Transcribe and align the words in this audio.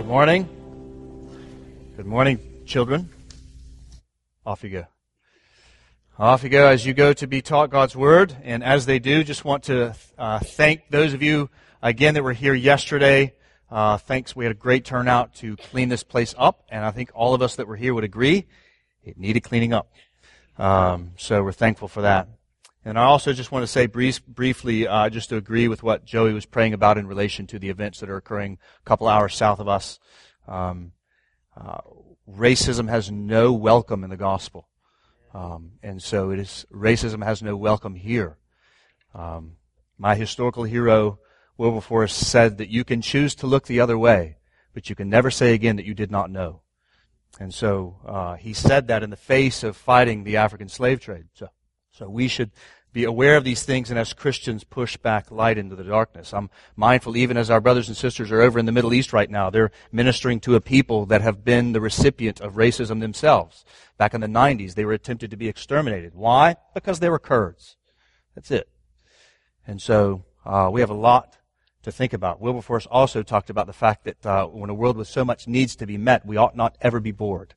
Good 0.00 0.08
morning. 0.08 0.48
Good 1.94 2.06
morning, 2.06 2.38
children. 2.64 3.10
Off 4.46 4.64
you 4.64 4.70
go. 4.70 4.86
Off 6.18 6.42
you 6.42 6.48
go 6.48 6.68
as 6.68 6.86
you 6.86 6.94
go 6.94 7.12
to 7.12 7.26
be 7.26 7.42
taught 7.42 7.68
God's 7.68 7.94
Word. 7.94 8.34
And 8.42 8.64
as 8.64 8.86
they 8.86 8.98
do, 8.98 9.22
just 9.22 9.44
want 9.44 9.64
to 9.64 9.94
uh, 10.16 10.38
thank 10.38 10.88
those 10.88 11.12
of 11.12 11.22
you, 11.22 11.50
again, 11.82 12.14
that 12.14 12.24
were 12.24 12.32
here 12.32 12.54
yesterday. 12.54 13.34
Uh, 13.70 13.98
thanks. 13.98 14.34
We 14.34 14.46
had 14.46 14.52
a 14.52 14.58
great 14.58 14.86
turnout 14.86 15.34
to 15.34 15.58
clean 15.58 15.90
this 15.90 16.02
place 16.02 16.34
up. 16.38 16.64
And 16.70 16.82
I 16.82 16.92
think 16.92 17.10
all 17.14 17.34
of 17.34 17.42
us 17.42 17.56
that 17.56 17.68
were 17.68 17.76
here 17.76 17.92
would 17.92 18.02
agree 18.02 18.46
it 19.04 19.18
needed 19.18 19.40
cleaning 19.40 19.74
up. 19.74 19.92
Um, 20.56 21.10
so 21.18 21.42
we're 21.42 21.52
thankful 21.52 21.88
for 21.88 22.00
that. 22.00 22.26
And 22.84 22.98
I 22.98 23.04
also 23.04 23.32
just 23.34 23.52
want 23.52 23.62
to 23.62 23.66
say 23.66 23.86
brief, 23.86 24.24
briefly, 24.26 24.88
uh, 24.88 25.10
just 25.10 25.28
to 25.28 25.36
agree 25.36 25.68
with 25.68 25.82
what 25.82 26.06
Joey 26.06 26.32
was 26.32 26.46
praying 26.46 26.72
about 26.72 26.96
in 26.96 27.06
relation 27.06 27.46
to 27.48 27.58
the 27.58 27.68
events 27.68 28.00
that 28.00 28.08
are 28.08 28.16
occurring 28.16 28.58
a 28.80 28.84
couple 28.88 29.06
hours 29.06 29.34
south 29.34 29.60
of 29.60 29.68
us. 29.68 29.98
Um, 30.48 30.92
uh, 31.54 31.80
racism 32.28 32.88
has 32.88 33.10
no 33.10 33.52
welcome 33.52 34.02
in 34.02 34.08
the 34.08 34.16
gospel. 34.16 34.68
Um, 35.34 35.72
and 35.82 36.02
so 36.02 36.30
it 36.30 36.38
is, 36.38 36.64
racism 36.72 37.22
has 37.22 37.42
no 37.42 37.54
welcome 37.54 37.96
here. 37.96 38.38
Um, 39.14 39.56
my 39.98 40.14
historical 40.14 40.64
hero, 40.64 41.18
Wilberforce, 41.58 42.14
said 42.14 42.56
that 42.58 42.70
you 42.70 42.84
can 42.84 43.02
choose 43.02 43.34
to 43.36 43.46
look 43.46 43.66
the 43.66 43.80
other 43.80 43.98
way, 43.98 44.38
but 44.72 44.88
you 44.88 44.96
can 44.96 45.10
never 45.10 45.30
say 45.30 45.52
again 45.52 45.76
that 45.76 45.84
you 45.84 45.94
did 45.94 46.10
not 46.10 46.30
know. 46.30 46.62
And 47.38 47.52
so 47.52 47.96
uh, 48.06 48.34
he 48.36 48.54
said 48.54 48.88
that 48.88 49.02
in 49.02 49.10
the 49.10 49.16
face 49.16 49.62
of 49.62 49.76
fighting 49.76 50.24
the 50.24 50.38
African 50.38 50.68
slave 50.68 51.00
trade. 51.00 51.26
So 51.34 51.48
so 52.00 52.08
we 52.08 52.28
should 52.28 52.50
be 52.94 53.04
aware 53.04 53.36
of 53.36 53.44
these 53.44 53.62
things 53.62 53.90
and 53.90 53.98
as 53.98 54.14
Christians 54.14 54.64
push 54.64 54.96
back 54.96 55.30
light 55.30 55.58
into 55.58 55.76
the 55.76 55.84
darkness. 55.84 56.32
I'm 56.32 56.48
mindful 56.76 57.14
even 57.14 57.36
as 57.36 57.50
our 57.50 57.60
brothers 57.60 57.88
and 57.88 57.96
sisters 57.96 58.32
are 58.32 58.40
over 58.40 58.58
in 58.58 58.64
the 58.64 58.72
Middle 58.72 58.94
East 58.94 59.12
right 59.12 59.30
now, 59.30 59.50
they're 59.50 59.70
ministering 59.92 60.40
to 60.40 60.54
a 60.54 60.62
people 60.62 61.04
that 61.06 61.20
have 61.20 61.44
been 61.44 61.72
the 61.72 61.80
recipient 61.80 62.40
of 62.40 62.54
racism 62.54 63.00
themselves. 63.00 63.66
Back 63.98 64.14
in 64.14 64.22
the 64.22 64.26
90s, 64.26 64.74
they 64.74 64.86
were 64.86 64.94
attempted 64.94 65.30
to 65.30 65.36
be 65.36 65.46
exterminated. 65.46 66.14
Why? 66.14 66.56
Because 66.72 67.00
they 67.00 67.10
were 67.10 67.18
Kurds. 67.18 67.76
That's 68.34 68.50
it. 68.50 68.70
And 69.66 69.82
so 69.82 70.24
uh, 70.46 70.70
we 70.72 70.80
have 70.80 70.88
a 70.88 70.94
lot 70.94 71.36
to 71.82 71.92
think 71.92 72.14
about. 72.14 72.40
Wilberforce 72.40 72.86
also 72.86 73.22
talked 73.22 73.50
about 73.50 73.66
the 73.66 73.74
fact 73.74 74.04
that 74.04 74.24
uh, 74.24 74.46
when 74.46 74.70
a 74.70 74.74
world 74.74 74.96
with 74.96 75.08
so 75.08 75.22
much 75.22 75.46
needs 75.46 75.76
to 75.76 75.86
be 75.86 75.98
met, 75.98 76.24
we 76.24 76.38
ought 76.38 76.56
not 76.56 76.78
ever 76.80 76.98
be 76.98 77.12
bored. 77.12 77.52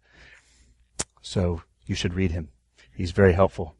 So 1.21 1.61
you 1.85 1.95
should 1.95 2.13
read 2.13 2.31
him. 2.31 2.49
He's 2.93 3.11
very 3.11 3.31
helpful. 3.31 3.77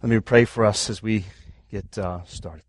Let 0.00 0.10
me 0.10 0.20
pray 0.20 0.44
for 0.44 0.64
us 0.64 0.88
as 0.88 1.02
we 1.02 1.24
get 1.72 1.98
uh, 1.98 2.22
started. 2.24 2.62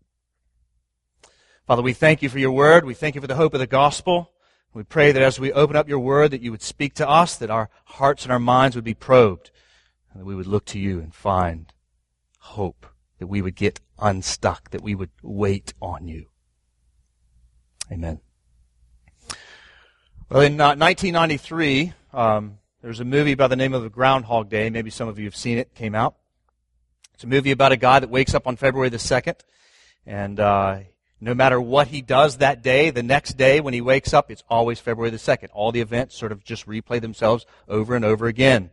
Father, 1.64 1.80
we 1.80 1.92
thank 1.92 2.22
you 2.22 2.28
for 2.28 2.40
your 2.40 2.50
word. 2.50 2.84
We 2.84 2.94
thank 2.94 3.14
you 3.14 3.20
for 3.20 3.28
the 3.28 3.36
hope 3.36 3.54
of 3.54 3.60
the 3.60 3.68
gospel. 3.68 4.32
We 4.74 4.82
pray 4.82 5.12
that 5.12 5.22
as 5.22 5.38
we 5.38 5.52
open 5.52 5.76
up 5.76 5.88
your 5.88 6.00
word, 6.00 6.32
that 6.32 6.40
you 6.40 6.50
would 6.50 6.62
speak 6.62 6.94
to 6.94 7.08
us, 7.08 7.36
that 7.36 7.48
our 7.48 7.70
hearts 7.84 8.24
and 8.24 8.32
our 8.32 8.40
minds 8.40 8.74
would 8.74 8.84
be 8.84 8.94
probed, 8.94 9.52
and 10.10 10.20
that 10.20 10.24
we 10.24 10.34
would 10.34 10.48
look 10.48 10.64
to 10.66 10.80
you 10.80 10.98
and 10.98 11.14
find 11.14 11.72
hope, 12.40 12.84
that 13.20 13.28
we 13.28 13.40
would 13.42 13.54
get 13.54 13.78
unstuck, 14.00 14.70
that 14.70 14.82
we 14.82 14.96
would 14.96 15.10
wait 15.22 15.72
on 15.80 16.08
you. 16.08 16.26
Amen. 17.92 18.20
Well, 20.28 20.40
in 20.40 20.60
uh, 20.60 20.74
1993, 20.74 21.92
um, 22.12 22.58
there 22.82 22.88
was 22.88 22.98
a 22.98 23.04
movie 23.04 23.36
by 23.36 23.46
the 23.46 23.56
name 23.56 23.74
of 23.74 23.92
Groundhog 23.92 24.48
Day. 24.48 24.68
Maybe 24.68 24.90
some 24.90 25.06
of 25.06 25.16
you 25.16 25.26
have 25.26 25.36
seen 25.36 25.58
it. 25.58 25.76
Came 25.76 25.94
out. 25.94 26.16
It's 27.20 27.24
a 27.26 27.28
movie 27.28 27.50
about 27.50 27.70
a 27.70 27.76
guy 27.76 27.98
that 27.98 28.08
wakes 28.08 28.34
up 28.34 28.46
on 28.46 28.56
February 28.56 28.88
the 28.88 28.96
2nd, 28.96 29.40
and 30.06 30.40
uh, 30.40 30.78
no 31.20 31.34
matter 31.34 31.60
what 31.60 31.88
he 31.88 32.00
does 32.00 32.38
that 32.38 32.62
day, 32.62 32.88
the 32.88 33.02
next 33.02 33.36
day 33.36 33.60
when 33.60 33.74
he 33.74 33.82
wakes 33.82 34.14
up, 34.14 34.30
it's 34.30 34.42
always 34.48 34.80
February 34.80 35.10
the 35.10 35.18
2nd. 35.18 35.48
All 35.52 35.70
the 35.70 35.82
events 35.82 36.16
sort 36.16 36.32
of 36.32 36.42
just 36.42 36.66
replay 36.66 36.98
themselves 36.98 37.44
over 37.68 37.94
and 37.94 38.06
over 38.06 38.26
again. 38.26 38.70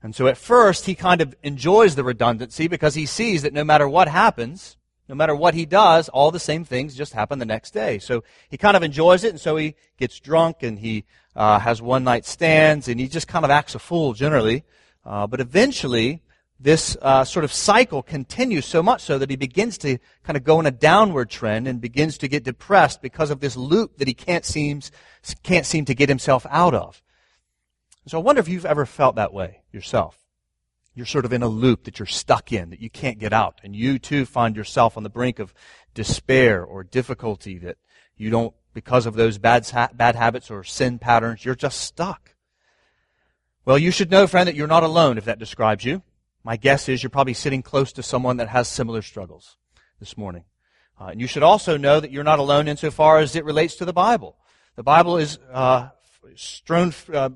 And 0.00 0.14
so 0.14 0.28
at 0.28 0.36
first, 0.36 0.86
he 0.86 0.94
kind 0.94 1.20
of 1.20 1.34
enjoys 1.42 1.96
the 1.96 2.04
redundancy 2.04 2.68
because 2.68 2.94
he 2.94 3.04
sees 3.04 3.42
that 3.42 3.52
no 3.52 3.64
matter 3.64 3.88
what 3.88 4.06
happens, 4.06 4.76
no 5.08 5.16
matter 5.16 5.34
what 5.34 5.54
he 5.54 5.66
does, 5.66 6.08
all 6.08 6.30
the 6.30 6.38
same 6.38 6.64
things 6.64 6.94
just 6.94 7.14
happen 7.14 7.40
the 7.40 7.44
next 7.44 7.72
day. 7.72 7.98
So 7.98 8.22
he 8.48 8.56
kind 8.56 8.76
of 8.76 8.84
enjoys 8.84 9.24
it, 9.24 9.30
and 9.30 9.40
so 9.40 9.56
he 9.56 9.74
gets 9.98 10.20
drunk 10.20 10.62
and 10.62 10.78
he 10.78 11.02
uh, 11.34 11.58
has 11.58 11.82
one 11.82 12.04
night 12.04 12.26
stands, 12.26 12.86
and 12.86 13.00
he 13.00 13.08
just 13.08 13.26
kind 13.26 13.44
of 13.44 13.50
acts 13.50 13.74
a 13.74 13.80
fool 13.80 14.12
generally. 14.12 14.62
Uh, 15.04 15.26
but 15.26 15.40
eventually, 15.40 16.21
this 16.62 16.96
uh, 17.02 17.24
sort 17.24 17.44
of 17.44 17.52
cycle 17.52 18.02
continues 18.02 18.64
so 18.64 18.82
much 18.82 19.02
so 19.02 19.18
that 19.18 19.30
he 19.30 19.36
begins 19.36 19.76
to 19.78 19.98
kind 20.22 20.36
of 20.36 20.44
go 20.44 20.60
in 20.60 20.66
a 20.66 20.70
downward 20.70 21.28
trend 21.28 21.66
and 21.66 21.80
begins 21.80 22.16
to 22.18 22.28
get 22.28 22.44
depressed 22.44 23.02
because 23.02 23.30
of 23.30 23.40
this 23.40 23.56
loop 23.56 23.98
that 23.98 24.06
he 24.06 24.14
can't 24.14 24.44
seems 24.44 24.92
can't 25.42 25.66
seem 25.66 25.84
to 25.84 25.94
get 25.94 26.08
himself 26.08 26.46
out 26.48 26.74
of. 26.74 27.02
So 28.06 28.18
I 28.18 28.22
wonder 28.22 28.40
if 28.40 28.48
you've 28.48 28.66
ever 28.66 28.86
felt 28.86 29.16
that 29.16 29.32
way 29.32 29.62
yourself. 29.72 30.18
You're 30.94 31.06
sort 31.06 31.24
of 31.24 31.32
in 31.32 31.42
a 31.42 31.48
loop 31.48 31.84
that 31.84 31.98
you're 31.98 32.06
stuck 32.06 32.52
in 32.52 32.70
that 32.70 32.80
you 32.80 32.90
can't 32.90 33.18
get 33.18 33.32
out, 33.32 33.60
and 33.64 33.74
you 33.74 33.98
too 33.98 34.24
find 34.24 34.54
yourself 34.54 34.96
on 34.96 35.02
the 35.02 35.10
brink 35.10 35.38
of 35.38 35.54
despair 35.94 36.62
or 36.64 36.84
difficulty 36.84 37.58
that 37.58 37.76
you 38.16 38.30
don't 38.30 38.54
because 38.72 39.06
of 39.06 39.14
those 39.14 39.38
bad 39.38 39.66
bad 39.94 40.14
habits 40.14 40.50
or 40.50 40.62
sin 40.62 40.98
patterns. 40.98 41.44
You're 41.44 41.54
just 41.54 41.80
stuck. 41.80 42.34
Well, 43.64 43.78
you 43.78 43.90
should 43.90 44.10
know, 44.10 44.26
friend, 44.26 44.48
that 44.48 44.54
you're 44.54 44.66
not 44.66 44.82
alone 44.82 45.18
if 45.18 45.24
that 45.24 45.38
describes 45.38 45.84
you. 45.84 46.02
My 46.44 46.56
guess 46.56 46.88
is 46.88 47.02
you're 47.02 47.10
probably 47.10 47.34
sitting 47.34 47.62
close 47.62 47.92
to 47.92 48.02
someone 48.02 48.38
that 48.38 48.48
has 48.48 48.68
similar 48.68 49.02
struggles 49.02 49.56
this 50.00 50.16
morning. 50.16 50.44
Uh, 51.00 51.06
and 51.06 51.20
you 51.20 51.26
should 51.26 51.42
also 51.42 51.76
know 51.76 52.00
that 52.00 52.10
you're 52.10 52.24
not 52.24 52.38
alone 52.38 52.68
insofar 52.68 53.18
as 53.18 53.36
it 53.36 53.44
relates 53.44 53.76
to 53.76 53.84
the 53.84 53.92
Bible. 53.92 54.36
The 54.76 54.82
Bible 54.82 55.18
is 55.18 55.38
uh, 55.52 55.88
strewn 56.34 56.92
uh, 57.12 57.30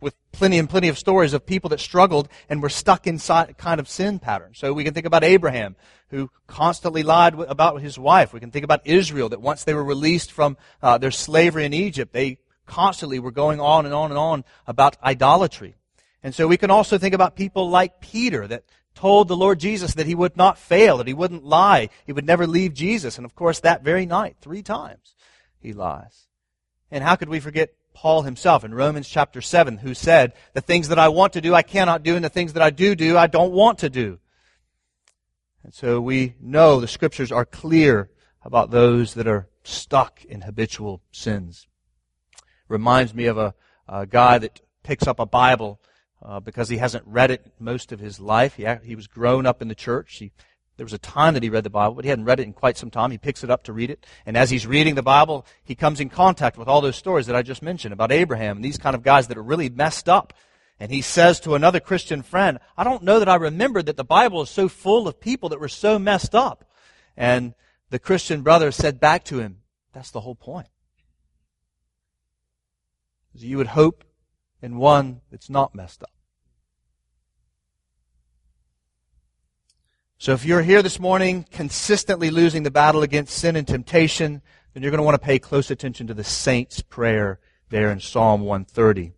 with 0.00 0.14
plenty 0.32 0.58
and 0.58 0.68
plenty 0.68 0.88
of 0.88 0.98
stories 0.98 1.32
of 1.32 1.46
people 1.46 1.70
that 1.70 1.80
struggled 1.80 2.28
and 2.48 2.62
were 2.62 2.68
stuck 2.68 3.06
inside 3.06 3.56
kind 3.58 3.78
of 3.78 3.88
sin 3.88 4.18
patterns. 4.18 4.58
So 4.58 4.72
we 4.72 4.82
can 4.82 4.94
think 4.94 5.06
about 5.06 5.24
Abraham, 5.24 5.76
who 6.08 6.30
constantly 6.46 7.02
lied 7.02 7.34
about 7.34 7.80
his 7.80 7.98
wife. 7.98 8.32
We 8.32 8.40
can 8.40 8.50
think 8.50 8.64
about 8.64 8.86
Israel, 8.86 9.28
that 9.28 9.40
once 9.40 9.64
they 9.64 9.74
were 9.74 9.84
released 9.84 10.32
from 10.32 10.56
uh, 10.82 10.98
their 10.98 11.10
slavery 11.10 11.64
in 11.64 11.74
Egypt, 11.74 12.12
they 12.12 12.38
constantly 12.66 13.18
were 13.18 13.32
going 13.32 13.60
on 13.60 13.84
and 13.84 13.94
on 13.94 14.10
and 14.10 14.18
on 14.18 14.44
about 14.66 14.96
idolatry. 15.02 15.74
And 16.22 16.34
so 16.34 16.46
we 16.46 16.56
can 16.56 16.70
also 16.70 16.98
think 16.98 17.14
about 17.14 17.36
people 17.36 17.70
like 17.70 18.00
Peter 18.00 18.46
that 18.46 18.64
told 18.94 19.28
the 19.28 19.36
Lord 19.36 19.58
Jesus 19.58 19.94
that 19.94 20.06
he 20.06 20.14
would 20.14 20.36
not 20.36 20.58
fail, 20.58 20.98
that 20.98 21.06
he 21.06 21.14
wouldn't 21.14 21.44
lie, 21.44 21.88
he 22.04 22.12
would 22.12 22.26
never 22.26 22.46
leave 22.46 22.74
Jesus. 22.74 23.16
And 23.16 23.24
of 23.24 23.34
course, 23.34 23.60
that 23.60 23.82
very 23.82 24.04
night, 24.04 24.36
three 24.40 24.62
times, 24.62 25.14
he 25.58 25.72
lies. 25.72 26.26
And 26.90 27.02
how 27.02 27.16
could 27.16 27.28
we 27.28 27.40
forget 27.40 27.74
Paul 27.94 28.22
himself 28.22 28.64
in 28.64 28.74
Romans 28.74 29.08
chapter 29.08 29.40
7, 29.40 29.78
who 29.78 29.94
said, 29.94 30.32
The 30.54 30.60
things 30.60 30.88
that 30.88 30.98
I 30.98 31.08
want 31.08 31.32
to 31.34 31.40
do, 31.40 31.54
I 31.54 31.62
cannot 31.62 32.02
do, 32.02 32.16
and 32.16 32.24
the 32.24 32.28
things 32.28 32.52
that 32.54 32.62
I 32.62 32.70
do 32.70 32.94
do, 32.94 33.16
I 33.16 33.26
don't 33.26 33.52
want 33.52 33.78
to 33.80 33.90
do. 33.90 34.18
And 35.62 35.74
so 35.74 36.00
we 36.00 36.34
know 36.40 36.80
the 36.80 36.88
scriptures 36.88 37.32
are 37.32 37.44
clear 37.44 38.10
about 38.42 38.70
those 38.70 39.14
that 39.14 39.26
are 39.26 39.48
stuck 39.62 40.24
in 40.24 40.42
habitual 40.42 41.02
sins. 41.10 41.66
Reminds 42.68 43.14
me 43.14 43.26
of 43.26 43.36
a, 43.36 43.54
a 43.88 44.06
guy 44.06 44.38
that 44.38 44.60
picks 44.82 45.06
up 45.06 45.20
a 45.20 45.26
Bible 45.26 45.80
uh, 46.22 46.40
because 46.40 46.68
he 46.68 46.76
hasn't 46.76 47.06
read 47.06 47.30
it 47.30 47.46
most 47.58 47.92
of 47.92 48.00
his 48.00 48.20
life. 48.20 48.54
He, 48.54 48.66
he 48.84 48.94
was 48.94 49.06
grown 49.06 49.46
up 49.46 49.62
in 49.62 49.68
the 49.68 49.74
church. 49.74 50.16
He, 50.16 50.32
there 50.76 50.84
was 50.84 50.92
a 50.92 50.98
time 50.98 51.34
that 51.34 51.42
he 51.42 51.50
read 51.50 51.64
the 51.64 51.70
Bible, 51.70 51.94
but 51.94 52.04
he 52.04 52.10
hadn't 52.10 52.24
read 52.24 52.40
it 52.40 52.44
in 52.44 52.52
quite 52.52 52.76
some 52.76 52.90
time. 52.90 53.10
He 53.10 53.18
picks 53.18 53.44
it 53.44 53.50
up 53.50 53.64
to 53.64 53.72
read 53.72 53.90
it. 53.90 54.06
And 54.24 54.36
as 54.36 54.50
he's 54.50 54.66
reading 54.66 54.94
the 54.94 55.02
Bible, 55.02 55.46
he 55.62 55.74
comes 55.74 56.00
in 56.00 56.08
contact 56.08 56.56
with 56.56 56.68
all 56.68 56.80
those 56.80 56.96
stories 56.96 57.26
that 57.26 57.36
I 57.36 57.42
just 57.42 57.62
mentioned 57.62 57.92
about 57.92 58.12
Abraham 58.12 58.56
and 58.56 58.64
these 58.64 58.78
kind 58.78 58.94
of 58.94 59.02
guys 59.02 59.28
that 59.28 59.36
are 59.36 59.42
really 59.42 59.68
messed 59.68 60.08
up. 60.08 60.32
And 60.78 60.90
he 60.90 61.02
says 61.02 61.40
to 61.40 61.54
another 61.54 61.80
Christian 61.80 62.22
friend, 62.22 62.58
I 62.76 62.84
don't 62.84 63.02
know 63.02 63.18
that 63.18 63.28
I 63.28 63.34
remembered 63.34 63.86
that 63.86 63.98
the 63.98 64.04
Bible 64.04 64.40
is 64.40 64.48
so 64.48 64.68
full 64.68 65.06
of 65.06 65.20
people 65.20 65.50
that 65.50 65.60
were 65.60 65.68
so 65.68 65.98
messed 65.98 66.34
up. 66.34 66.64
And 67.16 67.54
the 67.90 67.98
Christian 67.98 68.40
brother 68.40 68.72
said 68.72 68.98
back 68.98 69.24
to 69.24 69.40
him, 69.40 69.58
That's 69.92 70.10
the 70.10 70.20
whole 70.20 70.34
point. 70.34 70.68
You 73.34 73.58
would 73.58 73.68
hope 73.68 74.04
in 74.62 74.76
one 74.76 75.20
that's 75.30 75.50
not 75.50 75.74
messed 75.74 76.02
up. 76.02 76.10
So 80.18 80.32
if 80.32 80.44
you're 80.44 80.62
here 80.62 80.82
this 80.82 81.00
morning 81.00 81.46
consistently 81.50 82.30
losing 82.30 82.62
the 82.62 82.70
battle 82.70 83.02
against 83.02 83.38
sin 83.38 83.56
and 83.56 83.66
temptation, 83.66 84.42
then 84.74 84.82
you're 84.82 84.90
going 84.90 84.98
to 84.98 85.04
want 85.04 85.14
to 85.14 85.26
pay 85.26 85.38
close 85.38 85.70
attention 85.70 86.06
to 86.08 86.14
the 86.14 86.24
saint's 86.24 86.82
prayer 86.82 87.40
there 87.70 87.90
in 87.90 88.00
Psalm 88.00 88.42
130. 88.42 89.12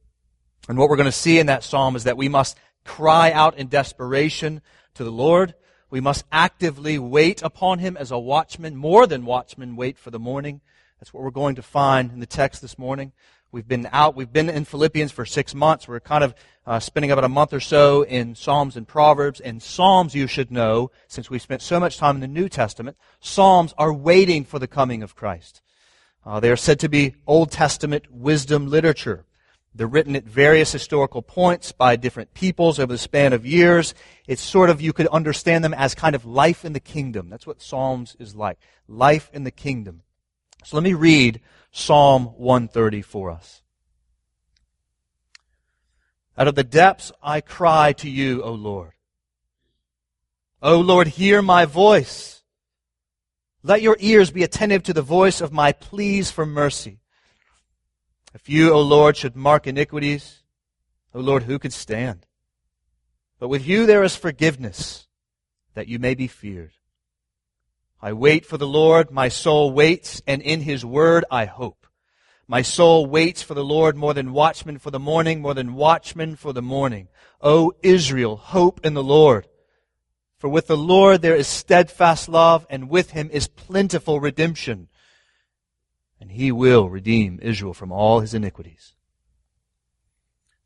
And 0.68 0.78
what 0.78 0.88
we're 0.88 0.96
going 0.96 1.06
to 1.06 1.12
see 1.12 1.40
in 1.40 1.46
that 1.46 1.64
psalm 1.64 1.96
is 1.96 2.04
that 2.04 2.16
we 2.16 2.28
must 2.28 2.56
cry 2.84 3.32
out 3.32 3.58
in 3.58 3.66
desperation 3.66 4.62
to 4.94 5.02
the 5.02 5.10
Lord. 5.10 5.54
We 5.90 6.00
must 6.00 6.24
actively 6.30 6.98
wait 6.98 7.42
upon 7.42 7.80
him 7.80 7.96
as 7.96 8.10
a 8.10 8.18
watchman, 8.18 8.76
more 8.76 9.06
than 9.06 9.24
watchmen 9.24 9.74
wait 9.74 9.98
for 9.98 10.10
the 10.10 10.20
morning. 10.20 10.60
That's 11.00 11.12
what 11.12 11.24
we're 11.24 11.30
going 11.30 11.56
to 11.56 11.62
find 11.62 12.12
in 12.12 12.20
the 12.20 12.26
text 12.26 12.62
this 12.62 12.78
morning. 12.78 13.12
We've 13.52 13.68
been 13.68 13.86
out, 13.92 14.16
we've 14.16 14.32
been 14.32 14.48
in 14.48 14.64
Philippians 14.64 15.12
for 15.12 15.26
six 15.26 15.54
months. 15.54 15.86
We're 15.86 16.00
kind 16.00 16.24
of 16.24 16.34
uh, 16.66 16.80
spending 16.80 17.10
about 17.10 17.24
a 17.24 17.28
month 17.28 17.52
or 17.52 17.60
so 17.60 18.00
in 18.00 18.34
Psalms 18.34 18.78
and 18.78 18.88
Proverbs. 18.88 19.40
And 19.40 19.62
Psalms, 19.62 20.14
you 20.14 20.26
should 20.26 20.50
know, 20.50 20.90
since 21.06 21.28
we've 21.28 21.42
spent 21.42 21.60
so 21.60 21.78
much 21.78 21.98
time 21.98 22.14
in 22.14 22.22
the 22.22 22.28
New 22.28 22.48
Testament, 22.48 22.96
Psalms 23.20 23.74
are 23.76 23.92
waiting 23.92 24.46
for 24.46 24.58
the 24.58 24.66
coming 24.66 25.02
of 25.02 25.14
Christ. 25.14 25.60
Uh, 26.24 26.40
they 26.40 26.50
are 26.50 26.56
said 26.56 26.80
to 26.80 26.88
be 26.88 27.14
Old 27.26 27.50
Testament 27.50 28.10
wisdom 28.10 28.70
literature. 28.70 29.26
They're 29.74 29.86
written 29.86 30.16
at 30.16 30.24
various 30.24 30.72
historical 30.72 31.20
points 31.20 31.72
by 31.72 31.96
different 31.96 32.32
peoples 32.32 32.78
over 32.78 32.94
the 32.94 32.98
span 32.98 33.34
of 33.34 33.44
years. 33.44 33.92
It's 34.26 34.40
sort 34.40 34.70
of, 34.70 34.80
you 34.80 34.94
could 34.94 35.08
understand 35.08 35.62
them 35.62 35.74
as 35.74 35.94
kind 35.94 36.14
of 36.14 36.24
life 36.24 36.64
in 36.64 36.72
the 36.72 36.80
kingdom. 36.80 37.28
That's 37.28 37.46
what 37.46 37.60
Psalms 37.60 38.16
is 38.18 38.34
like. 38.34 38.58
Life 38.88 39.28
in 39.34 39.44
the 39.44 39.50
kingdom. 39.50 40.04
So 40.64 40.76
let 40.76 40.84
me 40.84 40.94
read 40.94 41.40
Psalm 41.72 42.26
130 42.36 43.02
for 43.02 43.30
us. 43.30 43.62
Out 46.36 46.48
of 46.48 46.54
the 46.54 46.64
depths 46.64 47.10
I 47.22 47.40
cry 47.40 47.92
to 47.94 48.08
you, 48.08 48.42
O 48.42 48.52
Lord. 48.52 48.92
O 50.62 50.78
Lord, 50.78 51.08
hear 51.08 51.42
my 51.42 51.64
voice. 51.64 52.42
Let 53.62 53.82
your 53.82 53.96
ears 54.00 54.30
be 54.30 54.42
attentive 54.42 54.82
to 54.84 54.92
the 54.92 55.02
voice 55.02 55.40
of 55.40 55.52
my 55.52 55.72
pleas 55.72 56.30
for 56.30 56.46
mercy. 56.46 57.00
If 58.34 58.48
you, 58.48 58.72
O 58.72 58.80
Lord, 58.80 59.16
should 59.16 59.36
mark 59.36 59.66
iniquities, 59.66 60.42
O 61.14 61.20
Lord, 61.20 61.44
who 61.44 61.58
could 61.58 61.72
stand? 61.72 62.26
But 63.38 63.48
with 63.48 63.66
you 63.66 63.86
there 63.86 64.02
is 64.02 64.14
forgiveness, 64.14 65.06
that 65.74 65.88
you 65.88 65.98
may 65.98 66.14
be 66.14 66.28
feared. 66.28 66.72
I 68.02 68.12
wait 68.12 68.44
for 68.44 68.58
the 68.58 68.66
Lord, 68.66 69.10
my 69.10 69.28
soul 69.28 69.72
waits, 69.72 70.22
and 70.26 70.42
in 70.42 70.62
his 70.62 70.84
word 70.84 71.24
I 71.30 71.44
hope. 71.44 71.86
My 72.48 72.62
soul 72.62 73.06
waits 73.06 73.42
for 73.42 73.54
the 73.54 73.64
Lord 73.64 73.96
more 73.96 74.12
than 74.12 74.32
watchmen 74.32 74.78
for 74.78 74.90
the 74.90 74.98
morning, 74.98 75.40
more 75.40 75.54
than 75.54 75.74
watchmen 75.74 76.36
for 76.36 76.52
the 76.52 76.60
morning. 76.60 77.08
O 77.40 77.72
Israel, 77.82 78.36
hope 78.36 78.84
in 78.84 78.94
the 78.94 79.02
Lord. 79.02 79.46
For 80.38 80.48
with 80.48 80.66
the 80.66 80.76
Lord 80.76 81.22
there 81.22 81.36
is 81.36 81.46
steadfast 81.46 82.28
love, 82.28 82.66
and 82.68 82.90
with 82.90 83.12
him 83.12 83.30
is 83.32 83.46
plentiful 83.46 84.18
redemption 84.18 84.88
and 86.22 86.30
he 86.30 86.52
will 86.52 86.88
redeem 86.88 87.40
Israel 87.42 87.74
from 87.74 87.90
all 87.90 88.20
his 88.20 88.32
iniquities. 88.32 88.94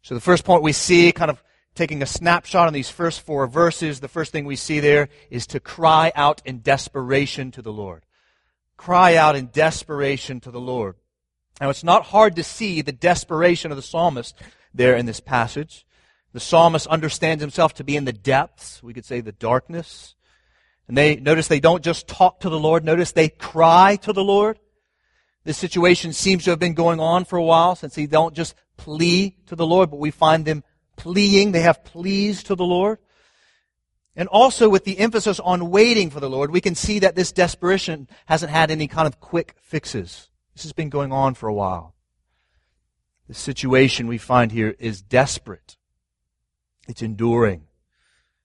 So 0.02 0.14
the 0.14 0.20
first 0.20 0.44
point 0.44 0.62
we 0.62 0.72
see, 0.72 1.10
kind 1.12 1.30
of 1.30 1.42
taking 1.76 2.02
a 2.02 2.06
snapshot 2.06 2.66
on 2.66 2.72
these 2.72 2.90
first 2.90 3.20
four 3.20 3.46
verses, 3.46 4.00
the 4.00 4.08
first 4.08 4.32
thing 4.32 4.44
we 4.44 4.56
see 4.56 4.80
there 4.80 5.08
is 5.30 5.46
to 5.48 5.60
cry 5.60 6.10
out 6.16 6.42
in 6.44 6.60
desperation 6.60 7.50
to 7.52 7.62
the 7.62 7.72
Lord. 7.72 8.04
Cry 8.76 9.14
out 9.14 9.36
in 9.36 9.50
desperation 9.52 10.40
to 10.40 10.50
the 10.50 10.60
Lord. 10.60 10.96
Now 11.60 11.70
it's 11.70 11.84
not 11.84 12.06
hard 12.06 12.34
to 12.36 12.42
see 12.42 12.80
the 12.80 12.92
desperation 12.92 13.70
of 13.70 13.76
the 13.76 13.82
psalmist 13.82 14.34
there 14.74 14.96
in 14.96 15.06
this 15.06 15.20
passage. 15.20 15.86
The 16.32 16.40
psalmist 16.40 16.86
understands 16.88 17.42
himself 17.42 17.74
to 17.74 17.84
be 17.84 17.96
in 17.96 18.04
the 18.04 18.12
depths, 18.12 18.82
we 18.82 18.92
could 18.92 19.04
say 19.04 19.20
the 19.20 19.32
darkness. 19.32 20.14
And 20.88 20.96
they 20.96 21.16
notice 21.16 21.48
they 21.48 21.60
don't 21.60 21.84
just 21.84 22.06
talk 22.06 22.40
to 22.40 22.48
the 22.48 22.58
Lord, 22.58 22.84
notice 22.84 23.12
they 23.12 23.28
cry 23.28 23.96
to 24.02 24.12
the 24.12 24.24
Lord. 24.24 24.58
This 25.44 25.58
situation 25.58 26.12
seems 26.12 26.44
to 26.44 26.50
have 26.50 26.58
been 26.58 26.74
going 26.74 27.00
on 27.00 27.24
for 27.24 27.36
a 27.36 27.42
while 27.42 27.76
since 27.76 27.94
they 27.94 28.06
don't 28.06 28.34
just 28.34 28.54
plea 28.76 29.36
to 29.46 29.56
the 29.56 29.66
Lord, 29.66 29.90
but 29.90 30.00
we 30.00 30.10
find 30.10 30.44
them 30.44 30.64
pleading. 30.96 31.52
They 31.52 31.60
have 31.60 31.84
pleas 31.84 32.42
to 32.44 32.54
the 32.54 32.64
Lord. 32.64 32.98
And 34.16 34.28
also 34.28 34.68
with 34.68 34.84
the 34.84 34.98
emphasis 34.98 35.38
on 35.38 35.70
waiting 35.70 36.10
for 36.10 36.20
the 36.20 36.30
Lord, 36.30 36.50
we 36.50 36.62
can 36.62 36.74
see 36.74 36.98
that 37.00 37.14
this 37.14 37.32
desperation 37.32 38.08
hasn't 38.24 38.50
had 38.50 38.70
any 38.70 38.88
kind 38.88 39.06
of 39.06 39.20
quick 39.20 39.54
fixes. 39.60 40.30
This 40.54 40.62
has 40.62 40.72
been 40.72 40.88
going 40.88 41.12
on 41.12 41.34
for 41.34 41.48
a 41.48 41.54
while. 41.54 41.94
The 43.28 43.34
situation 43.34 44.06
we 44.06 44.18
find 44.18 44.52
here 44.52 44.74
is 44.78 45.02
desperate. 45.02 45.76
It's 46.88 47.02
enduring. 47.02 47.64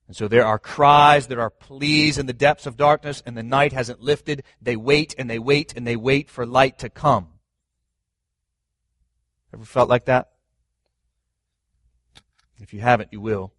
And 0.08 0.16
so 0.18 0.28
there 0.28 0.46
are 0.46 0.60
cries, 0.60 1.28
there 1.28 1.40
are 1.40 1.50
pleas 1.50 2.18
in 2.18 2.26
the 2.26 2.34
depths 2.34 2.66
of 2.66 2.76
darkness, 2.76 3.24
and 3.26 3.38
the 3.38 3.44
night 3.44 3.72
hasn't 3.72 4.02
lifted. 4.02 4.44
They 4.62 4.76
wait 4.76 5.16
and 5.18 5.30
they 5.30 5.40
wait 5.40 5.74
and 5.74 5.88
they 5.88 5.96
wait 5.96 6.30
for 6.30 6.46
light 6.46 6.80
to 6.80 6.90
come. 6.90 7.30
Ever 9.54 9.64
felt 9.64 9.88
like 9.88 10.06
that? 10.06 10.31
If 12.62 12.74
you 12.74 12.80
haven't, 12.80 13.12
you 13.12 13.20
will. 13.20 13.52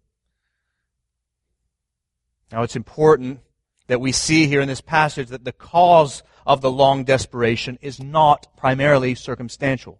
Now 2.51 2.63
it's 2.63 2.75
important 2.75 3.41
that 3.87 3.99
we 3.99 4.11
see 4.11 4.47
here 4.47 4.61
in 4.61 4.67
this 4.67 4.81
passage 4.81 5.29
that 5.29 5.43
the 5.43 5.51
cause 5.51 6.23
of 6.45 6.61
the 6.61 6.71
long 6.71 7.03
desperation 7.03 7.77
is 7.81 8.01
not 8.01 8.47
primarily 8.55 9.15
circumstantial. 9.15 9.99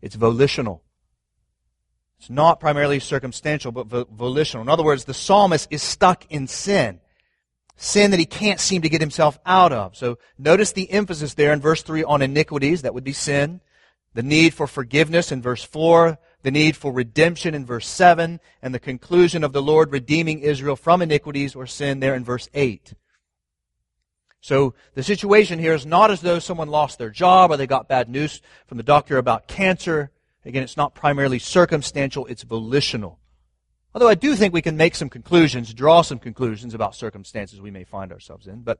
It's 0.00 0.14
volitional. 0.14 0.82
It's 2.18 2.30
not 2.30 2.60
primarily 2.60 3.00
circumstantial, 3.00 3.72
but 3.72 3.88
volitional. 4.10 4.62
In 4.62 4.68
other 4.68 4.84
words, 4.84 5.04
the 5.04 5.14
psalmist 5.14 5.68
is 5.70 5.82
stuck 5.82 6.26
in 6.30 6.46
sin. 6.46 7.00
Sin 7.76 8.10
that 8.10 8.18
he 8.18 8.26
can't 8.26 8.58
seem 8.58 8.82
to 8.82 8.88
get 8.88 9.00
himself 9.00 9.38
out 9.46 9.72
of. 9.72 9.96
So 9.96 10.18
notice 10.36 10.72
the 10.72 10.90
emphasis 10.90 11.34
there 11.34 11.52
in 11.52 11.60
verse 11.60 11.82
3 11.82 12.02
on 12.04 12.22
iniquities. 12.22 12.82
That 12.82 12.94
would 12.94 13.04
be 13.04 13.12
sin. 13.12 13.60
The 14.14 14.22
need 14.22 14.52
for 14.52 14.66
forgiveness 14.66 15.30
in 15.30 15.42
verse 15.42 15.62
4. 15.62 16.18
The 16.42 16.50
need 16.50 16.76
for 16.76 16.92
redemption 16.92 17.54
in 17.54 17.66
verse 17.66 17.86
7. 17.86 18.40
And 18.62 18.74
the 18.74 18.80
conclusion 18.80 19.44
of 19.44 19.52
the 19.52 19.62
Lord 19.62 19.92
redeeming 19.92 20.40
Israel 20.40 20.76
from 20.76 21.02
iniquities 21.02 21.54
or 21.54 21.66
sin 21.66 22.00
there 22.00 22.14
in 22.14 22.24
verse 22.24 22.48
8. 22.54 22.94
So 24.40 24.74
the 24.94 25.02
situation 25.02 25.58
here 25.58 25.74
is 25.74 25.84
not 25.84 26.10
as 26.10 26.20
though 26.20 26.38
someone 26.38 26.68
lost 26.68 26.98
their 26.98 27.10
job 27.10 27.50
or 27.50 27.56
they 27.56 27.66
got 27.66 27.88
bad 27.88 28.08
news 28.08 28.40
from 28.66 28.76
the 28.76 28.84
doctor 28.84 29.18
about 29.18 29.48
cancer. 29.48 30.10
Again, 30.44 30.62
it's 30.62 30.76
not 30.76 30.94
primarily 30.94 31.38
circumstantial, 31.38 32.26
it's 32.26 32.44
volitional. 32.44 33.18
Although 33.94 34.08
I 34.08 34.14
do 34.14 34.36
think 34.36 34.54
we 34.54 34.62
can 34.62 34.76
make 34.76 34.94
some 34.94 35.08
conclusions, 35.08 35.74
draw 35.74 36.02
some 36.02 36.18
conclusions 36.18 36.72
about 36.72 36.94
circumstances 36.94 37.60
we 37.60 37.70
may 37.70 37.84
find 37.84 38.12
ourselves 38.12 38.46
in. 38.46 38.62
But 38.62 38.78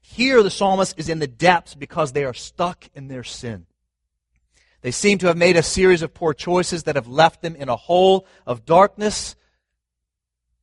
here 0.00 0.42
the 0.42 0.50
psalmist 0.50 0.98
is 0.98 1.08
in 1.08 1.18
the 1.18 1.26
depths 1.26 1.74
because 1.74 2.12
they 2.12 2.24
are 2.24 2.34
stuck 2.34 2.88
in 2.94 3.08
their 3.08 3.24
sin. 3.24 3.66
They 4.82 4.90
seem 4.90 5.18
to 5.18 5.26
have 5.26 5.36
made 5.36 5.56
a 5.56 5.62
series 5.62 6.02
of 6.02 6.14
poor 6.14 6.34
choices 6.34 6.84
that 6.84 6.96
have 6.96 7.08
left 7.08 7.42
them 7.42 7.56
in 7.56 7.68
a 7.68 7.76
hole 7.76 8.26
of 8.46 8.64
darkness. 8.64 9.36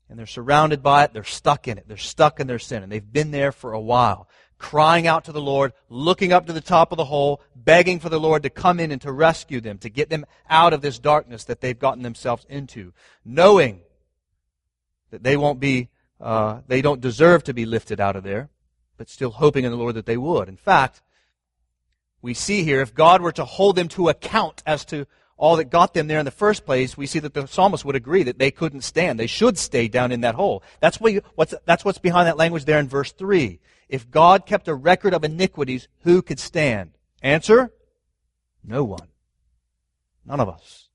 And 0.09 0.17
they're 0.17 0.25
surrounded 0.25 0.83
by 0.83 1.03
it. 1.03 1.13
They're 1.13 1.23
stuck 1.23 1.67
in 1.67 1.77
it. 1.77 1.87
They're 1.87 1.97
stuck 1.97 2.39
in 2.39 2.47
their 2.47 2.59
sin. 2.59 2.83
And 2.83 2.91
they've 2.91 3.11
been 3.11 3.31
there 3.31 3.51
for 3.51 3.73
a 3.73 3.81
while 3.81 4.27
crying 4.63 5.07
out 5.07 5.25
to 5.25 5.33
the 5.33 5.41
Lord, 5.41 5.73
looking 5.89 6.31
up 6.31 6.45
to 6.45 6.53
the 6.53 6.61
top 6.61 6.93
of 6.93 6.97
the 6.97 7.03
hole, 7.03 7.41
begging 7.53 7.99
for 7.99 8.07
the 8.07 8.19
Lord 8.19 8.43
to 8.43 8.49
come 8.49 8.79
in 8.79 8.91
and 8.91 9.01
to 9.01 9.11
rescue 9.11 9.59
them, 9.59 9.77
to 9.79 9.89
get 9.89 10.09
them 10.09 10.25
out 10.49 10.71
of 10.71 10.81
this 10.81 10.99
darkness 10.99 11.43
that 11.43 11.59
they've 11.59 11.77
gotten 11.77 12.01
themselves 12.01 12.45
into, 12.47 12.93
knowing 13.25 13.81
that 15.11 15.21
they 15.21 15.35
won't 15.35 15.59
be, 15.59 15.89
uh, 16.21 16.61
they 16.65 16.81
don't 16.81 17.01
deserve 17.01 17.43
to 17.43 17.53
be 17.53 17.65
lifted 17.65 17.99
out 17.99 18.15
of 18.15 18.23
there, 18.23 18.49
but 18.95 19.09
still 19.09 19.31
hoping 19.31 19.65
in 19.65 19.71
the 19.71 19.77
Lord 19.77 19.95
that 19.95 20.05
they 20.05 20.17
would. 20.17 20.47
In 20.47 20.55
fact, 20.55 21.01
we 22.23 22.33
see 22.33 22.63
here, 22.63 22.79
if 22.79 22.95
God 22.95 23.21
were 23.21 23.33
to 23.33 23.43
hold 23.43 23.75
them 23.75 23.89
to 23.89 24.07
account 24.07 24.63
as 24.65 24.85
to 24.85 25.05
all 25.35 25.57
that 25.57 25.65
got 25.65 25.93
them 25.93 26.07
there 26.07 26.19
in 26.19 26.25
the 26.25 26.31
first 26.31 26.65
place, 26.65 26.95
we 26.95 27.05
see 27.05 27.19
that 27.19 27.33
the 27.33 27.45
psalmist 27.47 27.83
would 27.83 27.97
agree 27.97 28.23
that 28.23 28.39
they 28.39 28.49
couldn't 28.49 28.81
stand. 28.81 29.19
They 29.19 29.27
should 29.27 29.57
stay 29.57 29.89
down 29.89 30.13
in 30.13 30.21
that 30.21 30.35
hole. 30.35 30.63
That's, 30.79 31.01
what 31.01 31.11
you, 31.11 31.21
what's, 31.35 31.53
that's 31.65 31.83
what's 31.83 31.97
behind 31.97 32.27
that 32.27 32.37
language 32.37 32.63
there 32.63 32.79
in 32.79 32.87
verse 32.87 33.11
3. 33.11 33.59
If 33.89 34.09
God 34.09 34.45
kept 34.45 34.69
a 34.69 34.73
record 34.73 35.13
of 35.13 35.25
iniquities, 35.25 35.89
who 36.03 36.21
could 36.21 36.39
stand? 36.39 36.91
Answer? 37.21 37.73
No 38.63 38.85
one. 38.85 39.09
None 40.25 40.39
of 40.39 40.47
us. 40.47 40.87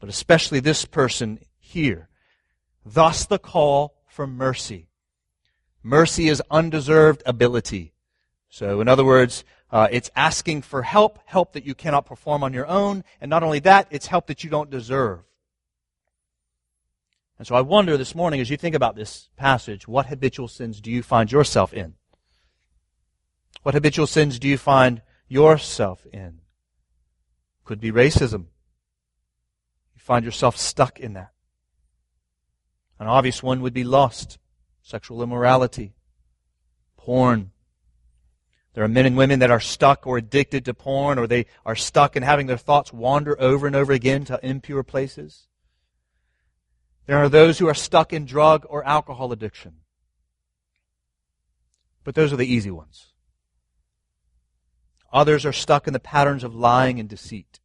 But 0.00 0.08
especially 0.08 0.60
this 0.60 0.86
person 0.86 1.38
here. 1.58 2.08
Thus 2.82 3.26
the 3.26 3.38
call 3.38 3.94
for 4.08 4.26
mercy. 4.26 4.88
Mercy 5.82 6.30
is 6.30 6.42
undeserved 6.50 7.22
ability. 7.26 7.92
So, 8.48 8.80
in 8.80 8.88
other 8.88 9.04
words, 9.04 9.44
uh, 9.70 9.88
it's 9.90 10.10
asking 10.14 10.62
for 10.62 10.82
help, 10.82 11.18
help 11.24 11.52
that 11.52 11.64
you 11.64 11.74
cannot 11.74 12.06
perform 12.06 12.44
on 12.44 12.52
your 12.52 12.66
own. 12.66 13.02
And 13.20 13.28
not 13.28 13.42
only 13.42 13.58
that, 13.60 13.88
it's 13.90 14.06
help 14.06 14.26
that 14.28 14.44
you 14.44 14.50
don't 14.50 14.70
deserve. 14.70 15.20
And 17.38 17.46
so 17.46 17.54
I 17.54 17.60
wonder 17.60 17.96
this 17.96 18.14
morning, 18.14 18.40
as 18.40 18.48
you 18.48 18.56
think 18.56 18.74
about 18.74 18.96
this 18.96 19.28
passage, 19.36 19.86
what 19.86 20.06
habitual 20.06 20.48
sins 20.48 20.80
do 20.80 20.90
you 20.90 21.02
find 21.02 21.30
yourself 21.30 21.74
in? 21.74 21.94
What 23.62 23.74
habitual 23.74 24.06
sins 24.06 24.38
do 24.38 24.48
you 24.48 24.56
find 24.56 25.02
yourself 25.28 26.06
in? 26.12 26.40
Could 27.64 27.80
be 27.80 27.90
racism. 27.90 28.46
You 29.94 30.00
find 30.00 30.24
yourself 30.24 30.56
stuck 30.56 31.00
in 31.00 31.14
that. 31.14 31.32
An 32.98 33.08
obvious 33.08 33.42
one 33.42 33.60
would 33.60 33.74
be 33.74 33.84
lust, 33.84 34.38
sexual 34.82 35.22
immorality, 35.22 35.94
porn. 36.96 37.50
There 38.76 38.84
are 38.84 38.88
men 38.88 39.06
and 39.06 39.16
women 39.16 39.38
that 39.38 39.50
are 39.50 39.58
stuck 39.58 40.06
or 40.06 40.18
addicted 40.18 40.66
to 40.66 40.74
porn, 40.74 41.18
or 41.18 41.26
they 41.26 41.46
are 41.64 41.74
stuck 41.74 42.14
in 42.14 42.22
having 42.22 42.46
their 42.46 42.58
thoughts 42.58 42.92
wander 42.92 43.34
over 43.40 43.66
and 43.66 43.74
over 43.74 43.90
again 43.90 44.26
to 44.26 44.38
impure 44.46 44.82
places. 44.82 45.46
There 47.06 47.16
are 47.16 47.30
those 47.30 47.58
who 47.58 47.68
are 47.68 47.74
stuck 47.74 48.12
in 48.12 48.26
drug 48.26 48.66
or 48.68 48.84
alcohol 48.84 49.32
addiction. 49.32 49.76
But 52.04 52.14
those 52.14 52.34
are 52.34 52.36
the 52.36 52.44
easy 52.44 52.70
ones. 52.70 53.14
Others 55.10 55.46
are 55.46 55.54
stuck 55.54 55.86
in 55.86 55.94
the 55.94 55.98
patterns 55.98 56.44
of 56.44 56.54
lying 56.54 57.00
and 57.00 57.08
deceit. 57.08 57.60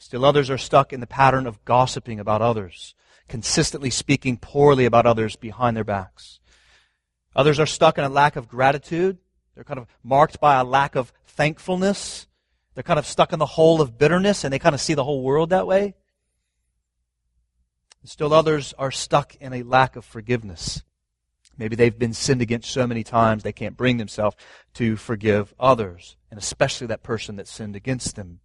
Still 0.00 0.24
others 0.24 0.50
are 0.50 0.58
stuck 0.58 0.92
in 0.92 0.98
the 0.98 1.06
pattern 1.06 1.46
of 1.46 1.64
gossiping 1.64 2.18
about 2.18 2.42
others, 2.42 2.96
consistently 3.28 3.90
speaking 3.90 4.38
poorly 4.38 4.86
about 4.86 5.06
others 5.06 5.36
behind 5.36 5.76
their 5.76 5.84
backs. 5.84 6.40
Others 7.36 7.60
are 7.60 7.66
stuck 7.66 7.96
in 7.96 8.02
a 8.02 8.08
lack 8.08 8.34
of 8.34 8.48
gratitude. 8.48 9.18
They're 9.58 9.64
kind 9.64 9.80
of 9.80 9.88
marked 10.04 10.38
by 10.38 10.54
a 10.54 10.62
lack 10.62 10.94
of 10.94 11.12
thankfulness. 11.26 12.28
They're 12.74 12.84
kind 12.84 13.00
of 13.00 13.04
stuck 13.04 13.32
in 13.32 13.40
the 13.40 13.44
hole 13.44 13.80
of 13.80 13.98
bitterness 13.98 14.44
and 14.44 14.52
they 14.52 14.60
kind 14.60 14.72
of 14.72 14.80
see 14.80 14.94
the 14.94 15.02
whole 15.02 15.24
world 15.24 15.50
that 15.50 15.66
way. 15.66 15.96
Still 18.04 18.32
others 18.32 18.72
are 18.78 18.92
stuck 18.92 19.34
in 19.40 19.52
a 19.52 19.64
lack 19.64 19.96
of 19.96 20.04
forgiveness. 20.04 20.84
Maybe 21.56 21.74
they've 21.74 21.98
been 21.98 22.12
sinned 22.12 22.40
against 22.40 22.70
so 22.70 22.86
many 22.86 23.02
times 23.02 23.42
they 23.42 23.50
can't 23.52 23.76
bring 23.76 23.96
themselves 23.96 24.36
to 24.74 24.94
forgive 24.94 25.52
others, 25.58 26.14
and 26.30 26.38
especially 26.38 26.86
that 26.86 27.02
person 27.02 27.34
that 27.34 27.48
sinned 27.48 27.74
against 27.74 28.14
them. 28.14 28.38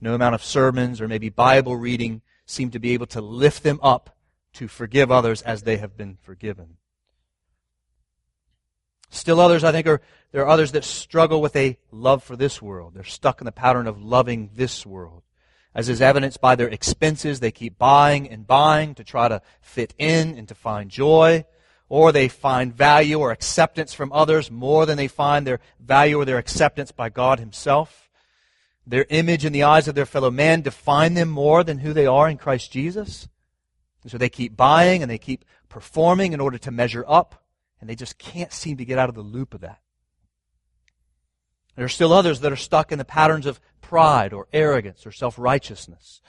No 0.00 0.14
amount 0.14 0.36
of 0.36 0.44
sermons 0.44 1.00
or 1.00 1.08
maybe 1.08 1.28
Bible 1.28 1.74
reading 1.74 2.22
seem 2.44 2.70
to 2.70 2.78
be 2.78 2.92
able 2.92 3.06
to 3.06 3.20
lift 3.20 3.64
them 3.64 3.80
up 3.82 4.16
to 4.52 4.68
forgive 4.68 5.10
others 5.10 5.42
as 5.42 5.64
they 5.64 5.78
have 5.78 5.96
been 5.96 6.18
forgiven. 6.22 6.76
Still 9.10 9.40
others, 9.40 9.64
I 9.64 9.72
think, 9.72 9.86
are 9.86 10.00
there 10.32 10.42
are 10.42 10.48
others 10.48 10.72
that 10.72 10.84
struggle 10.84 11.40
with 11.40 11.56
a 11.56 11.78
love 11.90 12.22
for 12.22 12.36
this 12.36 12.60
world. 12.60 12.94
They're 12.94 13.04
stuck 13.04 13.40
in 13.40 13.46
the 13.46 13.52
pattern 13.52 13.86
of 13.86 14.02
loving 14.02 14.50
this 14.54 14.84
world. 14.84 15.22
As 15.74 15.88
is 15.88 16.00
evidenced 16.00 16.40
by 16.40 16.56
their 16.56 16.68
expenses, 16.68 17.40
they 17.40 17.50
keep 17.50 17.78
buying 17.78 18.28
and 18.28 18.46
buying 18.46 18.94
to 18.94 19.04
try 19.04 19.28
to 19.28 19.42
fit 19.60 19.94
in 19.98 20.36
and 20.36 20.48
to 20.48 20.54
find 20.54 20.90
joy 20.90 21.44
or 21.88 22.12
they 22.12 22.28
find 22.28 22.74
value 22.74 23.18
or 23.18 23.30
acceptance 23.30 23.94
from 23.94 24.12
others 24.12 24.50
more 24.50 24.86
than 24.86 24.96
they 24.96 25.08
find 25.08 25.46
their 25.46 25.60
value 25.78 26.18
or 26.18 26.24
their 26.24 26.38
acceptance 26.38 26.90
by 26.90 27.08
God 27.08 27.38
Himself. 27.38 28.10
Their 28.86 29.06
image 29.08 29.44
in 29.44 29.52
the 29.52 29.62
eyes 29.62 29.88
of 29.88 29.94
their 29.94 30.06
fellow 30.06 30.30
man 30.30 30.62
define 30.62 31.14
them 31.14 31.28
more 31.28 31.64
than 31.64 31.78
who 31.78 31.92
they 31.92 32.06
are 32.06 32.28
in 32.28 32.38
Christ 32.38 32.72
Jesus. 32.72 33.28
And 34.02 34.10
so 34.10 34.18
they 34.18 34.28
keep 34.28 34.56
buying 34.56 35.02
and 35.02 35.10
they 35.10 35.18
keep 35.18 35.44
performing 35.68 36.32
in 36.32 36.40
order 36.40 36.58
to 36.58 36.70
measure 36.70 37.04
up, 37.06 37.42
and 37.80 37.88
they 37.88 37.94
just 37.94 38.18
can't 38.18 38.52
seem 38.52 38.76
to 38.78 38.84
get 38.84 38.98
out 38.98 39.08
of 39.08 39.14
the 39.14 39.22
loop 39.22 39.54
of 39.54 39.60
that. 39.60 39.80
There 41.76 41.84
are 41.84 41.90
still 41.90 42.12
others 42.12 42.40
that 42.40 42.52
are 42.52 42.56
stuck 42.56 42.90
in 42.90 42.98
the 42.98 43.04
patterns 43.04 43.46
of 43.46 43.60
pride 43.82 44.32
or 44.32 44.48
arrogance 44.52 45.06
or 45.06 45.12
self 45.12 45.38
righteousness. 45.38 46.20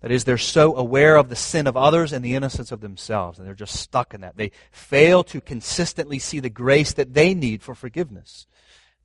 That 0.00 0.10
is, 0.10 0.24
they're 0.24 0.38
so 0.38 0.74
aware 0.76 1.16
of 1.16 1.28
the 1.28 1.36
sin 1.36 1.66
of 1.66 1.76
others 1.76 2.12
and 2.12 2.24
the 2.24 2.34
innocence 2.34 2.72
of 2.72 2.80
themselves, 2.80 3.38
and 3.38 3.46
they're 3.46 3.54
just 3.54 3.76
stuck 3.76 4.14
in 4.14 4.22
that. 4.22 4.36
They 4.36 4.52
fail 4.70 5.22
to 5.24 5.42
consistently 5.42 6.18
see 6.18 6.40
the 6.40 6.48
grace 6.48 6.94
that 6.94 7.12
they 7.12 7.34
need 7.34 7.62
for 7.62 7.74
forgiveness. 7.74 8.46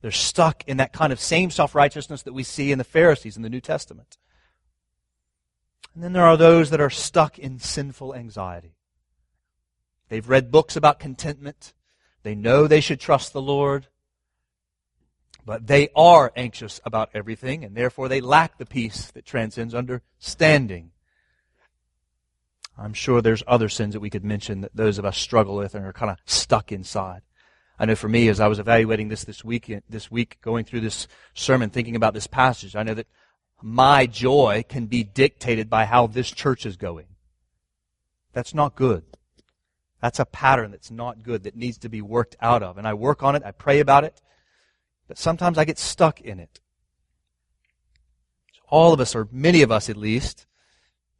They're 0.00 0.10
stuck 0.10 0.64
in 0.66 0.78
that 0.78 0.94
kind 0.94 1.12
of 1.12 1.20
same 1.20 1.50
self 1.50 1.74
righteousness 1.74 2.22
that 2.22 2.32
we 2.32 2.44
see 2.44 2.72
in 2.72 2.78
the 2.78 2.84
Pharisees 2.84 3.36
in 3.36 3.42
the 3.42 3.50
New 3.50 3.60
Testament. 3.60 4.16
And 5.94 6.02
then 6.02 6.12
there 6.12 6.24
are 6.24 6.36
those 6.36 6.70
that 6.70 6.80
are 6.80 6.90
stuck 6.90 7.38
in 7.38 7.58
sinful 7.58 8.14
anxiety. 8.14 8.75
They've 10.08 10.28
read 10.28 10.50
books 10.50 10.76
about 10.76 11.00
contentment. 11.00 11.72
They 12.22 12.34
know 12.34 12.66
they 12.66 12.80
should 12.80 13.00
trust 13.00 13.32
the 13.32 13.42
Lord. 13.42 13.88
But 15.44 15.68
they 15.68 15.90
are 15.94 16.32
anxious 16.34 16.80
about 16.84 17.10
everything, 17.14 17.64
and 17.64 17.76
therefore 17.76 18.08
they 18.08 18.20
lack 18.20 18.58
the 18.58 18.66
peace 18.66 19.12
that 19.12 19.24
transcends 19.24 19.74
understanding. 19.74 20.90
I'm 22.76 22.94
sure 22.94 23.22
there's 23.22 23.44
other 23.46 23.68
sins 23.68 23.94
that 23.94 24.00
we 24.00 24.10
could 24.10 24.24
mention 24.24 24.60
that 24.60 24.74
those 24.74 24.98
of 24.98 25.04
us 25.04 25.16
struggle 25.16 25.56
with 25.56 25.74
and 25.74 25.86
are 25.86 25.92
kind 25.92 26.10
of 26.10 26.18
stuck 26.26 26.72
inside. 26.72 27.22
I 27.78 27.86
know 27.86 27.94
for 27.94 28.08
me, 28.08 28.28
as 28.28 28.40
I 28.40 28.48
was 28.48 28.58
evaluating 28.58 29.08
this 29.08 29.24
this 29.24 29.44
week, 29.44 29.72
this 29.88 30.10
week, 30.10 30.38
going 30.42 30.64
through 30.64 30.80
this 30.80 31.06
sermon, 31.32 31.70
thinking 31.70 31.96
about 31.96 32.14
this 32.14 32.26
passage, 32.26 32.74
I 32.74 32.82
know 32.82 32.94
that 32.94 33.06
my 33.62 34.06
joy 34.06 34.64
can 34.68 34.86
be 34.86 35.04
dictated 35.04 35.70
by 35.70 35.84
how 35.84 36.06
this 36.06 36.30
church 36.30 36.66
is 36.66 36.76
going. 36.76 37.06
That's 38.32 38.54
not 38.54 38.74
good. 38.74 39.04
That's 40.00 40.18
a 40.18 40.24
pattern 40.24 40.70
that's 40.70 40.90
not 40.90 41.22
good, 41.22 41.44
that 41.44 41.56
needs 41.56 41.78
to 41.78 41.88
be 41.88 42.02
worked 42.02 42.36
out 42.40 42.62
of. 42.62 42.78
And 42.78 42.86
I 42.86 42.94
work 42.94 43.22
on 43.22 43.34
it, 43.34 43.42
I 43.44 43.50
pray 43.50 43.80
about 43.80 44.04
it, 44.04 44.20
but 45.08 45.18
sometimes 45.18 45.58
I 45.58 45.64
get 45.64 45.78
stuck 45.78 46.20
in 46.20 46.38
it. 46.38 46.60
All 48.68 48.92
of 48.92 49.00
us, 49.00 49.14
or 49.14 49.28
many 49.30 49.62
of 49.62 49.70
us 49.70 49.88
at 49.88 49.96
least, 49.96 50.46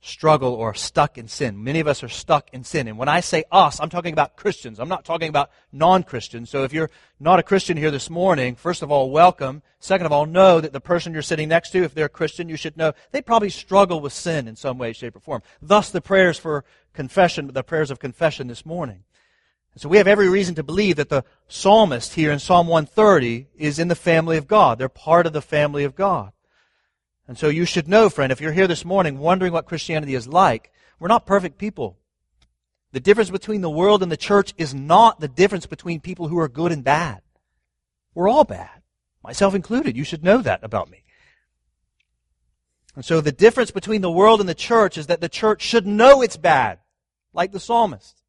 struggle 0.07 0.55
or 0.55 0.73
stuck 0.75 1.19
in 1.19 1.29
sin. 1.29 1.63
Many 1.63 1.81
of 1.81 1.89
us 1.89 2.03
are 2.03 2.09
stuck 2.09 2.49
in 2.53 2.65
sin. 2.65 2.89
And 2.89 2.97
when 2.97 3.09
I 3.09 3.21
say 3.21 3.45
us, 3.51 3.81
I'm 3.81 3.91
talking 3.91 4.13
about 4.13 4.37
Christians. 4.37 4.79
I'm 4.79 4.89
not 4.89 5.05
talking 5.05 5.29
about 5.29 5.51
non 5.73 6.03
Christians. 6.03 6.51
So 6.51 6.65
if 6.65 6.73
you're 6.73 6.91
not 7.19 7.39
a 7.39 7.43
Christian 7.43 7.77
here 7.77 7.91
this 7.91 8.09
morning, 8.09 8.55
first 8.55 8.83
of 8.83 8.91
all, 8.91 9.11
welcome. 9.11 9.63
Second 9.81 10.07
of 10.07 10.13
all, 10.13 10.27
know 10.27 10.61
that 10.61 10.73
the 10.73 10.81
person 10.81 11.13
you're 11.13 11.23
sitting 11.23 11.49
next 11.49 11.71
to, 11.71 11.83
if 11.83 11.95
they're 11.95 12.07
a 12.07 12.11
Christian, 12.11 12.49
you 12.49 12.57
should 12.57 12.77
know 12.77 12.93
they 13.11 13.21
probably 13.21 13.51
struggle 13.51 14.01
with 14.01 14.13
sin 14.13 14.49
in 14.49 14.57
some 14.57 14.79
way, 14.79 14.93
shape, 14.93 15.17
or 15.17 15.21
form. 15.21 15.43
Thus, 15.61 15.91
the 15.91 16.01
prayers 16.01 16.39
for 16.39 16.65
confession, 16.95 17.49
the 17.49 17.63
prayers 17.63 17.91
of 17.91 17.99
confession 17.99 18.47
this 18.47 18.65
morning. 18.65 19.05
So 19.79 19.91
we 19.91 19.99
have 19.99 20.09
every 20.09 20.31
reason 20.31 20.55
to 20.55 20.63
believe 20.63 20.97
that 20.97 21.11
the 21.11 21.25
psalmist 21.49 22.15
here 22.15 22.33
in 22.33 22.39
Psalm 22.39 22.67
130 22.67 23.49
is 23.57 23.79
in 23.79 23.89
the 23.89 23.95
family 23.95 24.39
of 24.39 24.47
God. 24.47 24.79
They're 24.79 24.89
part 24.89 25.27
of 25.27 25.35
the 25.35 25.43
family 25.43 25.85
of 25.85 25.95
God. 25.95 26.33
And 27.29 27.37
so 27.37 27.49
you 27.49 27.65
should 27.65 27.89
know, 27.89 28.09
friend, 28.09 28.31
if 28.31 28.41
you're 28.41 28.53
here 28.53 28.69
this 28.69 28.85
morning 28.85 29.19
wondering 29.19 29.53
what 29.53 29.67
Christianity 29.67 30.15
is 30.15 30.29
like, 30.29 30.73
we're 30.99 31.09
not 31.09 31.27
perfect 31.27 31.59
people. 31.59 31.99
The 32.93 33.01
difference 33.01 33.31
between 33.31 33.61
the 33.61 33.71
world 33.71 34.03
and 34.03 34.11
the 34.11 34.17
church 34.17 34.55
is 34.57 34.75
not 34.75 35.21
the 35.21 35.29
difference 35.29 35.67
between 35.67 36.01
people 36.01 36.29
who 36.29 36.39
are 36.39 36.49
good 36.49 36.73
and 36.73 36.85
bad. 36.85 37.21
We're 38.15 38.29
all 38.29 38.45
bad, 38.45 38.83
myself 39.23 39.55
included. 39.55 39.97
You 39.97 40.05
should 40.05 40.25
know 40.25 40.39
that 40.39 40.63
about 40.63 40.91
me. 40.91 41.05
And 42.95 43.05
so 43.05 43.21
the 43.21 43.33
difference 43.33 43.71
between 43.71 44.01
the 44.01 44.11
world 44.11 44.41
and 44.41 44.49
the 44.49 44.55
church 44.55 44.97
is 44.97 45.09
that 45.09 45.21
the 45.21 45.29
church 45.29 45.61
should 45.61 45.87
know 45.87 46.23
it's 46.23 46.39
bad, 46.39 46.79
like 47.35 47.53
the 47.53 47.61
psalmist 47.61 48.23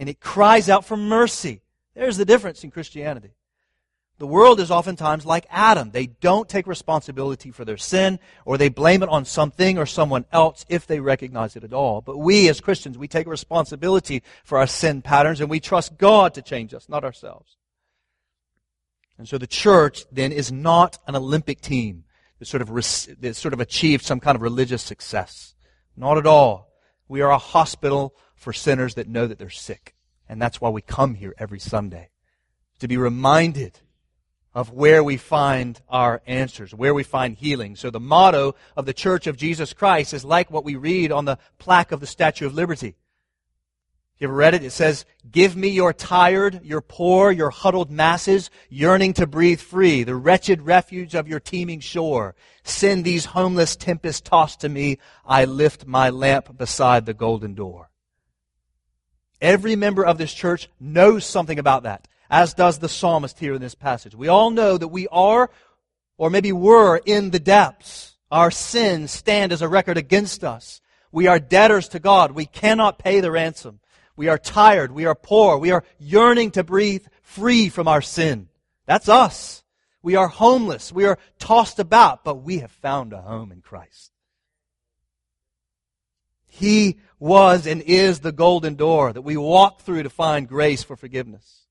and 0.00 0.08
it 0.08 0.18
cries 0.18 0.70
out 0.70 0.86
for 0.86 0.96
mercy. 0.96 1.60
There's 1.94 2.16
the 2.16 2.24
difference 2.24 2.64
in 2.64 2.70
Christianity. 2.70 3.34
The 4.20 4.26
world 4.26 4.60
is 4.60 4.70
oftentimes 4.70 5.24
like 5.24 5.46
Adam. 5.48 5.92
They 5.92 6.04
don't 6.06 6.46
take 6.46 6.66
responsibility 6.66 7.50
for 7.52 7.64
their 7.64 7.78
sin, 7.78 8.18
or 8.44 8.58
they 8.58 8.68
blame 8.68 9.02
it 9.02 9.08
on 9.08 9.24
something 9.24 9.78
or 9.78 9.86
someone 9.86 10.26
else 10.30 10.66
if 10.68 10.86
they 10.86 11.00
recognize 11.00 11.56
it 11.56 11.64
at 11.64 11.72
all. 11.72 12.02
But 12.02 12.18
we 12.18 12.46
as 12.50 12.60
Christians, 12.60 12.98
we 12.98 13.08
take 13.08 13.26
responsibility 13.26 14.22
for 14.44 14.58
our 14.58 14.66
sin 14.66 15.00
patterns, 15.00 15.40
and 15.40 15.48
we 15.48 15.58
trust 15.58 15.96
God 15.96 16.34
to 16.34 16.42
change 16.42 16.74
us, 16.74 16.86
not 16.86 17.02
ourselves. 17.02 17.56
And 19.16 19.26
so 19.26 19.38
the 19.38 19.46
church 19.46 20.04
then 20.12 20.32
is 20.32 20.52
not 20.52 20.98
an 21.06 21.16
Olympic 21.16 21.62
team 21.62 22.04
that 22.40 22.44
sort 22.44 22.60
of, 22.60 22.68
that 22.68 23.36
sort 23.36 23.54
of 23.54 23.60
achieved 23.60 24.04
some 24.04 24.20
kind 24.20 24.36
of 24.36 24.42
religious 24.42 24.82
success. 24.82 25.54
Not 25.96 26.18
at 26.18 26.26
all. 26.26 26.74
We 27.08 27.22
are 27.22 27.30
a 27.30 27.38
hospital 27.38 28.14
for 28.34 28.52
sinners 28.52 28.96
that 28.96 29.08
know 29.08 29.26
that 29.26 29.38
they're 29.38 29.48
sick. 29.48 29.94
And 30.28 30.42
that's 30.42 30.60
why 30.60 30.68
we 30.68 30.82
come 30.82 31.14
here 31.14 31.34
every 31.38 31.58
Sunday. 31.58 32.10
To 32.80 32.88
be 32.88 32.98
reminded 32.98 33.80
of 34.54 34.72
where 34.72 35.02
we 35.04 35.16
find 35.16 35.80
our 35.88 36.22
answers, 36.26 36.74
where 36.74 36.94
we 36.94 37.02
find 37.02 37.36
healing. 37.36 37.76
So 37.76 37.90
the 37.90 38.00
motto 38.00 38.54
of 38.76 38.86
the 38.86 38.92
Church 38.92 39.26
of 39.26 39.36
Jesus 39.36 39.72
Christ 39.72 40.12
is 40.12 40.24
like 40.24 40.50
what 40.50 40.64
we 40.64 40.74
read 40.74 41.12
on 41.12 41.24
the 41.24 41.38
plaque 41.58 41.92
of 41.92 42.00
the 42.00 42.06
Statue 42.06 42.46
of 42.46 42.54
Liberty. 42.54 42.96
You 44.20 44.26
ever 44.26 44.34
read 44.34 44.52
it? 44.52 44.62
It 44.62 44.72
says, 44.72 45.06
Give 45.30 45.56
me 45.56 45.68
your 45.68 45.94
tired, 45.94 46.62
your 46.62 46.82
poor, 46.82 47.32
your 47.32 47.48
huddled 47.48 47.90
masses, 47.90 48.50
yearning 48.68 49.14
to 49.14 49.26
breathe 49.26 49.60
free, 49.60 50.02
the 50.02 50.14
wretched 50.14 50.60
refuge 50.60 51.14
of 51.14 51.26
your 51.26 51.40
teeming 51.40 51.80
shore. 51.80 52.34
Send 52.62 53.02
these 53.02 53.24
homeless 53.24 53.76
tempests 53.76 54.20
tossed 54.20 54.60
to 54.60 54.68
me. 54.68 54.98
I 55.24 55.46
lift 55.46 55.86
my 55.86 56.10
lamp 56.10 56.58
beside 56.58 57.06
the 57.06 57.14
golden 57.14 57.54
door. 57.54 57.88
Every 59.40 59.74
member 59.74 60.04
of 60.04 60.18
this 60.18 60.34
church 60.34 60.68
knows 60.78 61.24
something 61.24 61.58
about 61.58 61.84
that, 61.84 62.06
as 62.30 62.54
does 62.54 62.78
the 62.78 62.88
psalmist 62.88 63.38
here 63.38 63.54
in 63.54 63.60
this 63.60 63.74
passage. 63.74 64.14
We 64.14 64.28
all 64.28 64.50
know 64.50 64.78
that 64.78 64.88
we 64.88 65.08
are, 65.08 65.50
or 66.16 66.30
maybe 66.30 66.52
were, 66.52 67.00
in 67.04 67.30
the 67.30 67.40
depths. 67.40 68.16
Our 68.30 68.52
sins 68.52 69.10
stand 69.10 69.52
as 69.52 69.62
a 69.62 69.68
record 69.68 69.98
against 69.98 70.44
us. 70.44 70.80
We 71.10 71.26
are 71.26 71.40
debtors 71.40 71.88
to 71.88 71.98
God. 71.98 72.30
We 72.30 72.46
cannot 72.46 73.00
pay 73.00 73.20
the 73.20 73.32
ransom. 73.32 73.80
We 74.16 74.28
are 74.28 74.38
tired. 74.38 74.92
We 74.92 75.06
are 75.06 75.16
poor. 75.16 75.58
We 75.58 75.72
are 75.72 75.84
yearning 75.98 76.52
to 76.52 76.62
breathe 76.62 77.06
free 77.22 77.68
from 77.68 77.88
our 77.88 78.02
sin. 78.02 78.48
That's 78.86 79.08
us. 79.08 79.64
We 80.02 80.14
are 80.14 80.28
homeless. 80.28 80.92
We 80.92 81.06
are 81.06 81.18
tossed 81.38 81.80
about, 81.80 82.22
but 82.22 82.36
we 82.36 82.58
have 82.58 82.70
found 82.70 83.12
a 83.12 83.20
home 83.20 83.50
in 83.50 83.60
Christ. 83.60 84.12
He 86.46 86.98
was 87.18 87.66
and 87.66 87.82
is 87.82 88.20
the 88.20 88.32
golden 88.32 88.76
door 88.76 89.12
that 89.12 89.22
we 89.22 89.36
walk 89.36 89.82
through 89.82 90.04
to 90.04 90.10
find 90.10 90.48
grace 90.48 90.82
for 90.82 90.96
forgiveness. 90.96 91.66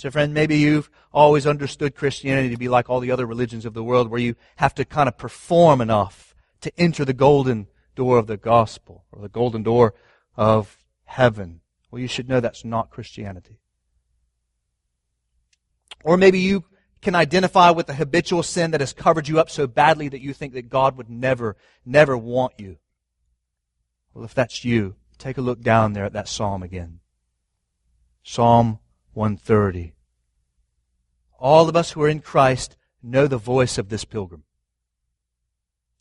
So, 0.00 0.10
friend, 0.10 0.32
maybe 0.32 0.56
you've 0.56 0.90
always 1.12 1.46
understood 1.46 1.94
Christianity 1.94 2.48
to 2.50 2.56
be 2.56 2.68
like 2.68 2.88
all 2.88 3.00
the 3.00 3.10
other 3.10 3.26
religions 3.26 3.66
of 3.66 3.74
the 3.74 3.84
world 3.84 4.08
where 4.08 4.20
you 4.20 4.36
have 4.56 4.74
to 4.76 4.84
kind 4.86 5.06
of 5.06 5.18
perform 5.18 5.82
enough 5.82 6.34
to 6.62 6.72
enter 6.78 7.04
the 7.04 7.12
golden 7.12 7.66
door 7.94 8.16
of 8.18 8.26
the 8.26 8.38
gospel 8.38 9.04
or 9.12 9.20
the 9.20 9.28
golden 9.28 9.62
door 9.62 9.94
of 10.34 10.78
heaven. 11.04 11.60
Well, 11.90 12.00
you 12.00 12.08
should 12.08 12.28
know 12.28 12.40
that's 12.40 12.64
not 12.64 12.90
Christianity. 12.90 13.58
Or 16.04 16.16
maybe 16.16 16.38
you 16.38 16.64
can 17.02 17.14
identify 17.14 17.70
with 17.70 17.86
the 17.86 17.94
habitual 17.94 18.42
sin 18.42 18.70
that 18.70 18.80
has 18.80 18.94
covered 18.94 19.28
you 19.28 19.38
up 19.38 19.50
so 19.50 19.66
badly 19.66 20.08
that 20.08 20.22
you 20.22 20.32
think 20.32 20.54
that 20.54 20.70
God 20.70 20.96
would 20.96 21.10
never, 21.10 21.56
never 21.84 22.16
want 22.16 22.54
you. 22.56 22.78
Well, 24.14 24.24
if 24.24 24.34
that's 24.34 24.64
you, 24.64 24.96
take 25.18 25.36
a 25.36 25.42
look 25.42 25.60
down 25.60 25.92
there 25.92 26.04
at 26.04 26.12
that 26.14 26.28
psalm 26.28 26.62
again. 26.62 27.00
Psalm 28.22 28.78
130. 29.14 29.94
All 31.38 31.68
of 31.68 31.76
us 31.76 31.92
who 31.92 32.02
are 32.02 32.08
in 32.08 32.20
Christ 32.20 32.76
know 33.02 33.26
the 33.26 33.36
voice 33.36 33.78
of 33.78 33.88
this 33.88 34.04
pilgrim. 34.04 34.44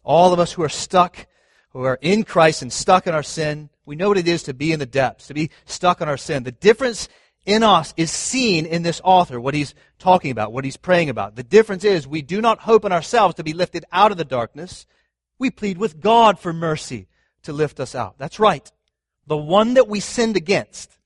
All 0.03 0.33
of 0.33 0.39
us 0.39 0.53
who 0.53 0.63
are 0.63 0.69
stuck, 0.69 1.27
who 1.69 1.83
are 1.83 1.99
in 2.01 2.23
Christ 2.23 2.61
and 2.61 2.71
stuck 2.71 3.07
in 3.07 3.13
our 3.13 3.23
sin, 3.23 3.69
we 3.85 3.95
know 3.95 4.09
what 4.09 4.17
it 4.17 4.27
is 4.27 4.43
to 4.43 4.53
be 4.53 4.71
in 4.71 4.79
the 4.79 4.85
depths, 4.85 5.27
to 5.27 5.33
be 5.33 5.49
stuck 5.65 6.01
in 6.01 6.07
our 6.07 6.17
sin. 6.17 6.43
The 6.43 6.51
difference 6.51 7.09
in 7.45 7.63
us 7.63 7.93
is 7.97 8.11
seen 8.11 8.65
in 8.65 8.83
this 8.83 9.01
author, 9.03 9.39
what 9.39 9.53
he's 9.53 9.73
talking 9.97 10.31
about, 10.31 10.53
what 10.53 10.63
he's 10.63 10.77
praying 10.77 11.09
about. 11.09 11.35
The 11.35 11.43
difference 11.43 11.83
is 11.83 12.07
we 12.07 12.21
do 12.21 12.39
not 12.39 12.59
hope 12.59 12.85
in 12.85 12.91
ourselves 12.91 13.35
to 13.35 13.43
be 13.43 13.53
lifted 13.53 13.85
out 13.91 14.11
of 14.11 14.17
the 14.17 14.25
darkness. 14.25 14.85
We 15.39 15.49
plead 15.49 15.77
with 15.77 15.99
God 15.99 16.39
for 16.39 16.53
mercy 16.53 17.07
to 17.43 17.53
lift 17.53 17.79
us 17.79 17.95
out. 17.95 18.19
That's 18.19 18.39
right. 18.39 18.71
The 19.25 19.37
one 19.37 19.73
that 19.73 19.87
we 19.87 19.99
sinned 19.99 20.37
against, 20.37 20.97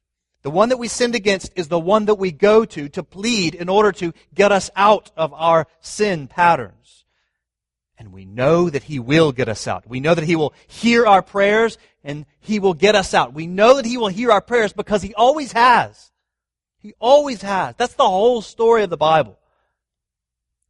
the 0.45 0.51
one 0.51 0.69
that 0.69 0.77
we 0.77 0.87
sinned 0.87 1.15
against 1.15 1.51
is 1.55 1.69
the 1.69 1.79
one 1.79 2.05
that 2.05 2.19
we 2.19 2.31
go 2.31 2.65
to 2.65 2.87
to 2.89 3.01
plead 3.01 3.55
in 3.55 3.67
order 3.67 3.91
to 3.93 4.13
get 4.31 4.51
us 4.51 4.69
out 4.75 5.09
of 5.17 5.33
our 5.33 5.65
sin 5.79 6.27
patterns. 6.27 7.03
And 7.97 8.13
we 8.13 8.25
know 8.25 8.69
that 8.69 8.83
He 8.83 8.99
will 8.99 9.31
get 9.31 9.49
us 9.49 9.67
out. 9.67 9.89
We 9.89 9.99
know 9.99 10.13
that 10.13 10.23
He 10.23 10.35
will 10.35 10.53
hear 10.67 11.07
our 11.07 11.23
prayers 11.23 11.79
and 12.03 12.27
He 12.41 12.59
will 12.59 12.75
get 12.75 12.93
us 12.93 13.15
out. 13.15 13.33
We 13.33 13.47
know 13.47 13.77
that 13.77 13.87
He 13.87 13.97
will 13.97 14.09
hear 14.09 14.31
our 14.31 14.39
prayers 14.39 14.71
because 14.71 15.01
He 15.01 15.15
always 15.15 15.51
has. 15.53 16.11
He 16.77 16.93
always 16.99 17.41
has. 17.41 17.73
That's 17.77 17.95
the 17.95 18.07
whole 18.07 18.43
story 18.43 18.83
of 18.83 18.91
the 18.91 18.97
Bible. 18.97 19.39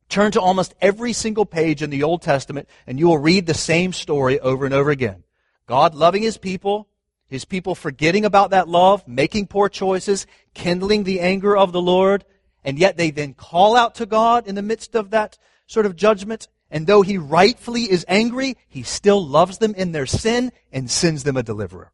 Turn 0.08 0.32
to 0.32 0.39
almost 0.39 0.74
every 0.79 1.12
single 1.12 1.46
page 1.46 1.82
in 1.82 1.89
the 1.89 2.03
Old 2.03 2.22
Testament 2.22 2.70
and 2.88 2.98
you 2.98 3.08
will 3.08 3.17
read 3.17 3.46
the 3.46 3.53
same 3.53 3.91
story 3.91 4.39
over 4.39 4.63
and 4.63 4.74
over 4.74 4.89
again. 4.89 5.25
God 5.67 5.94
loving 5.94 6.24
His 6.24 6.38
people, 6.38 6.88
His 7.27 7.46
people 7.46 7.75
forgetting 7.75 8.25
about 8.25 8.51
that 8.51 8.67
love, 8.67 9.08
making 9.08 9.48
poor 9.48 9.67
choices, 9.70 10.27
kindling 10.53 11.03
the 11.03 11.20
anger 11.20 11.58
of 11.58 11.72
the 11.72 11.82
Lord, 11.82 12.24
and 12.63 12.77
yet 12.77 12.98
they 12.98 13.12
then 13.12 13.34
call 13.34 13.75
out 13.75 13.96
to 13.96 14.05
God 14.05 14.48
in 14.48 14.55
the 14.55 14.62
midst 14.62 14.96
of 14.96 15.10
that 15.12 15.38
sort 15.67 15.86
of 15.86 15.96
judgment. 15.96 16.48
And 16.70 16.88
though 16.88 17.01
He 17.01 17.17
rightfully 17.17 17.84
is 17.84 18.05
angry, 18.08 18.58
He 18.67 18.84
still 18.84 19.25
loves 19.25 19.58
them 19.58 19.74
in 19.75 19.91
their 19.91 20.05
sin 20.05 20.51
and 20.72 20.89
sends 20.89 21.24
them 21.24 21.38
a 21.38 21.44
deliverer. 21.44 21.91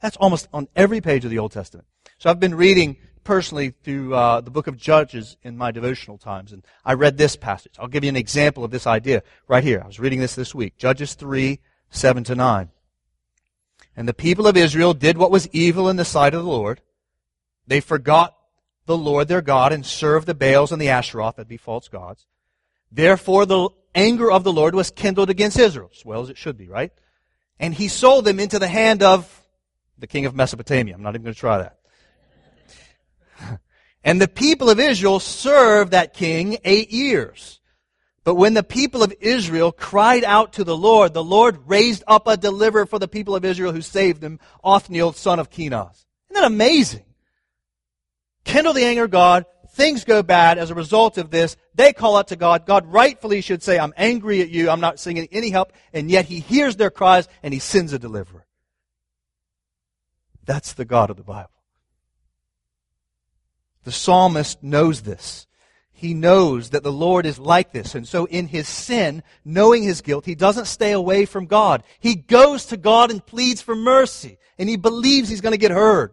That's 0.00 0.16
almost 0.16 0.48
on 0.52 0.68
every 0.76 1.00
page 1.00 1.24
of 1.24 1.30
the 1.30 1.38
Old 1.38 1.52
Testament. 1.52 1.86
So 2.18 2.30
I've 2.30 2.40
been 2.40 2.54
reading 2.54 2.96
personally 3.24 3.74
through 3.82 4.14
uh, 4.14 4.40
the 4.40 4.50
book 4.50 4.68
of 4.68 4.76
Judges 4.76 5.36
in 5.42 5.56
my 5.56 5.70
devotional 5.70 6.18
times, 6.18 6.52
and 6.52 6.64
I 6.84 6.94
read 6.94 7.18
this 7.18 7.36
passage. 7.36 7.74
I'll 7.78 7.88
give 7.88 8.04
you 8.04 8.08
an 8.08 8.16
example 8.16 8.64
of 8.64 8.70
this 8.70 8.86
idea 8.86 9.22
right 9.46 9.62
here. 9.62 9.80
I 9.82 9.86
was 9.86 10.00
reading 10.00 10.20
this 10.20 10.34
this 10.34 10.54
week. 10.54 10.76
Judges 10.78 11.14
3, 11.14 11.58
7 11.90 12.24
to 12.24 12.34
9. 12.34 12.70
And 13.98 14.06
the 14.06 14.14
people 14.14 14.46
of 14.46 14.56
Israel 14.56 14.94
did 14.94 15.18
what 15.18 15.32
was 15.32 15.48
evil 15.48 15.88
in 15.88 15.96
the 15.96 16.04
sight 16.04 16.32
of 16.32 16.44
the 16.44 16.48
Lord. 16.48 16.80
They 17.66 17.80
forgot 17.80 18.36
the 18.86 18.96
Lord 18.96 19.26
their 19.26 19.42
God 19.42 19.72
and 19.72 19.84
served 19.84 20.28
the 20.28 20.36
Baals 20.36 20.70
and 20.70 20.80
the 20.80 20.86
Asheroth, 20.86 21.34
that 21.34 21.48
be 21.48 21.56
false 21.56 21.88
gods. 21.88 22.24
Therefore 22.92 23.44
the 23.44 23.70
anger 23.96 24.30
of 24.30 24.44
the 24.44 24.52
Lord 24.52 24.76
was 24.76 24.92
kindled 24.92 25.30
against 25.30 25.58
Israel, 25.58 25.90
as 25.92 26.04
well 26.04 26.22
as 26.22 26.30
it 26.30 26.38
should 26.38 26.56
be, 26.56 26.68
right? 26.68 26.92
And 27.58 27.74
he 27.74 27.88
sold 27.88 28.24
them 28.24 28.38
into 28.38 28.60
the 28.60 28.68
hand 28.68 29.02
of 29.02 29.42
the 29.98 30.06
king 30.06 30.26
of 30.26 30.34
Mesopotamia. 30.36 30.94
I'm 30.94 31.02
not 31.02 31.16
even 31.16 31.24
going 31.24 31.34
to 31.34 31.40
try 31.40 31.58
that. 31.58 31.78
And 34.04 34.20
the 34.20 34.28
people 34.28 34.70
of 34.70 34.78
Israel 34.78 35.18
served 35.18 35.90
that 35.90 36.14
king 36.14 36.58
eight 36.64 36.92
years. 36.92 37.57
But 38.28 38.34
when 38.34 38.52
the 38.52 38.62
people 38.62 39.02
of 39.02 39.14
Israel 39.20 39.72
cried 39.72 40.22
out 40.22 40.52
to 40.52 40.62
the 40.62 40.76
Lord, 40.76 41.14
the 41.14 41.24
Lord 41.24 41.60
raised 41.66 42.04
up 42.06 42.26
a 42.26 42.36
deliverer 42.36 42.84
for 42.84 42.98
the 42.98 43.08
people 43.08 43.34
of 43.34 43.42
Israel 43.42 43.72
who 43.72 43.80
saved 43.80 44.20
them, 44.20 44.38
Othniel, 44.62 45.14
son 45.14 45.38
of 45.38 45.48
Kenaz. 45.48 46.04
Isn't 46.28 46.34
that 46.34 46.44
amazing? 46.44 47.06
Kindle 48.44 48.74
the 48.74 48.84
anger 48.84 49.04
of 49.04 49.10
God. 49.10 49.46
Things 49.70 50.04
go 50.04 50.22
bad 50.22 50.58
as 50.58 50.68
a 50.68 50.74
result 50.74 51.16
of 51.16 51.30
this. 51.30 51.56
They 51.74 51.94
call 51.94 52.18
out 52.18 52.28
to 52.28 52.36
God. 52.36 52.66
God 52.66 52.84
rightfully 52.92 53.40
should 53.40 53.62
say, 53.62 53.78
I'm 53.78 53.94
angry 53.96 54.42
at 54.42 54.50
you. 54.50 54.68
I'm 54.68 54.80
not 54.80 55.00
seeing 55.00 55.26
any 55.32 55.48
help. 55.48 55.72
And 55.94 56.10
yet 56.10 56.26
he 56.26 56.40
hears 56.40 56.76
their 56.76 56.90
cries 56.90 57.28
and 57.42 57.54
he 57.54 57.60
sends 57.60 57.94
a 57.94 57.98
deliverer. 57.98 58.44
That's 60.44 60.74
the 60.74 60.84
God 60.84 61.08
of 61.08 61.16
the 61.16 61.24
Bible. 61.24 61.48
The 63.84 63.92
psalmist 63.92 64.62
knows 64.62 65.00
this. 65.00 65.47
He 65.98 66.14
knows 66.14 66.70
that 66.70 66.84
the 66.84 66.92
Lord 66.92 67.26
is 67.26 67.40
like 67.40 67.72
this. 67.72 67.96
And 67.96 68.06
so 68.06 68.26
in 68.26 68.46
his 68.46 68.68
sin, 68.68 69.24
knowing 69.44 69.82
his 69.82 70.00
guilt, 70.00 70.26
he 70.26 70.36
doesn't 70.36 70.66
stay 70.66 70.92
away 70.92 71.24
from 71.24 71.46
God. 71.46 71.82
He 71.98 72.14
goes 72.14 72.66
to 72.66 72.76
God 72.76 73.10
and 73.10 73.26
pleads 73.26 73.60
for 73.60 73.74
mercy. 73.74 74.38
And 74.58 74.68
he 74.68 74.76
believes 74.76 75.28
he's 75.28 75.40
going 75.40 75.54
to 75.54 75.58
get 75.58 75.72
heard. 75.72 76.12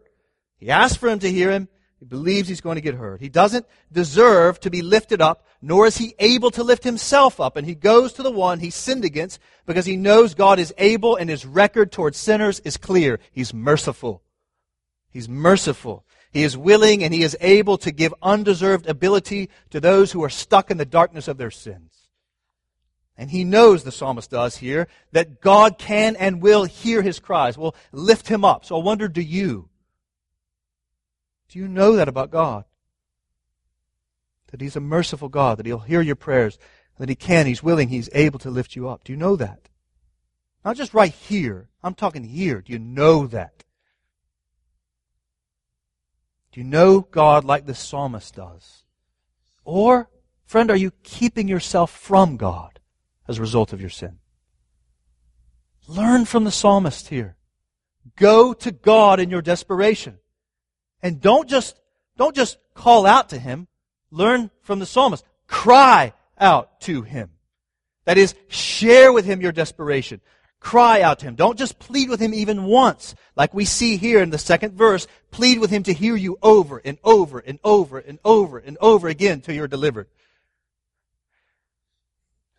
He 0.58 0.72
asks 0.72 0.98
for 0.98 1.08
him 1.08 1.20
to 1.20 1.32
hear 1.32 1.52
him. 1.52 1.68
He 2.00 2.06
believes 2.06 2.50
he's 2.50 2.62
going 2.62 2.78
to 2.78 2.82
get 2.82 2.96
heard. 2.96 3.22
He 3.22 3.30
doesn't 3.30 3.68
deserve 3.92 4.60
to 4.62 4.72
be 4.72 4.82
lifted 4.82 5.22
up, 5.22 5.46
nor 5.62 5.86
is 5.86 5.98
he 5.98 6.16
able 6.18 6.50
to 6.50 6.64
lift 6.64 6.84
himself 6.84 7.40
up. 7.40 7.56
And 7.56 7.68
he 7.68 7.76
goes 7.76 8.14
to 8.14 8.24
the 8.24 8.32
one 8.32 8.62
he 8.62 8.72
sinned 8.72 9.06
against 9.06 9.40
because 9.68 9.86
he 9.86 9.98
knows 9.98 10.34
God 10.34 10.58
is 10.58 10.74
able 10.80 11.16
and 11.16 11.30
his 11.30 11.46
record 11.46 11.92
towards 11.92 12.18
sinners 12.18 12.60
is 12.62 12.76
clear. 12.76 13.20
He's 13.32 13.54
merciful. 13.54 14.24
He's 15.12 15.30
merciful. 15.30 16.05
He 16.36 16.44
is 16.44 16.58
willing 16.58 17.02
and 17.02 17.14
he 17.14 17.24
is 17.24 17.38
able 17.40 17.78
to 17.78 17.94
give 17.94 18.14
undeserved 18.22 18.88
ability 18.88 19.50
to 19.70 19.80
those 19.80 20.12
who 20.12 20.22
are 20.22 20.30
stuck 20.30 20.70
in 20.70 20.76
the 20.76 20.84
darkness 20.84 21.30
of 21.30 21.38
their 21.38 21.50
sins. 21.50 22.10
And 23.16 23.32
he 23.32 23.46
knows, 23.46 23.86
the 23.86 23.92
psalmist 23.94 24.32
does 24.32 24.58
here, 24.58 24.90
that 25.14 25.40
God 25.40 25.78
can 25.78 26.18
and 26.18 26.42
will 26.42 26.66
hear 26.66 27.02
his 27.02 27.22
cries, 27.22 27.58
will 27.58 27.74
lift 27.94 28.28
him 28.28 28.44
up. 28.44 28.66
So 28.66 28.78
I 28.78 28.84
wonder, 28.84 29.08
do 29.08 29.22
you? 29.22 29.70
Do 31.48 31.58
you 31.58 31.70
know 31.70 31.96
that 31.96 32.10
about 32.10 32.32
God? 32.32 32.66
That 34.52 34.60
he's 34.60 34.76
a 34.76 34.82
merciful 34.82 35.30
God, 35.30 35.58
that 35.58 35.66
he'll 35.66 35.80
hear 35.80 36.02
your 36.02 36.18
prayers, 36.18 36.60
that 37.00 37.08
he 37.08 37.16
can, 37.16 37.46
he's 37.46 37.64
willing, 37.64 37.88
he's 37.88 38.10
able 38.12 38.40
to 38.40 38.50
lift 38.50 38.76
you 38.76 38.90
up. 38.90 39.06
Do 39.06 39.14
you 39.14 39.18
know 39.18 39.38
that? 39.38 39.70
Not 40.66 40.76
just 40.76 40.94
right 40.94 41.14
here. 41.14 41.70
I'm 41.82 41.96
talking 41.96 42.26
here. 42.26 42.60
Do 42.60 42.74
you 42.74 42.80
know 42.80 43.26
that? 43.28 43.64
Do 46.56 46.62
you 46.62 46.68
know 46.68 47.02
God 47.02 47.44
like 47.44 47.66
the 47.66 47.76
psalmist 47.76 48.36
does? 48.36 48.86
Or, 49.66 50.10
friend, 50.46 50.72
are 50.72 50.78
you 50.78 50.92
keeping 51.04 51.50
yourself 51.50 51.92
from 51.92 52.38
God 52.38 52.80
as 53.28 53.38
a 53.38 53.42
result 53.42 53.74
of 53.74 53.82
your 53.82 53.90
sin? 53.90 54.20
Learn 55.86 56.24
from 56.24 56.46
the 56.46 56.52
psalmist 56.52 57.10
here. 57.10 57.36
Go 58.16 58.54
to 58.54 58.72
God 58.72 59.20
in 59.20 59.30
your 59.30 59.42
desperation. 59.42 60.18
And 61.04 61.20
don't 61.20 61.50
just, 61.50 61.78
don't 62.16 62.34
just 62.34 62.58
call 62.74 63.06
out 63.06 63.28
to 63.32 63.38
Him. 63.38 63.68
Learn 64.10 64.50
from 64.62 64.80
the 64.80 64.86
psalmist. 64.86 65.26
Cry 65.48 66.14
out 66.40 66.80
to 66.82 67.02
Him. 67.02 67.32
That 68.06 68.18
is, 68.18 68.34
share 68.48 69.12
with 69.12 69.26
Him 69.26 69.42
your 69.42 69.52
desperation. 69.52 70.22
Cry 70.66 71.04
out 71.04 71.20
to 71.20 71.28
him. 71.28 71.36
Don't 71.36 71.60
just 71.60 71.78
plead 71.78 72.10
with 72.10 72.20
him 72.20 72.34
even 72.34 72.64
once. 72.64 73.14
Like 73.36 73.54
we 73.54 73.66
see 73.66 73.98
here 73.98 74.20
in 74.24 74.32
the 74.32 74.40
second 74.40 74.74
verse, 74.74 75.06
plead 75.30 75.60
with 75.60 75.70
him 75.70 75.84
to 75.84 75.94
hear 75.94 76.16
you 76.16 76.40
over 76.42 76.82
and 76.84 76.98
over 77.04 77.38
and 77.38 77.60
over 77.64 78.00
and 78.00 78.18
over 78.26 78.58
and 78.58 78.76
over 78.82 79.08
again 79.08 79.42
till 79.42 79.54
you're 79.54 79.68
delivered. 79.68 80.08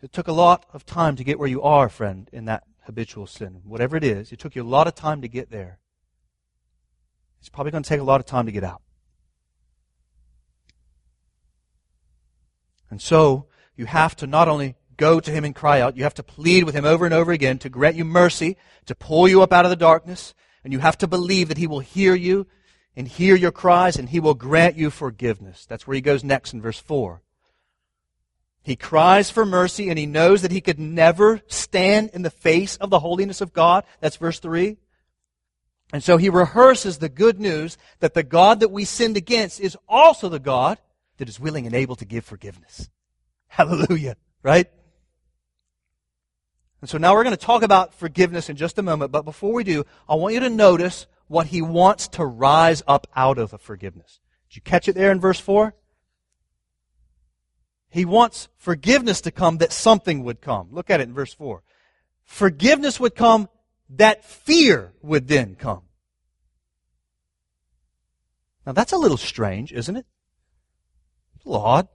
It 0.00 0.12
took 0.12 0.28
a 0.28 0.32
lot 0.32 0.66
of 0.72 0.86
time 0.86 1.16
to 1.16 1.24
get 1.24 1.40
where 1.40 1.48
you 1.48 1.62
are, 1.62 1.88
friend, 1.88 2.30
in 2.32 2.44
that 2.44 2.62
habitual 2.84 3.26
sin. 3.26 3.62
Whatever 3.64 3.96
it 3.96 4.04
is, 4.04 4.30
it 4.30 4.38
took 4.38 4.54
you 4.54 4.62
a 4.62 4.64
lot 4.64 4.86
of 4.86 4.94
time 4.94 5.20
to 5.22 5.28
get 5.28 5.50
there. 5.50 5.80
It's 7.40 7.48
probably 7.48 7.72
going 7.72 7.82
to 7.82 7.88
take 7.88 8.00
a 8.00 8.04
lot 8.04 8.20
of 8.20 8.26
time 8.26 8.46
to 8.46 8.52
get 8.52 8.62
out. 8.62 8.82
And 12.88 13.02
so, 13.02 13.48
you 13.74 13.86
have 13.86 14.14
to 14.14 14.28
not 14.28 14.46
only 14.46 14.76
go 14.96 15.20
to 15.20 15.30
him 15.30 15.44
and 15.44 15.54
cry 15.54 15.80
out. 15.80 15.96
You 15.96 16.04
have 16.04 16.14
to 16.14 16.22
plead 16.22 16.64
with 16.64 16.74
him 16.74 16.84
over 16.84 17.04
and 17.04 17.14
over 17.14 17.32
again 17.32 17.58
to 17.58 17.68
grant 17.68 17.96
you 17.96 18.04
mercy, 18.04 18.56
to 18.86 18.94
pull 18.94 19.28
you 19.28 19.42
up 19.42 19.52
out 19.52 19.64
of 19.64 19.70
the 19.70 19.76
darkness. 19.76 20.34
And 20.64 20.72
you 20.72 20.80
have 20.80 20.98
to 20.98 21.06
believe 21.06 21.48
that 21.48 21.58
he 21.58 21.66
will 21.66 21.80
hear 21.80 22.14
you 22.14 22.46
and 22.96 23.06
hear 23.06 23.36
your 23.36 23.52
cries 23.52 23.96
and 23.96 24.08
he 24.08 24.20
will 24.20 24.34
grant 24.34 24.76
you 24.76 24.90
forgiveness. 24.90 25.66
That's 25.66 25.86
where 25.86 25.94
he 25.94 26.00
goes 26.00 26.24
next 26.24 26.52
in 26.52 26.62
verse 26.62 26.78
4. 26.78 27.22
He 28.62 28.74
cries 28.74 29.30
for 29.30 29.46
mercy 29.46 29.90
and 29.90 29.98
he 29.98 30.06
knows 30.06 30.42
that 30.42 30.50
he 30.50 30.60
could 30.60 30.80
never 30.80 31.40
stand 31.46 32.10
in 32.12 32.22
the 32.22 32.30
face 32.30 32.76
of 32.76 32.90
the 32.90 32.98
holiness 32.98 33.40
of 33.40 33.52
God. 33.52 33.84
That's 34.00 34.16
verse 34.16 34.40
3. 34.40 34.76
And 35.92 36.02
so 36.02 36.16
he 36.16 36.28
rehearses 36.28 36.98
the 36.98 37.08
good 37.08 37.38
news 37.38 37.78
that 38.00 38.14
the 38.14 38.24
God 38.24 38.58
that 38.60 38.72
we 38.72 38.84
sinned 38.84 39.16
against 39.16 39.60
is 39.60 39.78
also 39.88 40.28
the 40.28 40.40
God 40.40 40.78
that 41.18 41.28
is 41.28 41.38
willing 41.38 41.66
and 41.66 41.74
able 41.74 41.94
to 41.96 42.04
give 42.04 42.24
forgiveness. 42.24 42.90
Hallelujah. 43.46 44.16
Right? 44.42 44.68
And 46.86 46.90
so 46.92 46.98
now 46.98 47.14
we're 47.14 47.24
going 47.24 47.36
to 47.36 47.44
talk 47.44 47.64
about 47.64 47.94
forgiveness 47.94 48.48
in 48.48 48.54
just 48.54 48.78
a 48.78 48.82
moment, 48.82 49.10
but 49.10 49.24
before 49.24 49.52
we 49.52 49.64
do, 49.64 49.84
I 50.08 50.14
want 50.14 50.34
you 50.34 50.40
to 50.40 50.48
notice 50.48 51.08
what 51.26 51.48
he 51.48 51.60
wants 51.60 52.06
to 52.10 52.24
rise 52.24 52.80
up 52.86 53.08
out 53.16 53.38
of 53.38 53.50
the 53.50 53.58
forgiveness. 53.58 54.20
Did 54.48 54.54
you 54.54 54.62
catch 54.62 54.86
it 54.86 54.94
there 54.94 55.10
in 55.10 55.18
verse 55.18 55.40
4? 55.40 55.74
He 57.88 58.04
wants 58.04 58.46
forgiveness 58.56 59.20
to 59.22 59.32
come 59.32 59.58
that 59.58 59.72
something 59.72 60.22
would 60.22 60.40
come. 60.40 60.68
Look 60.70 60.88
at 60.88 61.00
it 61.00 61.08
in 61.08 61.12
verse 61.12 61.34
4. 61.34 61.60
Forgiveness 62.22 63.00
would 63.00 63.16
come 63.16 63.48
that 63.90 64.24
fear 64.24 64.92
would 65.02 65.26
then 65.26 65.56
come. 65.56 65.82
Now 68.64 68.74
that's 68.74 68.92
a 68.92 68.96
little 68.96 69.16
strange, 69.16 69.72
isn't 69.72 69.96
it? 69.96 70.06
A 71.44 71.48
little 71.48 71.66
odd. 71.66 71.88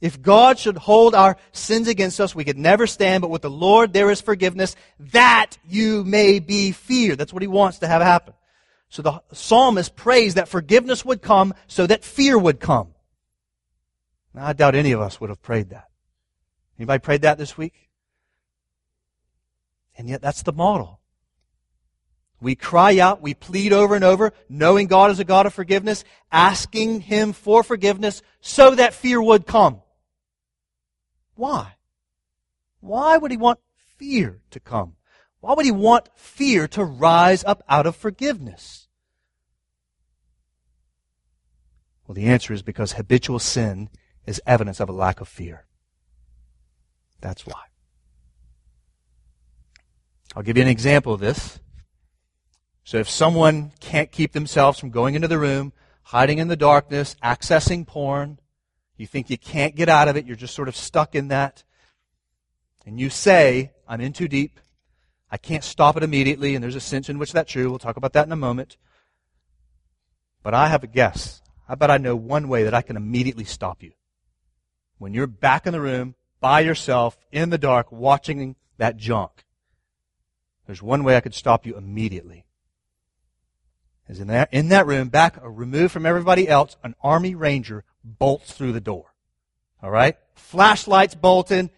If 0.00 0.20
God 0.20 0.58
should 0.58 0.76
hold 0.76 1.14
our 1.14 1.36
sins 1.52 1.88
against 1.88 2.20
us, 2.20 2.34
we 2.34 2.44
could 2.44 2.58
never 2.58 2.86
stand, 2.86 3.22
but 3.22 3.30
with 3.30 3.42
the 3.42 3.50
Lord 3.50 3.92
there 3.92 4.10
is 4.10 4.20
forgiveness, 4.20 4.76
that 4.98 5.56
you 5.66 6.04
may 6.04 6.38
be 6.38 6.72
feared. 6.72 7.18
That's 7.18 7.32
what 7.32 7.42
he 7.42 7.48
wants 7.48 7.78
to 7.78 7.86
have 7.86 8.02
happen. 8.02 8.34
So 8.88 9.02
the 9.02 9.22
psalmist 9.32 9.96
prays 9.96 10.34
that 10.34 10.48
forgiveness 10.48 11.04
would 11.04 11.22
come 11.22 11.54
so 11.66 11.86
that 11.86 12.04
fear 12.04 12.38
would 12.38 12.60
come. 12.60 12.94
Now, 14.34 14.46
I 14.46 14.52
doubt 14.52 14.74
any 14.74 14.92
of 14.92 15.00
us 15.00 15.20
would 15.20 15.30
have 15.30 15.42
prayed 15.42 15.70
that. 15.70 15.88
Anybody 16.78 17.00
prayed 17.00 17.22
that 17.22 17.38
this 17.38 17.56
week? 17.56 17.88
And 19.96 20.08
yet 20.08 20.20
that's 20.20 20.42
the 20.42 20.52
model. 20.52 21.00
We 22.38 22.54
cry 22.54 22.98
out, 22.98 23.22
we 23.22 23.32
plead 23.32 23.72
over 23.72 23.94
and 23.94 24.04
over, 24.04 24.34
knowing 24.48 24.88
God 24.88 25.10
is 25.10 25.18
a 25.18 25.24
God 25.24 25.46
of 25.46 25.54
forgiveness, 25.54 26.04
asking 26.30 27.00
Him 27.00 27.32
for 27.32 27.62
forgiveness 27.62 28.20
so 28.42 28.74
that 28.74 28.92
fear 28.92 29.22
would 29.22 29.46
come. 29.46 29.80
Why? 31.36 31.74
Why 32.80 33.16
would 33.16 33.30
He 33.30 33.36
want 33.36 33.60
fear 33.96 34.40
to 34.50 34.60
come? 34.60 34.96
Why 35.40 35.54
would 35.54 35.64
He 35.64 35.70
want 35.70 36.08
fear 36.16 36.66
to 36.68 36.84
rise 36.84 37.44
up 37.44 37.62
out 37.68 37.86
of 37.86 37.94
forgiveness? 37.94 38.88
Well, 42.06 42.14
the 42.14 42.26
answer 42.26 42.52
is 42.52 42.62
because 42.62 42.92
habitual 42.92 43.38
sin 43.38 43.90
is 44.26 44.40
evidence 44.46 44.80
of 44.80 44.88
a 44.88 44.92
lack 44.92 45.20
of 45.20 45.28
fear. 45.28 45.66
That's 47.20 47.46
why. 47.46 47.62
I'll 50.34 50.42
give 50.42 50.56
you 50.56 50.62
an 50.62 50.68
example 50.68 51.14
of 51.14 51.20
this. 51.20 51.58
So 52.84 52.98
if 52.98 53.10
someone 53.10 53.72
can't 53.80 54.12
keep 54.12 54.32
themselves 54.32 54.78
from 54.78 54.90
going 54.90 55.14
into 55.14 55.28
the 55.28 55.38
room, 55.38 55.72
hiding 56.02 56.38
in 56.38 56.48
the 56.48 56.56
darkness, 56.56 57.16
accessing 57.22 57.86
porn, 57.86 58.38
you 58.98 59.06
think 59.06 59.30
you 59.30 59.38
can't 59.38 59.74
get 59.74 59.88
out 59.88 60.08
of 60.08 60.16
it, 60.16 60.26
you're 60.26 60.36
just 60.36 60.54
sort 60.54 60.68
of 60.68 60.76
stuck 60.76 61.14
in 61.14 61.28
that, 61.28 61.64
and 62.84 62.98
you 63.00 63.10
say, 63.10 63.72
I'm 63.88 64.00
in 64.00 64.12
too 64.12 64.28
deep, 64.28 64.60
I 65.30 65.36
can't 65.36 65.64
stop 65.64 65.96
it 65.96 66.02
immediately, 66.02 66.54
and 66.54 66.62
there's 66.62 66.76
a 66.76 66.80
sense 66.80 67.08
in 67.08 67.18
which 67.18 67.32
that's 67.32 67.50
true. 67.50 67.68
We'll 67.68 67.78
talk 67.78 67.96
about 67.96 68.12
that 68.12 68.26
in 68.26 68.32
a 68.32 68.36
moment. 68.36 68.76
But 70.42 70.54
I 70.54 70.68
have 70.68 70.84
a 70.84 70.86
guess. 70.86 71.42
I 71.68 71.74
bet 71.74 71.90
I 71.90 71.98
know 71.98 72.14
one 72.14 72.48
way 72.48 72.62
that 72.62 72.74
I 72.74 72.82
can 72.82 72.96
immediately 72.96 73.44
stop 73.44 73.82
you. 73.82 73.92
When 74.98 75.12
you're 75.12 75.26
back 75.26 75.66
in 75.66 75.72
the 75.72 75.80
room, 75.80 76.14
by 76.40 76.60
yourself, 76.60 77.18
in 77.32 77.50
the 77.50 77.58
dark, 77.58 77.90
watching 77.90 78.54
that 78.78 78.96
junk, 78.96 79.44
there's 80.66 80.82
one 80.82 81.02
way 81.02 81.16
I 81.16 81.20
could 81.20 81.34
stop 81.34 81.66
you 81.66 81.76
immediately 81.76 82.46
is 84.08 84.20
in 84.20 84.28
that, 84.28 84.48
in 84.52 84.68
that 84.68 84.86
room, 84.86 85.08
back, 85.08 85.38
removed 85.42 85.92
from 85.92 86.06
everybody 86.06 86.48
else, 86.48 86.76
an 86.82 86.94
army 87.02 87.34
ranger 87.34 87.84
bolts 88.06 88.52
through 88.52 88.72
the 88.72 88.80
door. 88.80 89.12
All 89.82 89.90
right? 89.90 90.16
Flashlights 90.34 91.14
bolting, 91.14 91.70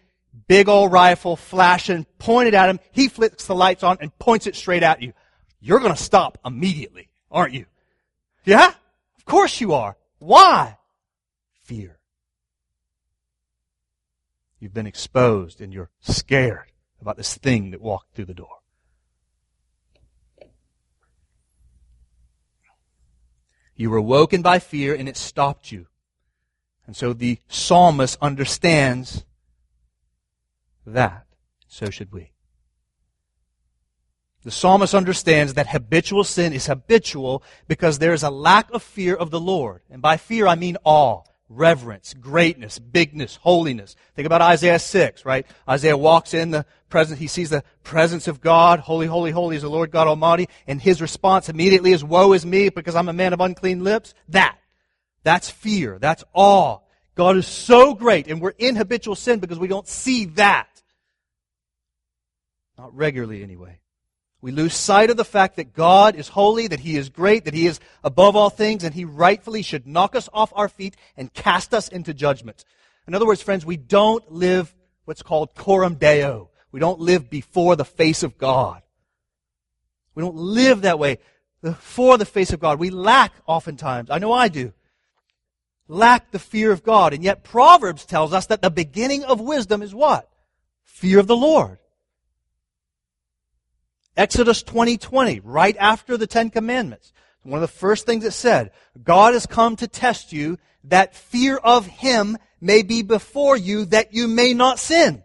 big 0.47 0.69
old 0.69 0.91
rifle 0.91 1.35
flashing, 1.35 2.05
pointed 2.17 2.53
at 2.53 2.69
him. 2.69 2.79
He 2.91 3.07
flicks 3.07 3.45
the 3.45 3.55
lights 3.55 3.83
on 3.83 3.97
and 3.99 4.17
points 4.19 4.47
it 4.47 4.55
straight 4.55 4.83
at 4.83 5.01
you. 5.01 5.13
You're 5.59 5.79
going 5.79 5.95
to 5.95 6.01
stop 6.01 6.37
immediately, 6.45 7.09
aren't 7.31 7.53
you? 7.53 7.65
Yeah? 8.45 8.67
Of 9.17 9.25
course 9.25 9.59
you 9.59 9.73
are. 9.73 9.97
Why? 10.19 10.77
Fear. 11.63 11.99
You've 14.59 14.73
been 14.73 14.87
exposed 14.87 15.61
and 15.61 15.73
you're 15.73 15.89
scared 16.01 16.71
about 17.01 17.17
this 17.17 17.35
thing 17.37 17.71
that 17.71 17.81
walked 17.81 18.15
through 18.15 18.25
the 18.25 18.33
door. 18.33 18.59
You 23.75 23.89
were 23.89 24.01
woken 24.01 24.41
by 24.41 24.59
fear 24.59 24.93
and 24.93 25.07
it 25.07 25.15
stopped 25.15 25.71
you. 25.71 25.87
And 26.89 26.97
so 26.97 27.13
the 27.13 27.37
psalmist 27.47 28.17
understands 28.19 29.23
that. 30.87 31.27
So 31.67 31.91
should 31.91 32.11
we. 32.11 32.31
The 34.43 34.49
psalmist 34.49 34.95
understands 34.95 35.53
that 35.53 35.67
habitual 35.67 36.23
sin 36.23 36.51
is 36.51 36.65
habitual 36.65 37.43
because 37.67 37.99
there 37.99 38.11
is 38.11 38.23
a 38.23 38.31
lack 38.31 38.71
of 38.71 38.81
fear 38.81 39.13
of 39.13 39.29
the 39.29 39.39
Lord. 39.39 39.83
And 39.91 40.01
by 40.01 40.17
fear, 40.17 40.47
I 40.47 40.55
mean 40.55 40.77
awe 40.83 41.21
reverence, 41.47 42.15
greatness, 42.15 42.79
bigness, 42.79 43.35
holiness. 43.35 43.95
Think 44.15 44.25
about 44.25 44.41
Isaiah 44.41 44.79
6, 44.79 45.25
right? 45.25 45.45
Isaiah 45.69 45.95
walks 45.95 46.33
in 46.33 46.49
the 46.49 46.65
presence, 46.89 47.19
he 47.19 47.27
sees 47.27 47.51
the 47.51 47.63
presence 47.83 48.27
of 48.27 48.41
God. 48.41 48.79
Holy, 48.79 49.05
holy, 49.05 49.29
holy 49.29 49.57
is 49.57 49.61
the 49.61 49.69
Lord 49.69 49.91
God 49.91 50.07
Almighty. 50.07 50.49
And 50.65 50.81
his 50.81 51.03
response 51.03 51.49
immediately 51.49 51.91
is, 51.91 52.03
woe 52.03 52.33
is 52.33 52.47
me 52.47 52.69
because 52.69 52.95
I'm 52.95 53.09
a 53.09 53.13
man 53.13 53.33
of 53.33 53.41
unclean 53.41 53.83
lips. 53.83 54.15
That. 54.29 54.58
That's 55.23 55.49
fear. 55.49 55.99
That's 55.99 56.23
awe. 56.33 56.79
God 57.15 57.37
is 57.37 57.47
so 57.47 57.93
great 57.93 58.27
and 58.27 58.41
we're 58.41 58.53
in 58.57 58.75
habitual 58.75 59.15
sin 59.15 59.39
because 59.39 59.59
we 59.59 59.67
don't 59.67 59.87
see 59.87 60.25
that. 60.25 60.67
Not 62.77 62.95
regularly 62.95 63.43
anyway. 63.43 63.79
We 64.41 64.51
lose 64.51 64.73
sight 64.73 65.09
of 65.09 65.17
the 65.17 65.25
fact 65.25 65.57
that 65.57 65.73
God 65.73 66.15
is 66.15 66.29
holy, 66.29 66.67
that 66.67 66.79
He 66.79 66.95
is 66.95 67.09
great, 67.09 67.43
that 67.45 67.53
He 67.53 67.67
is 67.67 67.79
above 68.05 68.37
all 68.37 68.49
things, 68.49 68.85
and 68.85 68.93
He 68.93 69.03
rightfully 69.03 69.61
should 69.61 69.85
knock 69.85 70.15
us 70.15 70.29
off 70.31 70.53
our 70.55 70.69
feet 70.69 70.95
and 71.17 71.33
cast 71.33 71.73
us 71.73 71.89
into 71.89 72.13
judgment. 72.13 72.63
In 73.05 73.13
other 73.13 73.25
words, 73.25 73.41
friends, 73.41 73.65
we 73.65 73.75
don't 73.75 74.31
live 74.31 74.73
what's 75.03 75.23
called 75.23 75.55
coram 75.55 75.95
deo. 75.95 76.51
We 76.71 76.79
don't 76.79 76.99
live 77.01 77.29
before 77.29 77.75
the 77.75 77.83
face 77.83 78.23
of 78.23 78.37
God. 78.37 78.81
We 80.15 80.23
don't 80.23 80.37
live 80.37 80.83
that 80.83 80.99
way 80.99 81.17
before 81.61 82.17
the 82.17 82.25
face 82.25 82.53
of 82.53 82.59
God. 82.61 82.79
We 82.79 82.91
lack 82.91 83.33
oftentimes, 83.45 84.09
I 84.09 84.19
know 84.19 84.31
I 84.31 84.47
do, 84.47 84.71
lack 85.89 86.31
the 86.31 86.39
fear 86.39 86.71
of 86.71 86.83
God. 86.83 87.13
And 87.13 87.23
yet 87.23 87.43
Proverbs 87.43 88.05
tells 88.05 88.31
us 88.31 88.45
that 88.45 88.61
the 88.61 88.69
beginning 88.69 89.25
of 89.25 89.41
wisdom 89.41 89.81
is 89.81 89.93
what? 89.93 90.29
Fear 90.85 91.19
of 91.19 91.27
the 91.27 91.35
Lord. 91.35 91.79
Exodus 94.15 94.63
20:20, 94.63 94.99
20, 94.99 95.39
right 95.41 95.75
after 95.77 96.15
the 96.15 96.27
10 96.27 96.51
commandments. 96.51 97.11
One 97.43 97.61
of 97.61 97.61
the 97.61 97.75
first 97.75 98.05
things 98.05 98.23
it 98.23 98.31
said, 98.31 98.71
God 99.01 99.33
has 99.33 99.45
come 99.45 99.75
to 99.77 99.87
test 99.87 100.31
you 100.31 100.57
that 100.83 101.15
fear 101.15 101.57
of 101.57 101.85
him 101.85 102.37
may 102.61 102.83
be 102.83 103.01
before 103.01 103.57
you 103.57 103.85
that 103.85 104.13
you 104.13 104.27
may 104.27 104.53
not 104.53 104.79
sin. 104.79 105.23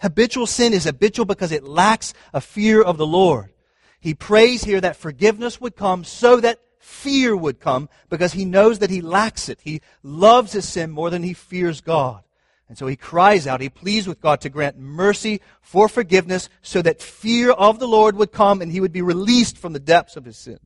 Habitual 0.00 0.48
sin 0.48 0.72
is 0.72 0.84
habitual 0.84 1.24
because 1.24 1.52
it 1.52 1.62
lacks 1.62 2.12
a 2.34 2.40
fear 2.40 2.82
of 2.82 2.98
the 2.98 3.06
Lord. 3.06 3.52
He 4.00 4.14
prays 4.14 4.64
here 4.64 4.80
that 4.80 4.96
forgiveness 4.96 5.60
would 5.60 5.76
come 5.76 6.02
so 6.02 6.40
that 6.40 6.58
fear 6.82 7.36
would 7.36 7.60
come 7.60 7.88
because 8.10 8.32
he 8.32 8.44
knows 8.44 8.80
that 8.80 8.90
he 8.90 9.00
lacks 9.00 9.48
it. 9.48 9.60
He 9.62 9.80
loves 10.02 10.52
his 10.52 10.68
sin 10.68 10.90
more 10.90 11.10
than 11.10 11.22
he 11.22 11.32
fears 11.32 11.80
God. 11.80 12.24
And 12.68 12.78
so 12.78 12.86
he 12.86 12.96
cries 12.96 13.46
out, 13.46 13.60
he 13.60 13.68
pleads 13.68 14.06
with 14.06 14.20
God 14.20 14.40
to 14.40 14.48
grant 14.48 14.78
mercy 14.78 15.40
for 15.60 15.88
forgiveness 15.88 16.48
so 16.62 16.80
that 16.82 17.02
fear 17.02 17.50
of 17.50 17.78
the 17.78 17.86
Lord 17.86 18.16
would 18.16 18.32
come 18.32 18.62
and 18.62 18.72
he 18.72 18.80
would 18.80 18.92
be 18.92 19.02
released 19.02 19.58
from 19.58 19.74
the 19.74 19.80
depths 19.80 20.16
of 20.16 20.24
his 20.24 20.38
sin. 20.38 20.58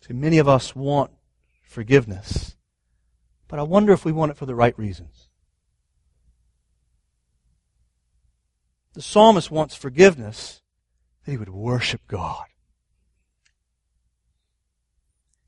See, 0.00 0.14
many 0.14 0.38
of 0.38 0.48
us 0.48 0.74
want 0.74 1.10
forgiveness, 1.62 2.56
but 3.48 3.58
I 3.58 3.62
wonder 3.62 3.92
if 3.92 4.04
we 4.04 4.12
want 4.12 4.30
it 4.30 4.36
for 4.36 4.46
the 4.46 4.54
right 4.54 4.78
reasons. 4.78 5.25
The 8.96 9.02
psalmist 9.02 9.50
wants 9.50 9.74
forgiveness 9.74 10.62
that 11.24 11.30
he 11.30 11.36
would 11.36 11.50
worship 11.50 12.00
God. 12.08 12.46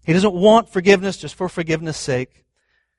He 0.04 0.12
doesn't 0.12 0.34
want 0.34 0.68
forgiveness 0.68 1.16
just 1.16 1.34
for 1.34 1.48
forgiveness' 1.48 1.96
sake. 1.96 2.44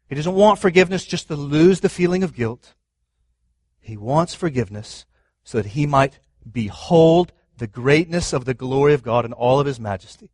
He 0.07 0.15
doesn't 0.15 0.33
want 0.33 0.57
forgiveness 0.57 1.05
just 1.05 1.27
to 1.27 1.35
lose 1.35 1.81
the 1.81 1.89
feeling 1.89 2.23
of 2.23 2.33
guilt. 2.33 2.73
He 3.79 3.95
wants 3.95 4.33
forgiveness 4.33 5.05
so 5.43 5.59
that 5.62 5.69
he 5.69 5.85
might 5.85 6.19
behold 6.51 7.31
the 7.57 7.67
greatness 7.67 8.33
of 8.33 8.45
the 8.45 8.55
glory 8.55 8.95
of 8.95 9.03
God 9.03 9.25
in 9.25 9.33
all 9.33 9.59
of 9.59 9.67
his 9.67 9.79
majesty. 9.79 10.31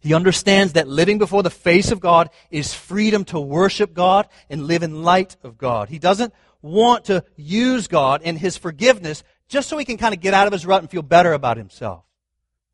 He 0.00 0.14
understands 0.14 0.74
that 0.74 0.86
living 0.86 1.18
before 1.18 1.42
the 1.42 1.50
face 1.50 1.90
of 1.90 1.98
God 1.98 2.30
is 2.52 2.72
freedom 2.72 3.24
to 3.26 3.40
worship 3.40 3.94
God 3.94 4.28
and 4.48 4.68
live 4.68 4.84
in 4.84 5.02
light 5.02 5.36
of 5.42 5.58
God. 5.58 5.88
He 5.88 5.98
doesn't 5.98 6.32
want 6.62 7.06
to 7.06 7.24
use 7.36 7.88
God 7.88 8.22
and 8.24 8.38
his 8.38 8.56
forgiveness 8.56 9.22
just 9.48 9.68
so 9.68 9.76
he 9.76 9.84
can 9.84 9.98
kind 9.98 10.14
of 10.14 10.20
get 10.20 10.32
out 10.32 10.46
of 10.46 10.52
his 10.52 10.64
rut 10.64 10.80
and 10.80 10.90
feel 10.90 11.02
better 11.02 11.32
about 11.32 11.56
himself. 11.56 12.04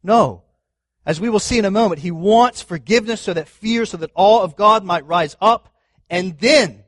No. 0.02 0.44
As 1.04 1.20
we 1.20 1.30
will 1.30 1.40
see 1.40 1.58
in 1.58 1.64
a 1.64 1.70
moment, 1.70 2.02
he 2.02 2.10
wants 2.10 2.62
forgiveness 2.62 3.22
so 3.22 3.32
that 3.32 3.48
fear, 3.48 3.86
so 3.86 3.96
that 3.96 4.10
awe 4.14 4.42
of 4.42 4.56
God 4.56 4.84
might 4.84 5.06
rise 5.06 5.36
up. 5.40 5.74
And 6.10 6.38
then, 6.38 6.84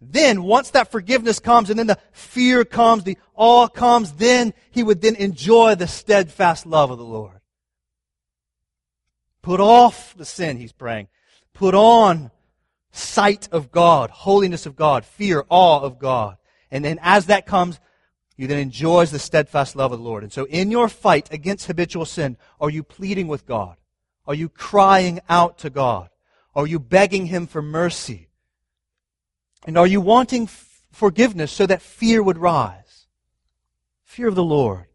then 0.00 0.42
once 0.42 0.70
that 0.70 0.90
forgiveness 0.90 1.38
comes 1.38 1.70
and 1.70 1.78
then 1.78 1.86
the 1.86 1.98
fear 2.12 2.64
comes, 2.64 3.04
the 3.04 3.18
awe 3.34 3.68
comes, 3.68 4.12
then 4.12 4.54
he 4.70 4.82
would 4.82 5.02
then 5.02 5.14
enjoy 5.16 5.74
the 5.74 5.86
steadfast 5.86 6.66
love 6.66 6.90
of 6.90 6.98
the 6.98 7.04
Lord. 7.04 7.40
Put 9.42 9.60
off 9.60 10.16
the 10.16 10.24
sin, 10.24 10.56
he's 10.56 10.72
praying. 10.72 11.08
Put 11.52 11.74
on 11.74 12.30
sight 12.94 13.48
of 13.50 13.72
God, 13.72 14.10
holiness 14.10 14.66
of 14.66 14.76
God, 14.76 15.04
fear, 15.04 15.44
awe 15.48 15.80
of 15.80 15.98
God. 15.98 16.36
And 16.70 16.84
then 16.84 16.98
as 17.02 17.26
that 17.26 17.46
comes, 17.46 17.80
you 18.36 18.46
then 18.46 18.58
enjoys 18.58 19.10
the 19.10 19.18
steadfast 19.18 19.76
love 19.76 19.92
of 19.92 19.98
the 19.98 20.04
Lord. 20.04 20.22
And 20.22 20.32
so 20.32 20.46
in 20.46 20.70
your 20.70 20.88
fight 20.88 21.32
against 21.32 21.66
habitual 21.66 22.04
sin, 22.04 22.36
are 22.60 22.70
you 22.70 22.82
pleading 22.82 23.28
with 23.28 23.46
God? 23.46 23.76
Are 24.26 24.34
you 24.34 24.48
crying 24.48 25.20
out 25.28 25.58
to 25.58 25.70
God? 25.70 26.08
Are 26.54 26.66
you 26.66 26.78
begging 26.78 27.26
Him 27.26 27.46
for 27.46 27.62
mercy? 27.62 28.28
And 29.66 29.76
are 29.76 29.86
you 29.86 30.00
wanting 30.00 30.46
forgiveness 30.46 31.52
so 31.52 31.66
that 31.66 31.82
fear 31.82 32.22
would 32.22 32.38
rise? 32.38 33.06
Fear 34.04 34.28
of 34.28 34.34
the 34.34 34.44
Lord. 34.44 34.86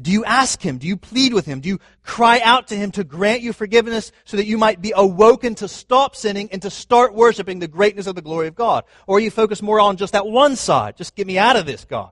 Do 0.00 0.10
you 0.10 0.24
ask 0.24 0.60
Him? 0.60 0.78
Do 0.78 0.88
you 0.88 0.96
plead 0.96 1.32
with 1.32 1.46
Him? 1.46 1.60
Do 1.60 1.68
you 1.68 1.78
cry 2.02 2.40
out 2.40 2.68
to 2.68 2.76
Him 2.76 2.90
to 2.92 3.04
grant 3.04 3.42
you 3.42 3.52
forgiveness 3.52 4.10
so 4.24 4.36
that 4.36 4.46
you 4.46 4.58
might 4.58 4.82
be 4.82 4.92
awoken 4.94 5.54
to 5.56 5.68
stop 5.68 6.16
sinning 6.16 6.48
and 6.50 6.60
to 6.62 6.70
start 6.70 7.14
worshiping 7.14 7.60
the 7.60 7.68
greatness 7.68 8.06
of 8.06 8.16
the 8.16 8.22
glory 8.22 8.48
of 8.48 8.56
God? 8.56 8.84
Or 9.06 9.18
are 9.18 9.20
you 9.20 9.30
focused 9.30 9.62
more 9.62 9.78
on 9.78 9.96
just 9.96 10.12
that 10.12 10.26
one 10.26 10.56
side? 10.56 10.96
Just 10.96 11.14
get 11.14 11.26
me 11.26 11.38
out 11.38 11.56
of 11.56 11.64
this, 11.64 11.84
God. 11.84 12.10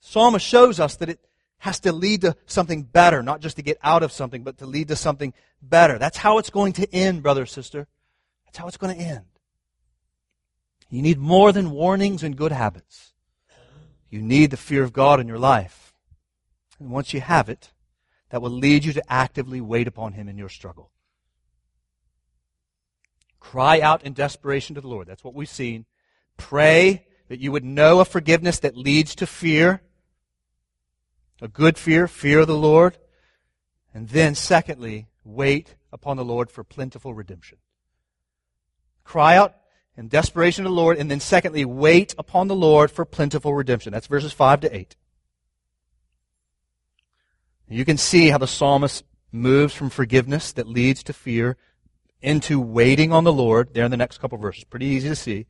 Psalmist 0.00 0.46
shows 0.46 0.80
us 0.80 0.96
that 0.96 1.10
it 1.10 1.20
has 1.58 1.80
to 1.80 1.92
lead 1.92 2.22
to 2.22 2.36
something 2.46 2.84
better, 2.84 3.22
not 3.22 3.40
just 3.40 3.56
to 3.56 3.62
get 3.62 3.78
out 3.82 4.02
of 4.02 4.12
something, 4.12 4.42
but 4.42 4.58
to 4.58 4.66
lead 4.66 4.88
to 4.88 4.96
something 4.96 5.34
better. 5.60 5.98
That's 5.98 6.16
how 6.16 6.38
it's 6.38 6.50
going 6.50 6.72
to 6.74 6.94
end, 6.94 7.22
brother 7.22 7.44
sister. 7.44 7.86
That's 8.46 8.56
how 8.56 8.68
it's 8.68 8.76
going 8.76 8.96
to 8.96 9.02
end. 9.02 9.24
You 10.88 11.02
need 11.02 11.18
more 11.18 11.52
than 11.52 11.70
warnings 11.70 12.22
and 12.22 12.36
good 12.36 12.52
habits. 12.52 13.12
You 14.08 14.22
need 14.22 14.50
the 14.50 14.56
fear 14.56 14.82
of 14.82 14.94
God 14.94 15.20
in 15.20 15.28
your 15.28 15.38
life. 15.38 15.87
And 16.78 16.90
once 16.90 17.12
you 17.12 17.20
have 17.20 17.48
it, 17.48 17.72
that 18.30 18.42
will 18.42 18.50
lead 18.50 18.84
you 18.84 18.92
to 18.92 19.12
actively 19.12 19.60
wait 19.60 19.88
upon 19.88 20.12
Him 20.12 20.28
in 20.28 20.36
your 20.36 20.48
struggle. 20.48 20.90
Cry 23.40 23.80
out 23.80 24.02
in 24.02 24.12
desperation 24.12 24.74
to 24.74 24.80
the 24.80 24.88
Lord. 24.88 25.06
That's 25.06 25.24
what 25.24 25.34
we've 25.34 25.48
seen. 25.48 25.86
Pray 26.36 27.06
that 27.28 27.40
you 27.40 27.52
would 27.52 27.64
know 27.64 28.00
a 28.00 28.04
forgiveness 28.04 28.58
that 28.60 28.76
leads 28.76 29.14
to 29.16 29.26
fear, 29.26 29.82
a 31.40 31.48
good 31.48 31.78
fear, 31.78 32.08
fear 32.08 32.40
of 32.40 32.46
the 32.46 32.56
Lord. 32.56 32.98
And 33.94 34.08
then, 34.08 34.34
secondly, 34.34 35.08
wait 35.24 35.76
upon 35.92 36.16
the 36.16 36.24
Lord 36.24 36.50
for 36.50 36.64
plentiful 36.64 37.14
redemption. 37.14 37.58
Cry 39.04 39.36
out 39.36 39.54
in 39.96 40.08
desperation 40.08 40.64
to 40.64 40.70
the 40.70 40.74
Lord, 40.74 40.98
and 40.98 41.10
then 41.10 41.20
secondly, 41.20 41.64
wait 41.64 42.14
upon 42.18 42.48
the 42.48 42.54
Lord 42.54 42.90
for 42.90 43.04
plentiful 43.04 43.54
redemption. 43.54 43.92
That's 43.92 44.06
verses 44.06 44.32
5 44.32 44.60
to 44.60 44.76
8. 44.76 44.96
You 47.70 47.84
can 47.84 47.98
see 47.98 48.28
how 48.28 48.38
the 48.38 48.46
psalmist 48.46 49.04
moves 49.30 49.74
from 49.74 49.90
forgiveness 49.90 50.52
that 50.52 50.66
leads 50.66 51.02
to 51.04 51.12
fear 51.12 51.56
into 52.22 52.60
waiting 52.60 53.12
on 53.12 53.24
the 53.24 53.32
Lord 53.32 53.74
there 53.74 53.84
in 53.84 53.90
the 53.90 53.96
next 53.96 54.18
couple 54.18 54.38
verses. 54.38 54.64
Pretty 54.64 54.86
easy 54.86 55.08
to 55.08 55.16
see. 55.16 55.46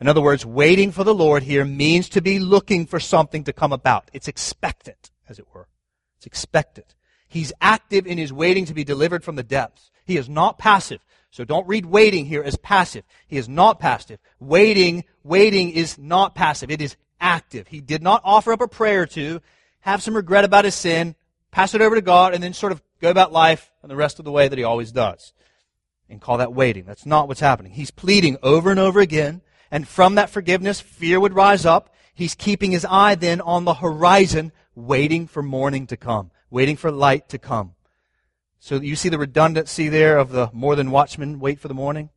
In 0.00 0.08
other 0.08 0.22
words, 0.22 0.46
waiting 0.46 0.90
for 0.90 1.04
the 1.04 1.14
Lord 1.14 1.42
here 1.42 1.64
means 1.64 2.08
to 2.10 2.22
be 2.22 2.38
looking 2.38 2.86
for 2.86 2.98
something 2.98 3.44
to 3.44 3.52
come 3.52 3.72
about. 3.72 4.10
It's 4.14 4.28
expectant, 4.28 5.10
as 5.28 5.38
it 5.38 5.46
were. 5.52 5.68
It's 6.16 6.26
expectant. 6.26 6.94
He's 7.28 7.52
active 7.60 8.06
in 8.06 8.16
his 8.16 8.32
waiting 8.32 8.64
to 8.64 8.74
be 8.74 8.82
delivered 8.82 9.22
from 9.22 9.36
the 9.36 9.42
depths. 9.42 9.90
He 10.04 10.16
is 10.16 10.28
not 10.28 10.58
passive. 10.58 11.00
So 11.30 11.44
don't 11.44 11.68
read 11.68 11.86
waiting 11.86 12.26
here 12.26 12.42
as 12.42 12.56
passive. 12.56 13.04
He 13.28 13.36
is 13.36 13.48
not 13.48 13.78
passive. 13.78 14.18
Waiting, 14.40 15.04
waiting 15.22 15.70
is 15.70 15.98
not 15.98 16.34
passive. 16.34 16.70
It 16.70 16.80
is 16.80 16.96
active. 17.20 17.68
He 17.68 17.80
did 17.80 18.02
not 18.02 18.22
offer 18.24 18.52
up 18.52 18.62
a 18.62 18.66
prayer 18.66 19.06
to, 19.06 19.40
have 19.80 20.02
some 20.02 20.16
regret 20.16 20.44
about 20.44 20.64
his 20.64 20.74
sin, 20.74 21.14
pass 21.50 21.74
it 21.74 21.82
over 21.82 21.94
to 21.94 22.02
God, 22.02 22.34
and 22.34 22.42
then 22.42 22.52
sort 22.52 22.72
of 22.72 22.82
go 23.00 23.10
about 23.10 23.32
life 23.32 23.70
and 23.82 23.90
the 23.90 23.96
rest 23.96 24.18
of 24.18 24.24
the 24.24 24.32
way 24.32 24.48
that 24.48 24.58
he 24.58 24.64
always 24.64 24.92
does. 24.92 25.32
And 26.08 26.20
call 26.20 26.38
that 26.38 26.52
waiting. 26.52 26.84
That's 26.84 27.06
not 27.06 27.28
what's 27.28 27.40
happening. 27.40 27.72
He's 27.72 27.90
pleading 27.90 28.36
over 28.42 28.70
and 28.70 28.80
over 28.80 29.00
again, 29.00 29.42
and 29.70 29.86
from 29.86 30.16
that 30.16 30.30
forgiveness, 30.30 30.80
fear 30.80 31.20
would 31.20 31.34
rise 31.34 31.64
up. 31.64 31.94
He's 32.12 32.34
keeping 32.34 32.72
his 32.72 32.84
eye 32.84 33.14
then 33.14 33.40
on 33.40 33.64
the 33.64 33.74
horizon, 33.74 34.52
waiting 34.74 35.26
for 35.26 35.42
morning 35.42 35.86
to 35.86 35.96
come, 35.96 36.30
waiting 36.50 36.76
for 36.76 36.90
light 36.90 37.28
to 37.28 37.38
come. 37.38 37.74
So 38.58 38.76
you 38.80 38.94
see 38.94 39.08
the 39.08 39.18
redundancy 39.18 39.88
there 39.88 40.18
of 40.18 40.30
the 40.30 40.50
more 40.52 40.76
than 40.76 40.90
watchmen 40.90 41.40
wait 41.40 41.60
for 41.60 41.68
the 41.68 41.74
morning? 41.74 42.10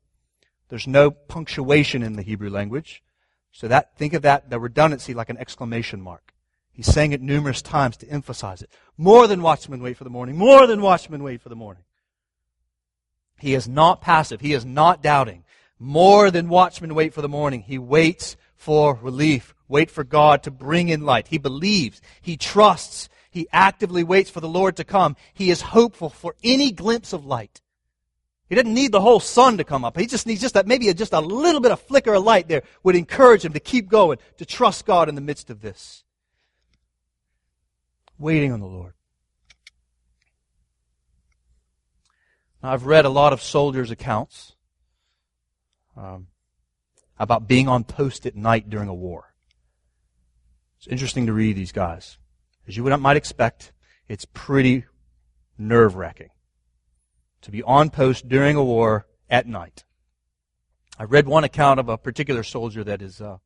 There's 0.69 0.87
no 0.87 1.11
punctuation 1.11 2.03
in 2.03 2.13
the 2.13 2.23
Hebrew 2.23 2.49
language. 2.49 3.03
So 3.51 3.67
that, 3.67 3.95
think 3.95 4.13
of 4.13 4.23
that, 4.23 4.49
the 4.49 4.59
redundancy 4.59 5.13
like 5.13 5.29
an 5.29 5.37
exclamation 5.37 6.01
mark. 6.01 6.32
He's 6.73 6.91
sang 6.91 7.11
it 7.11 7.21
numerous 7.21 7.61
times 7.61 7.97
to 7.97 8.09
emphasize 8.09 8.63
it. 8.63 8.69
More 8.97 9.27
than 9.27 9.43
watchmen 9.43 9.81
wait 9.81 9.95
for 9.95 10.03
the 10.03 10.09
morning. 10.09 10.35
More 10.35 10.65
than 10.65 10.81
watchmen 10.81 11.23
wait 11.23 11.41
for 11.41 11.49
the 11.49 11.55
morning. 11.55 11.83
He 13.37 13.53
is 13.53 13.67
not 13.67 14.01
passive. 14.01 14.41
He 14.41 14.53
is 14.53 14.65
not 14.65 15.03
doubting. 15.03 15.43
More 15.77 16.31
than 16.31 16.49
watchmen 16.49 16.95
wait 16.95 17.13
for 17.13 17.21
the 17.21 17.29
morning. 17.29 17.61
He 17.61 17.77
waits 17.77 18.35
for 18.55 18.95
relief. 18.95 19.53
Wait 19.67 19.91
for 19.91 20.03
God 20.03 20.43
to 20.43 20.51
bring 20.51 20.89
in 20.89 21.01
light. 21.01 21.27
He 21.27 21.37
believes. 21.37 22.01
He 22.21 22.37
trusts. 22.37 23.07
He 23.29 23.47
actively 23.51 24.03
waits 24.03 24.31
for 24.31 24.39
the 24.39 24.47
Lord 24.47 24.75
to 24.77 24.83
come. 24.83 25.15
He 25.33 25.51
is 25.51 25.61
hopeful 25.61 26.09
for 26.09 26.35
any 26.43 26.71
glimpse 26.71 27.13
of 27.13 27.25
light. 27.25 27.61
He 28.49 28.55
doesn't 28.55 28.73
need 28.73 28.91
the 28.91 29.01
whole 29.01 29.19
sun 29.19 29.57
to 29.57 29.63
come 29.63 29.85
up. 29.85 29.97
He 29.97 30.05
just 30.05 30.25
needs 30.25 30.41
just 30.41 30.53
that 30.53 30.67
maybe 30.67 30.91
just 30.93 31.13
a 31.13 31.19
little 31.19 31.61
bit 31.61 31.71
of 31.71 31.81
flicker 31.81 32.13
of 32.13 32.23
light 32.23 32.47
there 32.47 32.63
would 32.83 32.95
encourage 32.95 33.45
him 33.45 33.53
to 33.53 33.59
keep 33.59 33.89
going, 33.89 34.17
to 34.37 34.45
trust 34.45 34.85
God 34.85 35.09
in 35.09 35.15
the 35.15 35.21
midst 35.21 35.49
of 35.49 35.61
this. 35.61 36.02
Waiting 38.17 38.51
on 38.51 38.59
the 38.59 38.67
Lord. 38.67 38.93
Now, 42.61 42.73
I've 42.73 42.85
read 42.85 43.05
a 43.05 43.09
lot 43.09 43.33
of 43.33 43.41
soldiers' 43.41 43.91
accounts 43.91 44.53
um, 45.97 46.27
about 47.19 47.47
being 47.47 47.67
on 47.67 47.83
post 47.83 48.25
at 48.25 48.35
night 48.35 48.69
during 48.69 48.87
a 48.87 48.93
war. 48.93 49.33
It's 50.77 50.87
interesting 50.87 51.25
to 51.25 51.33
read 51.33 51.55
these 51.55 51.71
guys. 51.71 52.17
As 52.67 52.77
you 52.77 52.83
might 52.83 53.17
expect, 53.17 53.73
it's 54.07 54.25
pretty 54.25 54.85
nerve 55.57 55.95
wracking 55.95 56.29
to 57.43 57.51
be 57.51 57.61
on 57.63 57.89
post 57.89 58.27
during 58.27 58.55
a 58.55 58.63
war 58.63 59.05
at 59.29 59.47
night. 59.47 59.83
I 60.97 61.03
read 61.03 61.27
one 61.27 61.43
account 61.43 61.79
of 61.79 61.89
a 61.89 61.97
particular 61.97 62.43
soldier 62.43 62.83
that 62.83 63.01
is, 63.01 63.21
uh, 63.21 63.37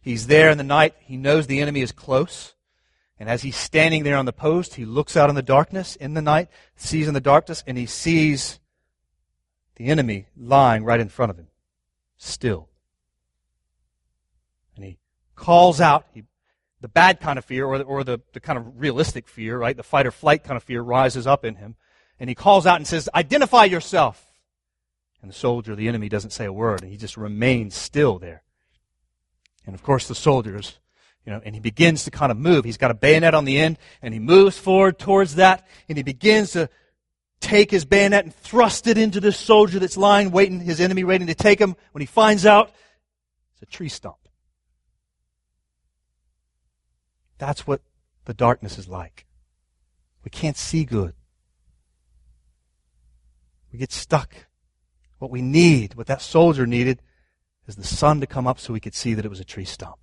he's 0.00 0.28
there 0.28 0.50
in 0.50 0.58
the 0.58 0.64
night, 0.64 0.94
he 1.00 1.16
knows 1.16 1.46
the 1.46 1.60
enemy 1.60 1.80
is 1.80 1.92
close, 1.92 2.54
and 3.22 3.30
as 3.30 3.42
he's 3.42 3.54
standing 3.54 4.02
there 4.02 4.16
on 4.16 4.24
the 4.24 4.32
post, 4.32 4.74
he 4.74 4.84
looks 4.84 5.16
out 5.16 5.30
in 5.30 5.36
the 5.36 5.42
darkness 5.42 5.94
in 5.94 6.14
the 6.14 6.20
night, 6.20 6.48
sees 6.74 7.06
in 7.06 7.14
the 7.14 7.20
darkness, 7.20 7.62
and 7.68 7.78
he 7.78 7.86
sees 7.86 8.58
the 9.76 9.86
enemy 9.86 10.26
lying 10.36 10.82
right 10.82 10.98
in 10.98 11.08
front 11.08 11.30
of 11.30 11.38
him, 11.38 11.46
still. 12.16 12.68
And 14.74 14.84
he 14.84 14.98
calls 15.36 15.80
out, 15.80 16.04
he 16.12 16.24
the 16.80 16.88
bad 16.88 17.20
kind 17.20 17.38
of 17.38 17.44
fear 17.44 17.64
or, 17.64 17.78
the, 17.78 17.84
or 17.84 18.02
the, 18.02 18.18
the 18.32 18.40
kind 18.40 18.58
of 18.58 18.80
realistic 18.80 19.28
fear, 19.28 19.56
right? 19.56 19.76
The 19.76 19.84
fight 19.84 20.08
or 20.08 20.10
flight 20.10 20.42
kind 20.42 20.56
of 20.56 20.64
fear 20.64 20.82
rises 20.82 21.24
up 21.24 21.44
in 21.44 21.54
him. 21.54 21.76
And 22.18 22.28
he 22.28 22.34
calls 22.34 22.66
out 22.66 22.78
and 22.78 22.88
says, 22.88 23.08
Identify 23.14 23.66
yourself. 23.66 24.32
And 25.22 25.30
the 25.30 25.36
soldier, 25.36 25.76
the 25.76 25.86
enemy, 25.86 26.08
doesn't 26.08 26.32
say 26.32 26.46
a 26.46 26.52
word, 26.52 26.82
and 26.82 26.90
he 26.90 26.96
just 26.96 27.16
remains 27.16 27.76
still 27.76 28.18
there. 28.18 28.42
And 29.64 29.76
of 29.76 29.84
course, 29.84 30.08
the 30.08 30.16
soldiers, 30.16 30.80
you 31.24 31.32
know, 31.32 31.40
and 31.44 31.54
he 31.54 31.60
begins 31.60 32.04
to 32.04 32.10
kind 32.10 32.32
of 32.32 32.38
move. 32.38 32.64
He's 32.64 32.76
got 32.76 32.90
a 32.90 32.94
bayonet 32.94 33.34
on 33.34 33.44
the 33.44 33.58
end, 33.58 33.78
and 34.00 34.12
he 34.12 34.20
moves 34.20 34.58
forward 34.58 34.98
towards 34.98 35.36
that, 35.36 35.66
and 35.88 35.96
he 35.96 36.02
begins 36.02 36.52
to 36.52 36.68
take 37.40 37.70
his 37.70 37.84
bayonet 37.84 38.24
and 38.24 38.34
thrust 38.34 38.86
it 38.86 38.98
into 38.98 39.20
this 39.20 39.36
soldier 39.36 39.78
that's 39.78 39.96
lying, 39.96 40.30
waiting, 40.30 40.60
his 40.60 40.80
enemy 40.80 41.04
waiting 41.04 41.26
to 41.26 41.34
take 41.34 41.60
him. 41.60 41.76
When 41.92 42.00
he 42.00 42.06
finds 42.06 42.46
out, 42.46 42.72
it's 43.54 43.62
a 43.62 43.66
tree 43.66 43.88
stump. 43.88 44.16
That's 47.38 47.66
what 47.66 47.82
the 48.24 48.34
darkness 48.34 48.78
is 48.78 48.88
like. 48.88 49.26
We 50.24 50.30
can't 50.30 50.56
see 50.56 50.84
good. 50.84 51.14
We 53.72 53.78
get 53.78 53.90
stuck. 53.90 54.34
What 55.18 55.30
we 55.30 55.42
need, 55.42 55.94
what 55.94 56.06
that 56.06 56.22
soldier 56.22 56.66
needed, 56.66 57.00
is 57.66 57.76
the 57.76 57.84
sun 57.84 58.20
to 58.20 58.26
come 58.26 58.46
up 58.46 58.60
so 58.60 58.72
we 58.72 58.80
could 58.80 58.94
see 58.94 59.14
that 59.14 59.24
it 59.24 59.28
was 59.28 59.40
a 59.40 59.44
tree 59.44 59.64
stump. 59.64 60.01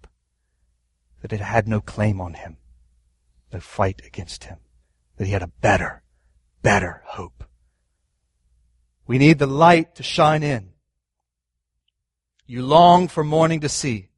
That 1.21 1.33
it 1.33 1.41
had 1.41 1.67
no 1.67 1.81
claim 1.81 2.21
on 2.21 2.33
him. 2.33 2.57
No 3.51 3.59
fight 3.59 4.01
against 4.05 4.45
him. 4.45 4.57
That 5.17 5.25
he 5.25 5.33
had 5.33 5.43
a 5.43 5.47
better, 5.47 6.03
better 6.61 7.01
hope. 7.05 7.43
We 9.05 9.17
need 9.17 9.39
the 9.39 9.47
light 9.47 9.95
to 9.95 10.03
shine 10.03 10.43
in. 10.43 10.69
You 12.45 12.63
long 12.63 13.07
for 13.07 13.23
morning 13.23 13.59
to 13.61 13.69
see. 13.69 14.09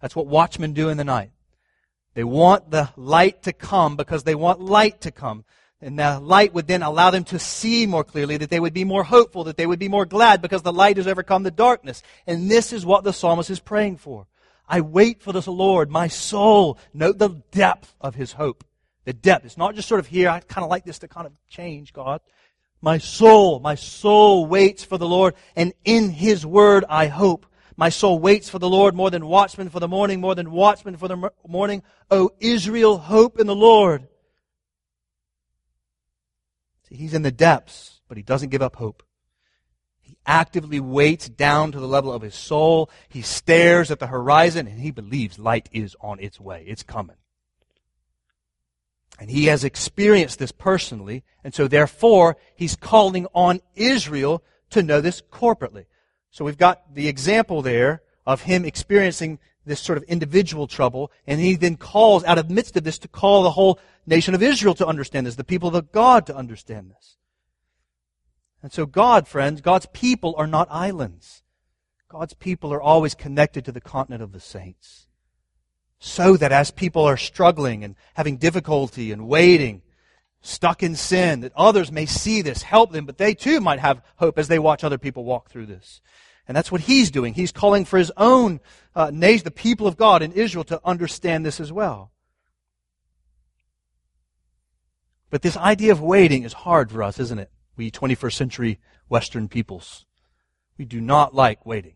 That's 0.00 0.14
what 0.14 0.26
watchmen 0.26 0.74
do 0.74 0.88
in 0.88 0.96
the 0.96 1.04
night. 1.04 1.30
They 2.14 2.24
want 2.24 2.70
the 2.70 2.90
light 2.96 3.42
to 3.44 3.52
come 3.52 3.96
because 3.96 4.24
they 4.24 4.34
want 4.34 4.60
light 4.60 5.02
to 5.02 5.10
come. 5.10 5.44
And 5.80 5.98
the 5.98 6.18
light 6.18 6.52
would 6.54 6.66
then 6.66 6.82
allow 6.82 7.10
them 7.10 7.24
to 7.24 7.38
see 7.38 7.86
more 7.86 8.02
clearly, 8.04 8.36
that 8.36 8.50
they 8.50 8.58
would 8.58 8.74
be 8.74 8.84
more 8.84 9.04
hopeful, 9.04 9.44
that 9.44 9.56
they 9.56 9.66
would 9.66 9.78
be 9.78 9.88
more 9.88 10.06
glad 10.06 10.42
because 10.42 10.62
the 10.62 10.72
light 10.72 10.96
has 10.96 11.06
overcome 11.06 11.44
the 11.44 11.50
darkness. 11.50 12.02
And 12.26 12.50
this 12.50 12.72
is 12.72 12.84
what 12.84 13.04
the 13.04 13.12
psalmist 13.12 13.50
is 13.50 13.60
praying 13.60 13.98
for. 13.98 14.26
I 14.68 14.82
wait 14.82 15.22
for 15.22 15.32
the 15.32 15.42
Lord, 15.50 15.90
my 15.90 16.08
soul. 16.08 16.78
Note 16.92 17.18
the 17.18 17.42
depth 17.50 17.94
of 18.00 18.14
his 18.14 18.32
hope. 18.32 18.64
The 19.04 19.12
depth. 19.14 19.46
It's 19.46 19.56
not 19.56 19.74
just 19.74 19.88
sort 19.88 20.00
of 20.00 20.06
here, 20.06 20.28
I 20.28 20.40
kind 20.40 20.64
of 20.64 20.70
like 20.70 20.84
this 20.84 20.98
to 21.00 21.08
kind 21.08 21.26
of 21.26 21.32
change, 21.48 21.92
God. 21.92 22.20
My 22.80 22.98
soul, 22.98 23.58
my 23.60 23.74
soul 23.74 24.46
waits 24.46 24.84
for 24.84 24.98
the 24.98 25.08
Lord, 25.08 25.34
and 25.56 25.72
in 25.84 26.10
his 26.10 26.44
word 26.44 26.84
I 26.88 27.06
hope. 27.06 27.46
My 27.76 27.88
soul 27.88 28.18
waits 28.18 28.48
for 28.48 28.58
the 28.58 28.68
Lord 28.68 28.94
more 28.94 29.10
than 29.10 29.26
watchmen 29.26 29.68
for 29.68 29.80
the 29.80 29.88
morning, 29.88 30.20
more 30.20 30.34
than 30.34 30.50
watchmen 30.50 30.96
for 30.96 31.08
the 31.08 31.30
morning. 31.46 31.82
O 32.10 32.30
Israel, 32.40 32.98
hope 32.98 33.38
in 33.40 33.46
the 33.46 33.54
Lord. 33.54 34.08
See, 36.88 36.96
he's 36.96 37.14
in 37.14 37.22
the 37.22 37.30
depths, 37.30 38.00
but 38.08 38.16
he 38.16 38.22
doesn't 38.22 38.48
give 38.48 38.62
up 38.62 38.76
hope. 38.76 39.02
Actively 40.28 40.78
waits 40.78 41.26
down 41.26 41.72
to 41.72 41.80
the 41.80 41.88
level 41.88 42.12
of 42.12 42.20
his 42.20 42.34
soul. 42.34 42.90
He 43.08 43.22
stares 43.22 43.90
at 43.90 43.98
the 43.98 44.08
horizon 44.08 44.66
and 44.66 44.78
he 44.78 44.90
believes 44.90 45.38
light 45.38 45.70
is 45.72 45.96
on 46.02 46.20
its 46.20 46.38
way. 46.38 46.64
It's 46.68 46.82
coming. 46.82 47.16
And 49.18 49.30
he 49.30 49.46
has 49.46 49.64
experienced 49.64 50.38
this 50.38 50.52
personally, 50.52 51.24
and 51.42 51.54
so 51.54 51.66
therefore 51.66 52.36
he's 52.54 52.76
calling 52.76 53.26
on 53.34 53.60
Israel 53.74 54.44
to 54.70 54.82
know 54.82 55.00
this 55.00 55.22
corporately. 55.32 55.86
So 56.30 56.44
we've 56.44 56.58
got 56.58 56.94
the 56.94 57.08
example 57.08 57.62
there 57.62 58.02
of 58.26 58.42
him 58.42 58.64
experiencing 58.64 59.38
this 59.64 59.80
sort 59.80 59.98
of 59.98 60.04
individual 60.04 60.66
trouble, 60.66 61.10
and 61.26 61.40
he 61.40 61.56
then 61.56 61.76
calls 61.76 62.22
out 62.24 62.38
of 62.38 62.48
the 62.48 62.54
midst 62.54 62.76
of 62.76 62.84
this 62.84 62.98
to 62.98 63.08
call 63.08 63.42
the 63.42 63.50
whole 63.50 63.80
nation 64.06 64.34
of 64.34 64.42
Israel 64.42 64.74
to 64.74 64.86
understand 64.86 65.26
this, 65.26 65.36
the 65.36 65.44
people 65.44 65.74
of 65.74 65.90
God 65.90 66.26
to 66.26 66.36
understand 66.36 66.90
this. 66.90 67.17
And 68.62 68.72
so 68.72 68.86
God, 68.86 69.28
friends, 69.28 69.60
God's 69.60 69.86
people 69.92 70.34
are 70.36 70.46
not 70.46 70.68
islands. 70.70 71.42
God's 72.08 72.34
people 72.34 72.72
are 72.72 72.82
always 72.82 73.14
connected 73.14 73.64
to 73.64 73.72
the 73.72 73.80
continent 73.80 74.22
of 74.22 74.32
the 74.32 74.40
saints 74.40 75.08
so 75.98 76.36
that 76.36 76.52
as 76.52 76.70
people 76.70 77.04
are 77.04 77.16
struggling 77.16 77.82
and 77.82 77.96
having 78.14 78.36
difficulty 78.36 79.10
and 79.12 79.26
waiting, 79.28 79.82
stuck 80.40 80.82
in 80.82 80.94
sin, 80.94 81.40
that 81.40 81.52
others 81.56 81.90
may 81.90 82.06
see 82.06 82.42
this, 82.42 82.62
help 82.62 82.92
them, 82.92 83.04
but 83.04 83.18
they 83.18 83.34
too 83.34 83.60
might 83.60 83.80
have 83.80 84.02
hope 84.16 84.38
as 84.38 84.48
they 84.48 84.58
watch 84.58 84.84
other 84.84 84.98
people 84.98 85.24
walk 85.24 85.50
through 85.50 85.66
this. 85.66 86.00
And 86.46 86.56
that's 86.56 86.72
what 86.72 86.82
he's 86.82 87.10
doing. 87.10 87.34
He's 87.34 87.52
calling 87.52 87.84
for 87.84 87.98
his 87.98 88.12
own 88.16 88.60
uh, 88.94 89.10
nation, 89.12 89.44
the 89.44 89.50
people 89.50 89.86
of 89.86 89.96
God 89.96 90.22
in 90.22 90.32
Israel, 90.32 90.64
to 90.64 90.80
understand 90.84 91.44
this 91.44 91.60
as 91.60 91.72
well. 91.72 92.12
But 95.30 95.42
this 95.42 95.58
idea 95.58 95.92
of 95.92 96.00
waiting 96.00 96.44
is 96.44 96.54
hard 96.54 96.90
for 96.90 97.02
us, 97.02 97.18
isn't 97.20 97.38
it? 97.38 97.50
We 97.78 97.92
21st 97.92 98.34
century 98.34 98.80
Western 99.08 99.48
peoples. 99.48 100.04
We 100.76 100.84
do 100.84 101.00
not 101.00 101.34
like 101.34 101.64
waiting. 101.64 101.94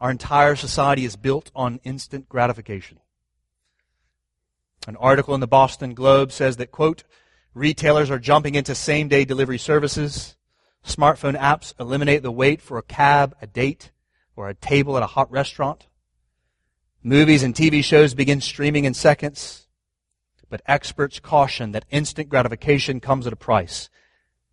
Our 0.00 0.10
entire 0.10 0.56
society 0.56 1.04
is 1.04 1.14
built 1.14 1.52
on 1.54 1.78
instant 1.84 2.28
gratification. 2.28 2.98
An 4.88 4.96
article 4.96 5.34
in 5.34 5.40
the 5.40 5.46
Boston 5.46 5.94
Globe 5.94 6.32
says 6.32 6.56
that, 6.56 6.72
quote, 6.72 7.04
retailers 7.54 8.10
are 8.10 8.18
jumping 8.18 8.56
into 8.56 8.74
same 8.74 9.06
day 9.06 9.24
delivery 9.24 9.58
services. 9.58 10.34
Smartphone 10.84 11.38
apps 11.38 11.72
eliminate 11.78 12.24
the 12.24 12.32
wait 12.32 12.60
for 12.60 12.76
a 12.76 12.82
cab, 12.82 13.36
a 13.40 13.46
date, 13.46 13.92
or 14.34 14.48
a 14.48 14.54
table 14.54 14.96
at 14.96 15.04
a 15.04 15.14
hot 15.14 15.30
restaurant. 15.30 15.86
Movies 17.04 17.44
and 17.44 17.54
TV 17.54 17.84
shows 17.84 18.14
begin 18.14 18.40
streaming 18.40 18.84
in 18.84 18.94
seconds. 18.94 19.61
But 20.52 20.60
experts 20.66 21.18
caution 21.18 21.72
that 21.72 21.86
instant 21.90 22.28
gratification 22.28 23.00
comes 23.00 23.26
at 23.26 23.32
a 23.32 23.36
price. 23.36 23.88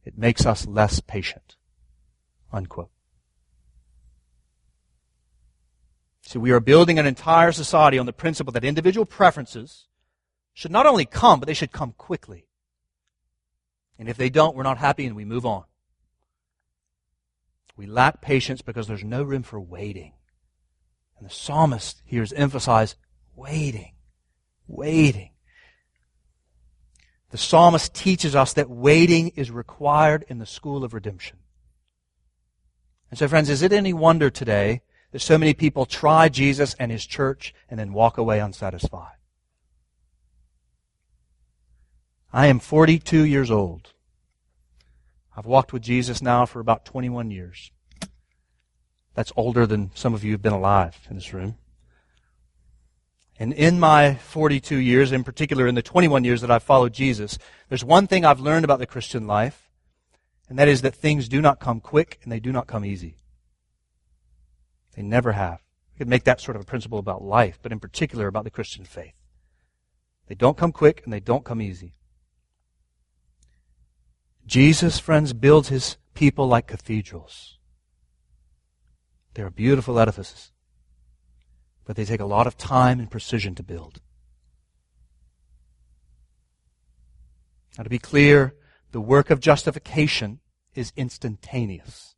It 0.05 0.17
makes 0.17 0.45
us 0.45 0.65
less 0.65 1.01
patient. 1.01 1.57
Unquote. 2.53 2.89
So 6.21 6.39
we 6.39 6.51
are 6.51 6.61
building 6.61 6.99
an 6.99 7.05
entire 7.05 7.51
society 7.51 7.99
on 7.99 8.05
the 8.05 8.13
principle 8.13 8.53
that 8.53 8.63
individual 8.63 9.05
preferences 9.05 9.87
should 10.53 10.71
not 10.71 10.85
only 10.85 11.03
come, 11.03 11.41
but 11.41 11.47
they 11.47 11.53
should 11.53 11.73
come 11.73 11.91
quickly. 11.97 12.47
And 13.97 14.07
if 14.07 14.15
they 14.15 14.29
don't, 14.29 14.55
we're 14.55 14.63
not 14.63 14.77
happy 14.77 15.05
and 15.05 15.17
we 15.17 15.25
move 15.25 15.45
on. 15.45 15.65
We 17.75 17.87
lack 17.87 18.21
patience 18.21 18.61
because 18.61 18.87
there's 18.87 19.03
no 19.03 19.21
room 19.21 19.43
for 19.43 19.59
waiting. 19.59 20.13
And 21.17 21.29
the 21.29 21.33
psalmist 21.33 22.01
here 22.05 22.23
is 22.23 22.31
emphasized 22.31 22.95
waiting, 23.35 23.95
waiting. 24.65 25.31
The 27.29 27.37
psalmist 27.37 27.93
teaches 27.93 28.35
us 28.35 28.53
that 28.53 28.69
waiting 28.69 29.29
is 29.35 29.51
required 29.51 30.25
in 30.27 30.39
the 30.39 30.45
school 30.45 30.83
of 30.83 30.93
redemption. 30.93 31.37
And 33.09 33.19
so, 33.19 33.27
friends, 33.27 33.49
is 33.49 33.61
it 33.61 33.71
any 33.71 33.93
wonder 33.93 34.29
today 34.29 34.81
that 35.11 35.19
so 35.19 35.37
many 35.37 35.53
people 35.53 35.85
try 35.85 36.29
Jesus 36.29 36.75
and 36.75 36.91
his 36.91 37.05
church 37.05 37.53
and 37.69 37.79
then 37.79 37.93
walk 37.93 38.17
away 38.17 38.39
unsatisfied. 38.39 39.15
I 42.31 42.47
am 42.47 42.59
42 42.59 43.25
years 43.25 43.49
old. 43.49 43.93
I've 45.35 45.47
walked 45.47 45.73
with 45.73 45.81
Jesus 45.81 46.21
now 46.21 46.45
for 46.45 46.59
about 46.59 46.85
21 46.85 47.31
years. 47.31 47.71
That's 49.15 49.33
older 49.35 49.65
than 49.65 49.91
some 49.95 50.13
of 50.13 50.23
you 50.23 50.33
have 50.33 50.41
been 50.41 50.53
alive 50.53 50.95
in 51.09 51.15
this 51.15 51.33
room. 51.33 51.57
And 53.39 53.53
in 53.53 53.79
my 53.79 54.15
42 54.15 54.75
years, 54.75 55.13
in 55.13 55.23
particular 55.23 55.65
in 55.65 55.75
the 55.75 55.81
21 55.81 56.25
years 56.25 56.41
that 56.41 56.51
I've 56.51 56.61
followed 56.61 56.93
Jesus, 56.93 57.39
there's 57.69 57.85
one 57.85 58.05
thing 58.05 58.25
I've 58.25 58.41
learned 58.41 58.65
about 58.65 58.79
the 58.79 58.85
Christian 58.85 59.25
life, 59.25 59.69
and 60.49 60.59
that 60.59 60.67
is 60.67 60.81
that 60.81 60.93
things 60.93 61.29
do 61.29 61.39
not 61.39 61.61
come 61.61 61.79
quick 61.79 62.19
and 62.21 62.31
they 62.31 62.41
do 62.41 62.51
not 62.51 62.67
come 62.67 62.83
easy. 62.83 63.15
They 64.95 65.03
never 65.03 65.31
have. 65.31 65.61
We 65.93 65.99
could 65.99 66.09
make 66.09 66.25
that 66.25 66.41
sort 66.41 66.57
of 66.57 66.63
a 66.63 66.65
principle 66.65 66.99
about 66.99 67.23
life, 67.23 67.59
but 67.61 67.71
in 67.71 67.79
particular 67.79 68.27
about 68.27 68.43
the 68.43 68.51
Christian 68.51 68.83
faith. 68.83 69.13
They 70.27 70.35
don't 70.35 70.57
come 70.57 70.73
quick 70.73 71.01
and 71.05 71.13
they 71.13 71.21
don't 71.21 71.45
come 71.45 71.61
easy. 71.61 71.95
Jesus, 74.45 74.99
friends, 74.99 75.31
builds 75.31 75.69
his 75.69 75.95
people 76.13 76.47
like 76.47 76.67
cathedrals. 76.67 77.57
They 79.35 79.43
are 79.43 79.49
beautiful 79.49 79.97
edifices, 79.97 80.51
but 81.89 81.95
they 81.95 82.05
take 82.05 82.19
a 82.19 82.25
lot 82.25 82.45
of 82.45 82.55
time 82.55 82.99
and 82.99 83.09
precision 83.09 83.55
to 83.55 83.63
build. 83.63 83.99
Now, 87.75 87.83
to 87.83 87.89
be 87.89 87.97
clear, 87.97 88.53
the 88.91 89.01
work 89.01 89.31
of 89.31 89.39
justification 89.39 90.39
is 90.75 90.93
instantaneous. 90.95 92.13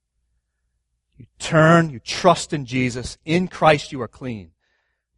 You 1.16 1.28
turn, 1.40 1.90
you 1.90 2.00
trust 2.00 2.52
in 2.52 2.66
Jesus. 2.66 3.18
In 3.24 3.48
Christ 3.48 3.94
you 3.94 4.02
are 4.02 4.10
clean. 4.10 4.52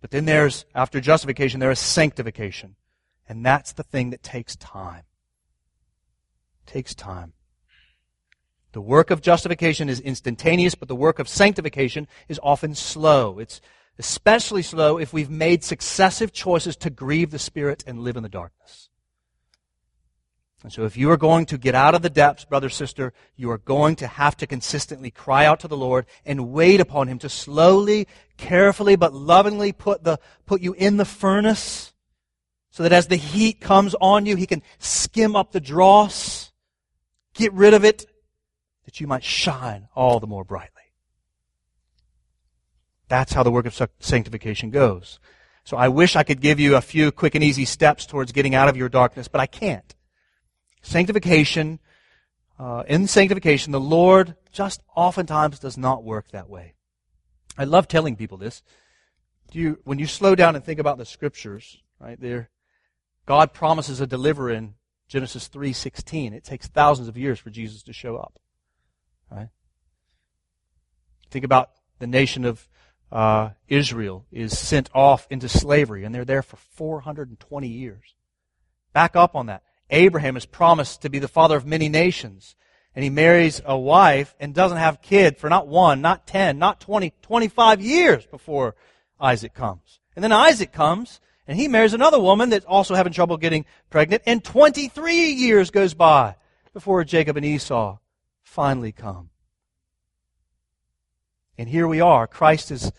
But 0.02 0.12
then 0.12 0.26
there's, 0.26 0.66
after 0.76 1.02
justification, 1.02 1.60
there 1.60 1.72
is 1.72 1.80
sanctification. 1.80 2.76
And 3.28 3.44
that's 3.44 3.74
the 3.74 3.82
thing 3.82 4.12
that 4.12 4.22
takes 4.22 4.56
time. 4.56 5.06
It 6.68 6.72
takes 6.72 6.94
time. 6.94 7.34
The 8.74 8.82
work 8.82 9.10
of 9.10 9.24
justification 9.24 9.90
is 9.90 10.00
instantaneous, 10.00 10.76
but 10.76 10.90
the 10.90 10.96
work 10.96 11.18
of 11.18 11.28
sanctification 11.28 12.08
is 12.28 12.40
often 12.44 12.76
slow. 12.76 13.40
It's 13.40 13.60
especially 14.00 14.62
slow 14.62 14.98
if 14.98 15.14
we've 15.14 15.30
made 15.30 15.64
successive 15.64 16.32
choices 16.32 16.76
to 16.78 16.90
grieve 16.90 17.32
the 17.32 17.40
Spirit 17.40 17.84
and 17.86 18.00
live 18.00 18.18
in 18.18 18.24
the 18.24 18.30
darkness. 18.30 18.90
And 20.64 20.72
so 20.72 20.86
if 20.86 20.96
you 20.96 21.12
are 21.12 21.18
going 21.18 21.46
to 21.48 21.58
get 21.58 21.76
out 21.76 21.94
of 21.94 22.02
the 22.02 22.10
depths, 22.10 22.46
brother, 22.46 22.70
sister, 22.70 23.12
you 23.36 23.52
are 23.52 23.58
going 23.58 23.98
to 23.98 24.08
have 24.08 24.38
to 24.38 24.48
consistently 24.48 25.12
cry 25.12 25.46
out 25.46 25.60
to 25.60 25.68
the 25.68 25.76
Lord 25.76 26.06
and 26.26 26.52
wait 26.52 26.80
upon 26.80 27.10
Him 27.10 27.20
to 27.20 27.30
slowly, 27.30 28.08
carefully, 28.38 28.96
but 28.96 29.14
lovingly 29.14 29.74
put 29.74 30.06
the, 30.06 30.20
put 30.46 30.62
you 30.62 30.74
in 30.74 30.96
the 30.96 31.06
furnace 31.06 31.94
so 32.72 32.82
that 32.84 32.94
as 32.94 33.08
the 33.08 33.18
heat 33.18 33.60
comes 33.60 33.94
on 34.00 34.26
you, 34.26 34.38
He 34.38 34.48
can 34.48 34.64
skim 34.80 35.36
up 35.36 35.52
the 35.52 35.60
dross, 35.60 36.54
get 37.34 37.52
rid 37.52 37.74
of 37.74 37.84
it, 37.84 38.06
that 38.86 39.02
you 39.02 39.08
might 39.08 39.24
shine 39.24 39.90
all 39.94 40.22
the 40.22 40.28
more 40.28 40.46
brightly. 40.46 40.73
That's 43.14 43.34
how 43.34 43.44
the 43.44 43.52
work 43.52 43.68
of 43.68 43.80
sanctification 44.00 44.72
goes. 44.72 45.20
So 45.66 45.78
I 45.78 45.88
wish 45.88 46.16
I 46.16 46.24
could 46.24 46.42
give 46.42 46.60
you 46.60 46.76
a 46.76 46.82
few 46.82 47.12
quick 47.12 47.36
and 47.36 47.44
easy 47.44 47.64
steps 47.64 48.08
towards 48.08 48.32
getting 48.32 48.56
out 48.56 48.70
of 48.70 48.76
your 48.76 48.90
darkness, 48.90 49.28
but 49.28 49.40
I 49.40 49.46
can't. 49.46 49.94
Sanctification, 50.82 51.78
uh, 52.58 52.82
in 52.88 53.06
sanctification, 53.06 53.72
the 53.72 53.80
Lord 53.80 54.36
just 54.52 54.82
oftentimes 54.96 55.60
does 55.60 55.78
not 55.78 56.04
work 56.04 56.32
that 56.32 56.50
way. 56.50 56.74
I 57.56 57.66
love 57.66 57.88
telling 57.88 58.16
people 58.16 58.40
this. 58.40 58.64
Do 59.52 59.60
you, 59.60 59.78
when 59.84 60.00
you 60.00 60.08
slow 60.08 60.34
down 60.34 60.56
and 60.56 60.66
think 60.66 60.80
about 60.80 60.98
the 60.98 61.06
scriptures, 61.06 61.84
right 62.00 62.20
there, 62.20 62.50
God 63.28 63.54
promises 63.54 64.02
a 64.02 64.08
deliverer 64.08 64.50
in 64.50 64.74
Genesis 65.08 65.50
3:16. 65.50 66.34
It 66.34 66.44
takes 66.44 66.66
thousands 66.66 67.10
of 67.10 67.16
years 67.16 67.38
for 67.38 67.52
Jesus 67.52 67.84
to 67.84 67.94
show 67.94 68.18
up. 68.18 68.40
Right? 69.30 69.50
Think 71.30 71.46
about 71.46 71.70
the 72.00 72.08
nation 72.08 72.44
of 72.44 72.68
uh, 73.14 73.52
Israel 73.68 74.26
is 74.32 74.58
sent 74.58 74.90
off 74.94 75.28
into 75.30 75.48
slavery, 75.48 76.04
and 76.04 76.14
they're 76.14 76.26
there 76.26 76.42
for 76.42 76.58
420 76.58 77.68
years. 77.68 78.16
Back 78.92 79.16
up 79.16 79.36
on 79.36 79.46
that. 79.46 79.62
Abraham 79.92 80.36
is 80.36 80.48
promised 80.48 81.04
to 81.04 81.10
be 81.10 81.20
the 81.20 81.28
father 81.28 81.56
of 81.56 81.66
many 81.66 81.90
nations. 81.90 82.56
And 82.96 83.04
he 83.04 83.12
marries 83.12 83.62
a 83.66 83.78
wife 83.78 84.36
and 84.40 84.54
doesn't 84.54 84.78
have 84.80 85.02
kid 85.02 85.38
for 85.38 85.50
not 85.50 85.68
one, 85.68 86.02
not 86.02 86.26
10, 86.26 86.58
not 86.58 86.80
20, 86.80 87.14
25 87.22 87.82
years 87.82 88.26
before 88.26 88.76
Isaac 89.20 89.54
comes. 89.54 90.00
And 90.16 90.24
then 90.24 90.32
Isaac 90.32 90.72
comes 90.72 91.20
and 91.48 91.58
he 91.58 91.68
marries 91.68 91.94
another 91.94 92.20
woman 92.20 92.50
that's 92.50 92.66
also 92.66 92.96
having 92.96 93.14
trouble 93.14 93.38
getting 93.38 93.66
pregnant 93.90 94.24
and 94.26 94.44
23 94.44 95.32
years 95.32 95.72
goes 95.72 95.94
by 95.94 96.36
before 96.72 97.04
Jacob 97.04 97.36
and 97.36 97.46
Esau 97.46 97.98
finally 98.44 98.92
come. 98.92 99.32
And 101.64 101.70
here 101.70 101.88
we 101.88 102.02
are. 102.02 102.28
Christ 102.28 102.68
has 102.72 102.92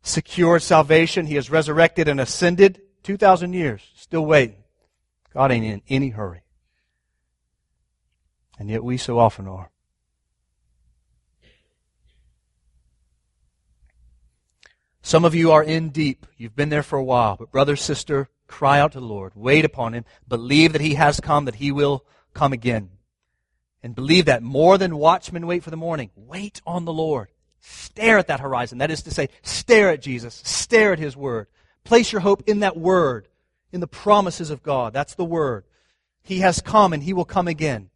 secured 0.00 0.62
salvation. 0.62 1.26
He 1.26 1.34
has 1.34 1.50
resurrected 1.50 2.08
and 2.08 2.18
ascended. 2.18 2.80
2,000 3.02 3.52
years. 3.52 3.82
Still 3.96 4.24
waiting. 4.24 4.64
God 5.34 5.52
ain't 5.52 5.66
in 5.66 5.82
any 5.90 6.08
hurry. 6.08 6.40
And 8.58 8.70
yet 8.70 8.82
we 8.82 8.96
so 8.96 9.18
often 9.18 9.46
are. 9.46 9.70
Some 15.02 15.26
of 15.26 15.34
you 15.34 15.52
are 15.52 15.62
in 15.62 15.90
deep. 15.90 16.24
You've 16.38 16.56
been 16.56 16.70
there 16.70 16.82
for 16.82 16.98
a 16.98 17.04
while. 17.04 17.36
But 17.36 17.52
brother, 17.52 17.76
sister, 17.76 18.30
cry 18.46 18.80
out 18.80 18.92
to 18.92 19.00
the 19.00 19.04
Lord. 19.04 19.32
Wait 19.34 19.66
upon 19.66 19.92
Him. 19.92 20.06
Believe 20.26 20.72
that 20.72 20.80
He 20.80 20.94
has 20.94 21.20
come, 21.20 21.44
that 21.44 21.56
He 21.56 21.70
will 21.70 22.06
come 22.32 22.54
again. 22.54 22.88
And 23.82 23.94
believe 23.94 24.24
that 24.24 24.42
more 24.42 24.78
than 24.78 24.96
watchmen 24.96 25.46
wait 25.46 25.62
for 25.62 25.68
the 25.68 25.76
morning. 25.76 26.08
Wait 26.16 26.62
on 26.66 26.86
the 26.86 26.92
Lord. 26.94 27.28
Stare 27.68 28.16
at 28.16 28.28
that 28.28 28.40
horizon. 28.40 28.78
That 28.78 28.90
is 28.90 29.02
to 29.02 29.10
say, 29.10 29.28
stare 29.42 29.90
at 29.90 30.00
Jesus. 30.00 30.40
Stare 30.42 30.94
at 30.94 30.98
His 30.98 31.16
Word. 31.16 31.48
Place 31.84 32.12
your 32.12 32.22
hope 32.22 32.42
in 32.46 32.60
that 32.60 32.76
Word, 32.78 33.28
in 33.72 33.80
the 33.80 33.86
promises 33.86 34.48
of 34.48 34.62
God. 34.62 34.94
That's 34.94 35.14
the 35.14 35.24
Word. 35.24 35.64
He 36.22 36.38
has 36.38 36.62
come 36.62 36.92
and 36.92 37.02
He 37.02 37.12
will 37.12 37.26
come 37.26 37.46
again. 37.46 37.90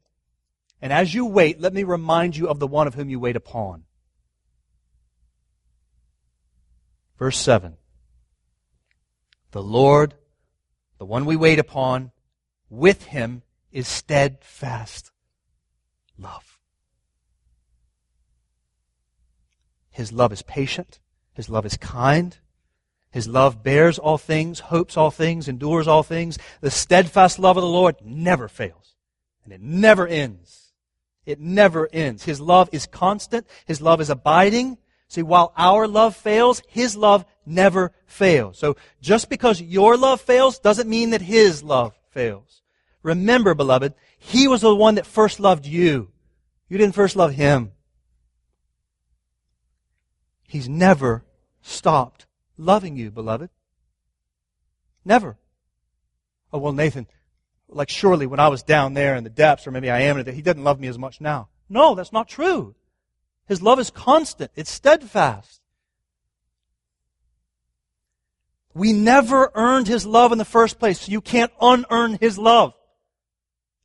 And 0.82 0.92
as 0.92 1.14
you 1.14 1.24
wait, 1.24 1.58
let 1.60 1.72
me 1.72 1.84
remind 1.84 2.36
you 2.36 2.48
of 2.48 2.58
the 2.58 2.66
one 2.66 2.86
of 2.86 2.94
whom 2.94 3.08
you 3.08 3.18
wait 3.18 3.36
upon. 3.36 3.84
Verse 7.18 7.38
7. 7.38 7.76
The 9.52 9.62
Lord, 9.62 10.14
the 10.98 11.06
one 11.06 11.24
we 11.24 11.36
wait 11.36 11.58
upon, 11.58 12.10
with 12.68 13.04
him 13.04 13.42
is 13.70 13.88
steadfast 13.88 15.12
love. 16.18 16.51
His 19.92 20.12
love 20.12 20.32
is 20.32 20.42
patient. 20.42 20.98
His 21.34 21.48
love 21.48 21.64
is 21.64 21.76
kind. 21.76 22.36
His 23.12 23.28
love 23.28 23.62
bears 23.62 23.98
all 23.98 24.18
things, 24.18 24.58
hopes 24.60 24.96
all 24.96 25.10
things, 25.10 25.46
endures 25.46 25.86
all 25.86 26.02
things. 26.02 26.38
The 26.62 26.70
steadfast 26.70 27.38
love 27.38 27.56
of 27.58 27.62
the 27.62 27.68
Lord 27.68 27.96
never 28.02 28.48
fails, 28.48 28.96
and 29.44 29.52
it 29.52 29.60
never 29.60 30.06
ends. 30.06 30.72
It 31.26 31.38
never 31.38 31.88
ends. 31.92 32.24
His 32.24 32.40
love 32.40 32.70
is 32.72 32.86
constant. 32.86 33.46
His 33.66 33.80
love 33.80 34.00
is 34.00 34.10
abiding. 34.10 34.78
See, 35.08 35.22
while 35.22 35.52
our 35.58 35.86
love 35.86 36.16
fails, 36.16 36.62
His 36.68 36.96
love 36.96 37.26
never 37.44 37.92
fails. 38.06 38.58
So 38.58 38.76
just 39.02 39.28
because 39.28 39.60
your 39.60 39.98
love 39.98 40.22
fails 40.22 40.58
doesn't 40.58 40.88
mean 40.88 41.10
that 41.10 41.20
His 41.20 41.62
love 41.62 41.94
fails. 42.10 42.62
Remember, 43.02 43.54
beloved, 43.54 43.92
He 44.18 44.48
was 44.48 44.62
the 44.62 44.74
one 44.74 44.94
that 44.94 45.06
first 45.06 45.38
loved 45.38 45.66
you. 45.66 46.10
You 46.70 46.78
didn't 46.78 46.94
first 46.94 47.14
love 47.14 47.34
Him. 47.34 47.72
He's 50.52 50.68
never 50.68 51.24
stopped 51.62 52.26
loving 52.58 52.94
you, 52.94 53.10
beloved. 53.10 53.48
Never. 55.02 55.38
Oh, 56.52 56.58
well, 56.58 56.74
Nathan, 56.74 57.06
like 57.70 57.88
surely 57.88 58.26
when 58.26 58.38
I 58.38 58.48
was 58.48 58.62
down 58.62 58.92
there 58.92 59.16
in 59.16 59.24
the 59.24 59.30
depths, 59.30 59.66
or 59.66 59.70
maybe 59.70 59.88
I 59.88 60.00
am, 60.00 60.22
He 60.26 60.42
doesn't 60.42 60.62
love 60.62 60.78
me 60.78 60.88
as 60.88 60.98
much 60.98 61.22
now. 61.22 61.48
No, 61.70 61.94
that's 61.94 62.12
not 62.12 62.28
true. 62.28 62.74
His 63.46 63.62
love 63.62 63.78
is 63.78 63.88
constant, 63.88 64.50
it's 64.54 64.70
steadfast. 64.70 65.62
We 68.74 68.92
never 68.92 69.50
earned 69.54 69.88
His 69.88 70.04
love 70.04 70.32
in 70.32 70.38
the 70.38 70.44
first 70.44 70.78
place, 70.78 71.00
so 71.00 71.12
you 71.12 71.22
can't 71.22 71.52
unearn 71.62 72.18
His 72.20 72.36
love. 72.36 72.74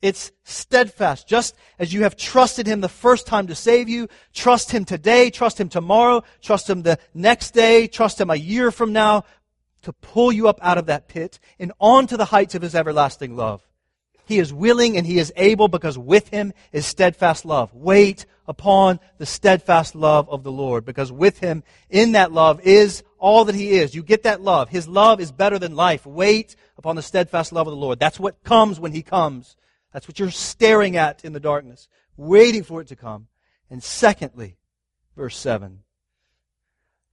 It's 0.02 0.32
steadfast. 0.44 1.28
Just 1.28 1.56
as 1.80 1.92
you 1.92 2.04
have 2.04 2.16
trusted 2.16 2.68
Him 2.68 2.82
the 2.82 2.90
first 2.90 3.26
time 3.26 3.48
to 3.48 3.56
save 3.56 3.90
you, 3.90 4.08
trust 4.34 4.72
Him 4.72 4.86
today, 4.86 5.32
trust 5.32 5.60
Him 5.60 5.70
tomorrow, 5.70 6.24
trust 6.42 6.70
Him 6.70 6.84
the 6.84 7.00
next 7.14 7.52
day, 7.52 7.88
trust 7.88 8.22
Him 8.22 8.30
a 8.30 8.36
year 8.36 8.70
from 8.70 8.94
now 8.94 9.24
to 9.82 9.94
pull 9.94 10.32
you 10.32 10.48
up 10.48 10.60
out 10.62 10.78
of 10.78 10.86
that 10.86 11.08
pit 11.08 11.40
and 11.60 11.72
onto 11.80 12.16
the 12.16 12.26
heights 12.26 12.54
of 12.54 12.62
His 12.62 12.76
everlasting 12.76 13.36
love. 13.36 13.68
He 14.26 14.38
is 14.40 14.54
willing 14.54 14.98
and 14.98 15.08
He 15.08 15.18
is 15.18 15.34
able 15.36 15.68
because 15.68 15.98
with 15.98 16.28
Him 16.28 16.54
is 16.72 16.86
steadfast 16.86 17.44
love. 17.44 17.74
Wait 17.74 18.28
upon 18.48 19.00
the 19.18 19.26
steadfast 19.26 19.96
love 19.96 20.30
of 20.30 20.44
the 20.44 20.52
Lord 20.52 20.86
because 20.86 21.12
with 21.12 21.40
Him 21.40 21.64
in 21.90 22.12
that 22.12 22.32
love 22.32 22.62
is 22.62 23.04
all 23.18 23.46
that 23.46 23.56
He 23.56 23.72
is. 23.72 23.96
You 23.96 24.04
get 24.04 24.24
that 24.24 24.42
love. 24.42 24.70
His 24.70 24.88
love 24.88 25.20
is 25.20 25.32
better 25.32 25.58
than 25.58 25.76
life. 25.76 26.06
Wait 26.06 26.56
upon 26.78 26.96
the 26.96 27.02
steadfast 27.02 27.52
love 27.52 27.66
of 27.66 27.72
the 27.72 27.80
Lord. 27.80 28.00
That's 28.00 28.20
what 28.20 28.44
comes 28.44 28.80
when 28.80 28.92
He 28.92 29.02
comes. 29.02 29.56
That's 29.98 30.08
what 30.08 30.20
you're 30.20 30.30
staring 30.30 30.96
at 30.96 31.26
in 31.26 31.34
the 31.34 31.40
darkness, 31.40 31.88
waiting 32.18 32.62
for 32.62 32.82
it 32.82 32.88
to 32.90 32.96
come. 32.96 33.30
And 33.68 33.84
secondly, 33.84 34.58
verse 35.16 35.36
7. 35.36 35.80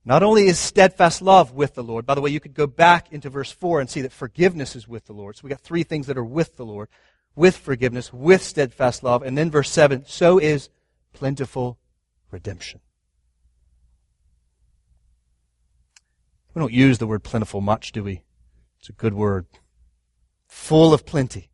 Not 0.04 0.22
only 0.22 0.48
is 0.48 0.58
steadfast 0.58 1.22
love 1.22 1.52
with 1.54 1.72
the 1.72 1.82
Lord, 1.82 2.04
by 2.04 2.14
the 2.14 2.20
way, 2.20 2.28
you 2.28 2.40
could 2.40 2.52
go 2.52 2.66
back 2.66 3.10
into 3.10 3.30
verse 3.30 3.50
4 3.50 3.80
and 3.80 3.88
see 3.88 4.02
that 4.02 4.12
forgiveness 4.12 4.76
is 4.76 4.86
with 4.86 5.06
the 5.06 5.14
Lord. 5.14 5.34
So 5.34 5.44
we 5.44 5.48
got 5.48 5.62
three 5.62 5.82
things 5.82 6.08
that 6.08 6.18
are 6.18 6.24
with 6.26 6.56
the 6.56 6.66
Lord 6.66 6.90
with 7.34 7.56
forgiveness, 7.56 8.12
with 8.12 8.42
steadfast 8.42 9.02
love. 9.02 9.22
And 9.22 9.38
then 9.38 9.50
verse 9.50 9.70
7 9.70 10.04
so 10.06 10.36
is 10.36 10.68
plentiful 11.14 11.78
redemption. 12.30 12.80
We 16.52 16.60
don't 16.60 16.70
use 16.70 16.98
the 16.98 17.06
word 17.06 17.24
plentiful 17.24 17.62
much, 17.62 17.92
do 17.92 18.04
we? 18.04 18.24
It's 18.78 18.90
a 18.90 18.92
good 18.92 19.14
word. 19.14 19.46
Full 20.48 20.92
of 20.92 21.06
plenty. 21.06 21.48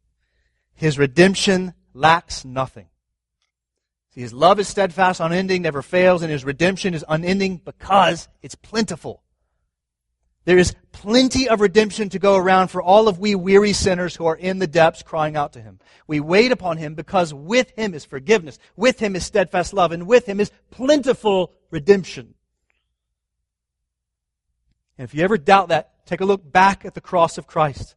His 0.81 0.99
redemption 0.99 1.75
lacks 1.93 2.43
nothing. 2.43 2.87
See, 4.15 4.23
his 4.23 4.33
love 4.33 4.59
is 4.59 4.67
steadfast, 4.67 5.21
unending, 5.21 5.61
never 5.61 5.83
fails, 5.83 6.23
and 6.23 6.33
his 6.33 6.43
redemption 6.43 6.95
is 6.95 7.05
unending 7.07 7.59
because 7.59 8.31
it's 8.41 8.55
plentiful. 8.55 9.23
There 10.47 10.57
is 10.57 10.75
plenty 10.91 11.51
of 11.51 11.61
redemption 11.61 12.09
to 12.09 12.19
go 12.19 12.35
around 12.35 12.69
for 12.69 12.81
all 12.81 13.09
of 13.09 13.19
we 13.19 13.35
weary 13.35 13.75
sinners 13.75 14.17
who 14.17 14.25
are 14.25 14.35
in 14.35 14.59
the 14.59 14.67
depths 14.67 15.03
crying 15.03 15.37
out 15.37 15.53
to 15.53 15.61
him. 15.61 15.81
We 16.07 16.19
wait 16.19 16.51
upon 16.51 16.79
him 16.79 16.95
because 16.95 17.35
with 17.35 17.71
him 17.77 17.93
is 17.93 18.07
forgiveness, 18.07 18.59
with 18.75 19.01
him 19.01 19.15
is 19.15 19.27
steadfast 19.27 19.75
love, 19.75 19.93
and 19.93 20.07
with 20.07 20.25
him 20.25 20.41
is 20.41 20.51
plentiful 20.71 21.53
redemption. 21.71 22.33
And 24.97 25.05
if 25.05 25.15
you 25.15 25.25
ever 25.25 25.37
doubt 25.37 25.69
that, 25.69 26.07
take 26.07 26.23
a 26.23 26.25
look 26.25 26.51
back 26.51 26.87
at 26.87 26.95
the 26.95 27.03
cross 27.03 27.37
of 27.37 27.47
Christ. 27.47 27.97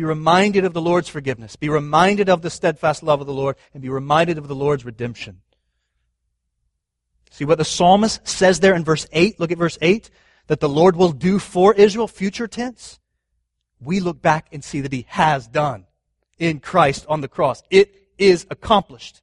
Be 0.00 0.04
reminded 0.04 0.64
of 0.64 0.72
the 0.72 0.80
Lord's 0.80 1.10
forgiveness. 1.10 1.56
Be 1.56 1.68
reminded 1.68 2.30
of 2.30 2.40
the 2.40 2.48
steadfast 2.48 3.02
love 3.02 3.20
of 3.20 3.26
the 3.26 3.34
Lord, 3.34 3.56
and 3.74 3.82
be 3.82 3.90
reminded 3.90 4.38
of 4.38 4.48
the 4.48 4.54
Lord's 4.54 4.82
redemption. 4.82 5.42
See 7.30 7.44
what 7.44 7.58
the 7.58 7.66
psalmist 7.66 8.26
says 8.26 8.60
there 8.60 8.74
in 8.74 8.82
verse 8.82 9.06
8? 9.12 9.38
Look 9.38 9.52
at 9.52 9.58
verse 9.58 9.76
8. 9.82 10.08
That 10.46 10.60
the 10.60 10.70
Lord 10.70 10.96
will 10.96 11.12
do 11.12 11.38
for 11.38 11.74
Israel, 11.74 12.08
future 12.08 12.48
tense. 12.48 12.98
We 13.78 14.00
look 14.00 14.22
back 14.22 14.46
and 14.52 14.64
see 14.64 14.80
that 14.80 14.92
he 14.94 15.04
has 15.10 15.46
done 15.46 15.84
in 16.38 16.60
Christ 16.60 17.04
on 17.06 17.20
the 17.20 17.28
cross. 17.28 17.62
It 17.68 17.94
is 18.16 18.46
accomplished. 18.48 19.20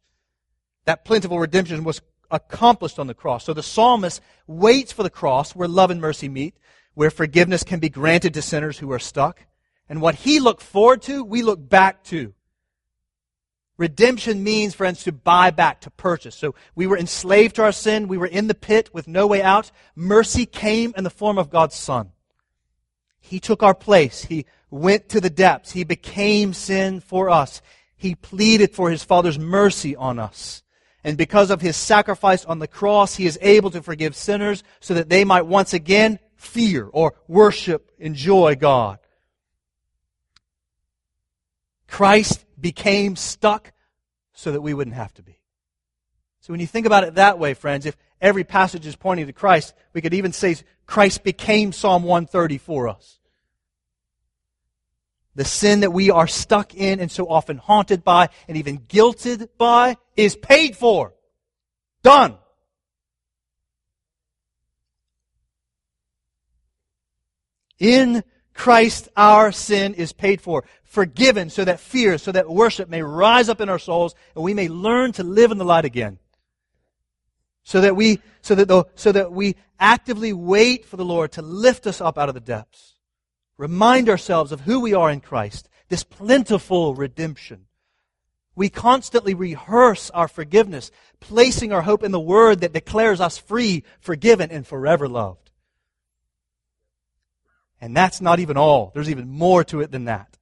That 0.85 1.05
plentiful 1.05 1.39
redemption 1.39 1.85
was 1.85 2.03
accomplished 2.29 2.99
on 2.99 3.07
the 3.07 3.15
cross. 3.15 3.45
So 3.45 3.55
the 3.55 3.63
psalmist 3.63 4.21
waits 4.45 4.91
for 4.91 5.01
the 5.01 5.09
cross 5.09 5.55
where 5.55 5.67
love 5.67 5.89
and 5.89 5.99
mercy 5.99 6.29
meet, 6.29 6.53
where 6.93 7.09
forgiveness 7.09 7.63
can 7.63 7.79
be 7.79 7.89
granted 7.89 8.35
to 8.35 8.43
sinners 8.43 8.77
who 8.77 8.91
are 8.91 8.99
stuck. 8.99 9.46
And 9.89 10.01
what 10.01 10.15
he 10.15 10.39
looked 10.39 10.61
forward 10.61 11.01
to, 11.03 11.23
we 11.23 11.41
look 11.41 11.69
back 11.69 12.03
to. 12.05 12.33
Redemption 13.77 14.43
means, 14.43 14.73
friends, 14.73 15.03
to 15.03 15.11
buy 15.11 15.51
back, 15.51 15.81
to 15.81 15.91
purchase. 15.91 16.35
So 16.35 16.55
we 16.75 16.87
were 16.87 16.97
enslaved 16.97 17.55
to 17.57 17.63
our 17.63 17.71
sin. 17.71 18.07
We 18.07 18.17
were 18.17 18.25
in 18.25 18.47
the 18.47 18.55
pit 18.55 18.89
with 18.91 19.07
no 19.07 19.27
way 19.27 19.41
out. 19.41 19.71
Mercy 19.95 20.45
came 20.45 20.93
in 20.97 21.03
the 21.03 21.09
form 21.11 21.37
of 21.37 21.51
God's 21.51 21.75
Son. 21.75 22.11
He 23.19 23.39
took 23.39 23.61
our 23.61 23.75
place. 23.75 24.23
He 24.23 24.45
went 24.71 25.09
to 25.09 25.21
the 25.21 25.29
depths. 25.29 25.71
He 25.71 25.83
became 25.83 26.53
sin 26.53 27.01
for 27.01 27.29
us. 27.29 27.61
He 27.95 28.15
pleaded 28.15 28.73
for 28.73 28.89
his 28.89 29.03
Father's 29.03 29.37
mercy 29.37 29.95
on 29.95 30.17
us. 30.17 30.63
And 31.03 31.17
because 31.17 31.51
of 31.51 31.61
his 31.61 31.77
sacrifice 31.77 32.45
on 32.45 32.59
the 32.59 32.67
cross, 32.67 33.15
he 33.15 33.27
is 33.27 33.37
able 33.41 33.71
to 33.71 33.83
forgive 33.83 34.15
sinners 34.15 34.63
so 34.79 34.95
that 34.95 35.09
they 35.09 35.23
might 35.23 35.45
once 35.45 35.73
again 35.73 36.19
fear 36.35 36.89
or 36.91 37.13
worship, 37.27 37.91
enjoy 37.99 38.55
God. 38.55 38.99
Christ 41.87 42.45
became 42.59 43.15
stuck 43.15 43.71
so 44.33 44.51
that 44.51 44.61
we 44.61 44.73
wouldn't 44.73 44.95
have 44.95 45.13
to 45.15 45.23
be. 45.23 45.39
So 46.41 46.53
when 46.53 46.59
you 46.59 46.67
think 46.67 46.85
about 46.85 47.03
it 47.03 47.15
that 47.15 47.39
way, 47.39 47.53
friends, 47.53 47.85
if 47.85 47.97
every 48.21 48.43
passage 48.43 48.85
is 48.85 48.95
pointing 48.95 49.27
to 49.27 49.33
Christ, 49.33 49.73
we 49.93 50.01
could 50.01 50.13
even 50.13 50.31
say 50.31 50.55
Christ 50.85 51.23
became 51.23 51.71
Psalm 51.71 52.03
130 52.03 52.57
for 52.57 52.87
us. 52.87 53.19
The 55.35 55.45
sin 55.45 55.81
that 55.81 55.91
we 55.91 56.09
are 56.09 56.27
stuck 56.27 56.73
in 56.73 56.99
and 56.99 57.11
so 57.11 57.27
often 57.29 57.57
haunted 57.57 58.03
by 58.03 58.29
and 58.47 58.57
even 58.57 58.79
guilted 58.79 59.49
by 59.57 59.97
is 60.15 60.35
paid 60.35 60.75
for. 60.75 61.13
Done. 62.01 62.37
In 67.79 68.23
Christ, 68.57 69.07
our 69.15 69.51
sin 69.51 69.93
is 69.93 70.11
paid 70.11 70.41
for, 70.41 70.65
forgiven, 70.83 71.51
so 71.51 71.63
that 71.63 71.79
fear, 71.79 72.17
so 72.17 72.31
that 72.31 72.49
worship 72.49 72.89
may 72.89 73.03
rise 73.03 73.49
up 73.49 73.61
in 73.61 73.69
our 73.69 73.77
souls 73.77 74.15
and 74.33 74.43
we 74.43 74.55
may 74.55 74.67
learn 74.67 75.11
to 75.13 75.23
live 75.23 75.51
in 75.51 75.59
the 75.59 75.63
light 75.63 75.85
again. 75.85 76.17
So 77.63 77.81
that 77.81 77.95
we, 77.95 78.19
so 78.41 78.55
that, 78.55 78.67
the, 78.67 78.85
so 78.95 79.11
that 79.11 79.31
we 79.31 79.55
actively 79.79 80.33
wait 80.33 80.85
for 80.85 80.97
the 80.97 81.05
Lord 81.05 81.33
to 81.33 81.43
lift 81.43 81.85
us 81.85 82.01
up 82.01 82.17
out 82.17 82.29
of 82.29 82.35
the 82.35 82.41
depths. 82.41 82.95
Remind 83.57 84.09
ourselves 84.09 84.51
of 84.51 84.61
who 84.61 84.79
we 84.79 84.93
are 84.93 85.11
in 85.11 85.21
Christ, 85.21 85.69
this 85.89 86.03
plentiful 86.03 86.95
redemption. 86.95 87.67
We 88.55 88.69
constantly 88.69 89.35
rehearse 89.35 90.09
our 90.09 90.27
forgiveness, 90.27 90.89
placing 91.19 91.71
our 91.71 91.83
hope 91.83 92.03
in 92.03 92.11
the 92.11 92.19
word 92.19 92.61
that 92.61 92.73
declares 92.73 93.21
us 93.21 93.37
free, 93.37 93.83
forgiven, 93.99 94.49
and 94.49 94.65
forever 94.65 95.07
loved. 95.07 95.46
And 97.79 97.95
that's 97.95 98.21
not 98.21 98.39
even 98.39 98.57
all. 98.57 98.91
There's 98.93 99.09
even 99.09 99.29
more 99.29 99.63
to 99.65 99.81
it 99.81 99.91
than 99.91 100.05
that. 100.05 100.37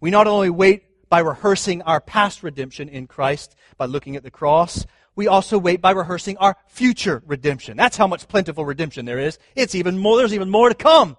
We 0.00 0.10
not 0.10 0.26
only 0.26 0.50
wait 0.50 1.08
by 1.08 1.20
rehearsing 1.20 1.82
our 1.82 2.00
past 2.00 2.42
redemption 2.42 2.88
in 2.88 3.06
Christ 3.06 3.54
by 3.76 3.86
looking 3.86 4.16
at 4.16 4.22
the 4.22 4.30
cross, 4.30 4.86
we 5.14 5.28
also 5.28 5.58
wait 5.58 5.80
by 5.80 5.90
rehearsing 5.90 6.38
our 6.38 6.56
future 6.68 7.22
redemption. 7.26 7.76
That's 7.76 7.96
how 7.96 8.06
much 8.06 8.28
plentiful 8.28 8.64
redemption 8.64 9.04
there 9.04 9.18
is. 9.18 9.38
It's 9.54 9.74
even 9.74 9.98
more, 9.98 10.16
there's 10.16 10.34
even 10.34 10.50
more 10.50 10.68
to 10.68 10.74
come. 10.74 11.16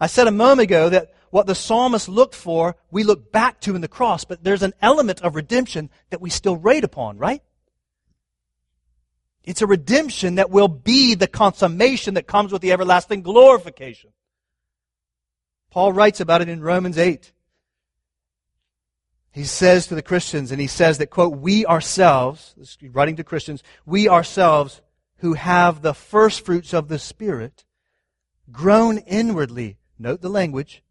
I 0.00 0.06
said 0.06 0.26
a 0.26 0.32
moment 0.32 0.62
ago 0.62 0.88
that 0.88 1.12
what 1.30 1.46
the 1.46 1.54
psalmist 1.54 2.08
looked 2.08 2.34
for, 2.34 2.76
we 2.90 3.04
look 3.04 3.32
back 3.32 3.60
to 3.62 3.74
in 3.74 3.80
the 3.80 3.88
cross, 3.88 4.24
but 4.24 4.42
there's 4.42 4.62
an 4.62 4.74
element 4.82 5.22
of 5.22 5.34
redemption 5.34 5.90
that 6.10 6.20
we 6.20 6.30
still 6.30 6.56
wait 6.56 6.84
upon, 6.84 7.18
right? 7.18 7.42
It's 9.44 9.62
a 9.62 9.66
redemption 9.66 10.36
that 10.36 10.50
will 10.50 10.68
be 10.68 11.14
the 11.14 11.26
consummation 11.26 12.14
that 12.14 12.26
comes 12.26 12.52
with 12.52 12.62
the 12.62 12.72
everlasting 12.72 13.22
glorification. 13.22 14.10
Paul 15.70 15.92
writes 15.92 16.20
about 16.20 16.42
it 16.42 16.48
in 16.48 16.60
Romans 16.60 16.96
8. 16.96 17.32
He 19.32 19.44
says 19.44 19.86
to 19.86 19.94
the 19.94 20.02
Christians, 20.02 20.52
and 20.52 20.60
he 20.60 20.66
says 20.66 20.98
that, 20.98 21.08
quote, 21.08 21.38
we 21.38 21.64
ourselves, 21.66 22.54
writing 22.82 23.16
to 23.16 23.24
Christians, 23.24 23.62
we 23.86 24.08
ourselves 24.08 24.82
who 25.18 25.34
have 25.34 25.80
the 25.80 25.94
first 25.94 26.44
fruits 26.44 26.74
of 26.74 26.88
the 26.88 26.98
Spirit, 26.98 27.64
groan 28.50 28.98
inwardly, 28.98 29.78
note 29.98 30.20
the 30.20 30.28
language, 30.28 30.82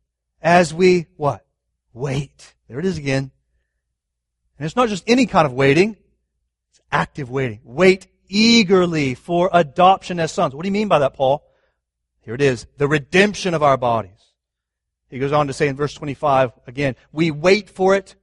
as 0.41 0.73
we, 0.73 1.05
what? 1.17 1.45
Wait. 1.93 2.55
There 2.67 2.79
it 2.79 2.85
is 2.85 2.97
again. 2.97 3.31
And 4.57 4.65
it's 4.65 4.75
not 4.75 4.89
just 4.89 5.03
any 5.05 5.27
kind 5.27 5.45
of 5.45 5.53
waiting, 5.53 5.95
it's 6.71 6.81
active 6.91 7.29
waiting. 7.29 7.59
Wait 7.63 8.07
eagerly 8.31 9.13
for 9.13 9.49
adoption 9.51 10.19
as 10.19 10.31
sons. 10.31 10.55
What 10.55 10.63
do 10.63 10.67
you 10.67 10.73
mean 10.73 10.87
by 10.87 10.99
that, 10.99 11.13
Paul? 11.13 11.43
Here 12.21 12.33
it 12.33 12.41
is. 12.41 12.65
The 12.77 12.87
redemption 12.87 13.53
of 13.53 13.61
our 13.61 13.77
bodies. 13.77 14.11
He 15.09 15.19
goes 15.19 15.33
on 15.33 15.47
to 15.47 15.53
say 15.53 15.67
in 15.67 15.75
verse 15.75 15.93
25 15.93 16.53
again, 16.65 16.95
we 17.11 17.31
wait 17.31 17.69
for 17.69 17.95
it 17.95 18.15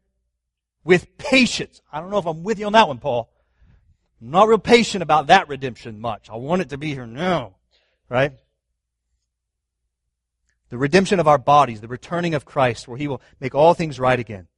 with 0.83 1.19
patience. 1.19 1.83
I 1.93 2.01
don't 2.01 2.11
know 2.11 2.19
if 2.19 2.27
I'm 2.27 2.43
with 2.43 2.59
you 2.59 2.67
on 2.67 2.73
that 2.73 2.89
one, 2.89 2.99
Paul. 2.99 3.31
I'm 4.21 4.31
not 4.31 4.49
real 4.49 4.59
patient 4.59 5.03
about 5.03 5.27
that 5.27 5.49
redemption 5.49 6.01
much. 6.01 6.31
I 6.31 6.37
want 6.37 6.63
it 6.63 6.71
to 6.71 6.79
be 6.79 6.95
here 6.95 7.07
now. 7.07 7.57
Right? 8.09 8.33
The 10.71 10.79
redemption 10.79 11.21
of 11.21 11.29
our 11.29 11.39
bodies, 11.39 11.83
the 11.83 11.89
returning 11.89 12.35
of 12.35 12.47
Christ, 12.47 12.89
where 12.89 12.97
He 12.97 13.07
will 13.07 13.21
make 13.39 13.55
all 13.55 13.75
things 13.75 14.01
right 14.01 14.19
again. 14.19 14.49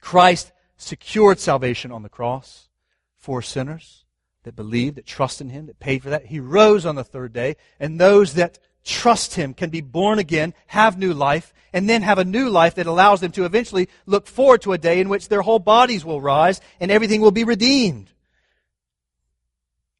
Christ 0.00 0.52
secured 0.76 1.38
salvation 1.38 1.92
on 1.92 2.02
the 2.02 2.08
cross 2.08 2.68
for 3.16 3.42
sinners 3.42 4.04
that 4.48 4.56
believe, 4.56 4.94
that 4.94 5.04
trust 5.04 5.42
in 5.42 5.50
Him, 5.50 5.66
that 5.66 5.78
paid 5.78 6.02
for 6.02 6.08
that. 6.08 6.26
He 6.26 6.40
rose 6.40 6.86
on 6.86 6.94
the 6.94 7.04
third 7.04 7.34
day, 7.34 7.56
and 7.78 8.00
those 8.00 8.32
that 8.34 8.58
trust 8.82 9.34
Him 9.34 9.52
can 9.52 9.68
be 9.68 9.82
born 9.82 10.18
again, 10.18 10.54
have 10.68 10.98
new 10.98 11.12
life, 11.12 11.52
and 11.74 11.86
then 11.86 12.00
have 12.00 12.16
a 12.16 12.24
new 12.24 12.48
life 12.48 12.74
that 12.76 12.86
allows 12.86 13.20
them 13.20 13.30
to 13.32 13.44
eventually 13.44 13.90
look 14.06 14.26
forward 14.26 14.62
to 14.62 14.72
a 14.72 14.78
day 14.78 15.00
in 15.00 15.10
which 15.10 15.28
their 15.28 15.42
whole 15.42 15.58
bodies 15.58 16.02
will 16.02 16.22
rise 16.22 16.62
and 16.80 16.90
everything 16.90 17.20
will 17.20 17.30
be 17.30 17.44
redeemed. 17.44 18.10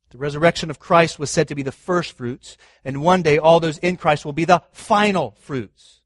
The 0.09 0.17
resurrection 0.17 0.71
of 0.71 0.79
Christ 0.79 1.19
was 1.19 1.31
said 1.31 1.49
to 1.49 1.55
be 1.55 1.63
the 1.63 1.71
first 1.71 2.17
fruits, 2.17 2.57
and 2.87 3.03
one 3.03 3.21
day 3.21 3.37
all 3.37 3.61
those 3.61 3.77
in 3.77 3.99
Christ 3.99 4.25
will 4.25 4.33
be 4.33 4.47
the 4.47 4.63
final 4.73 5.37
fruits. 5.39 6.01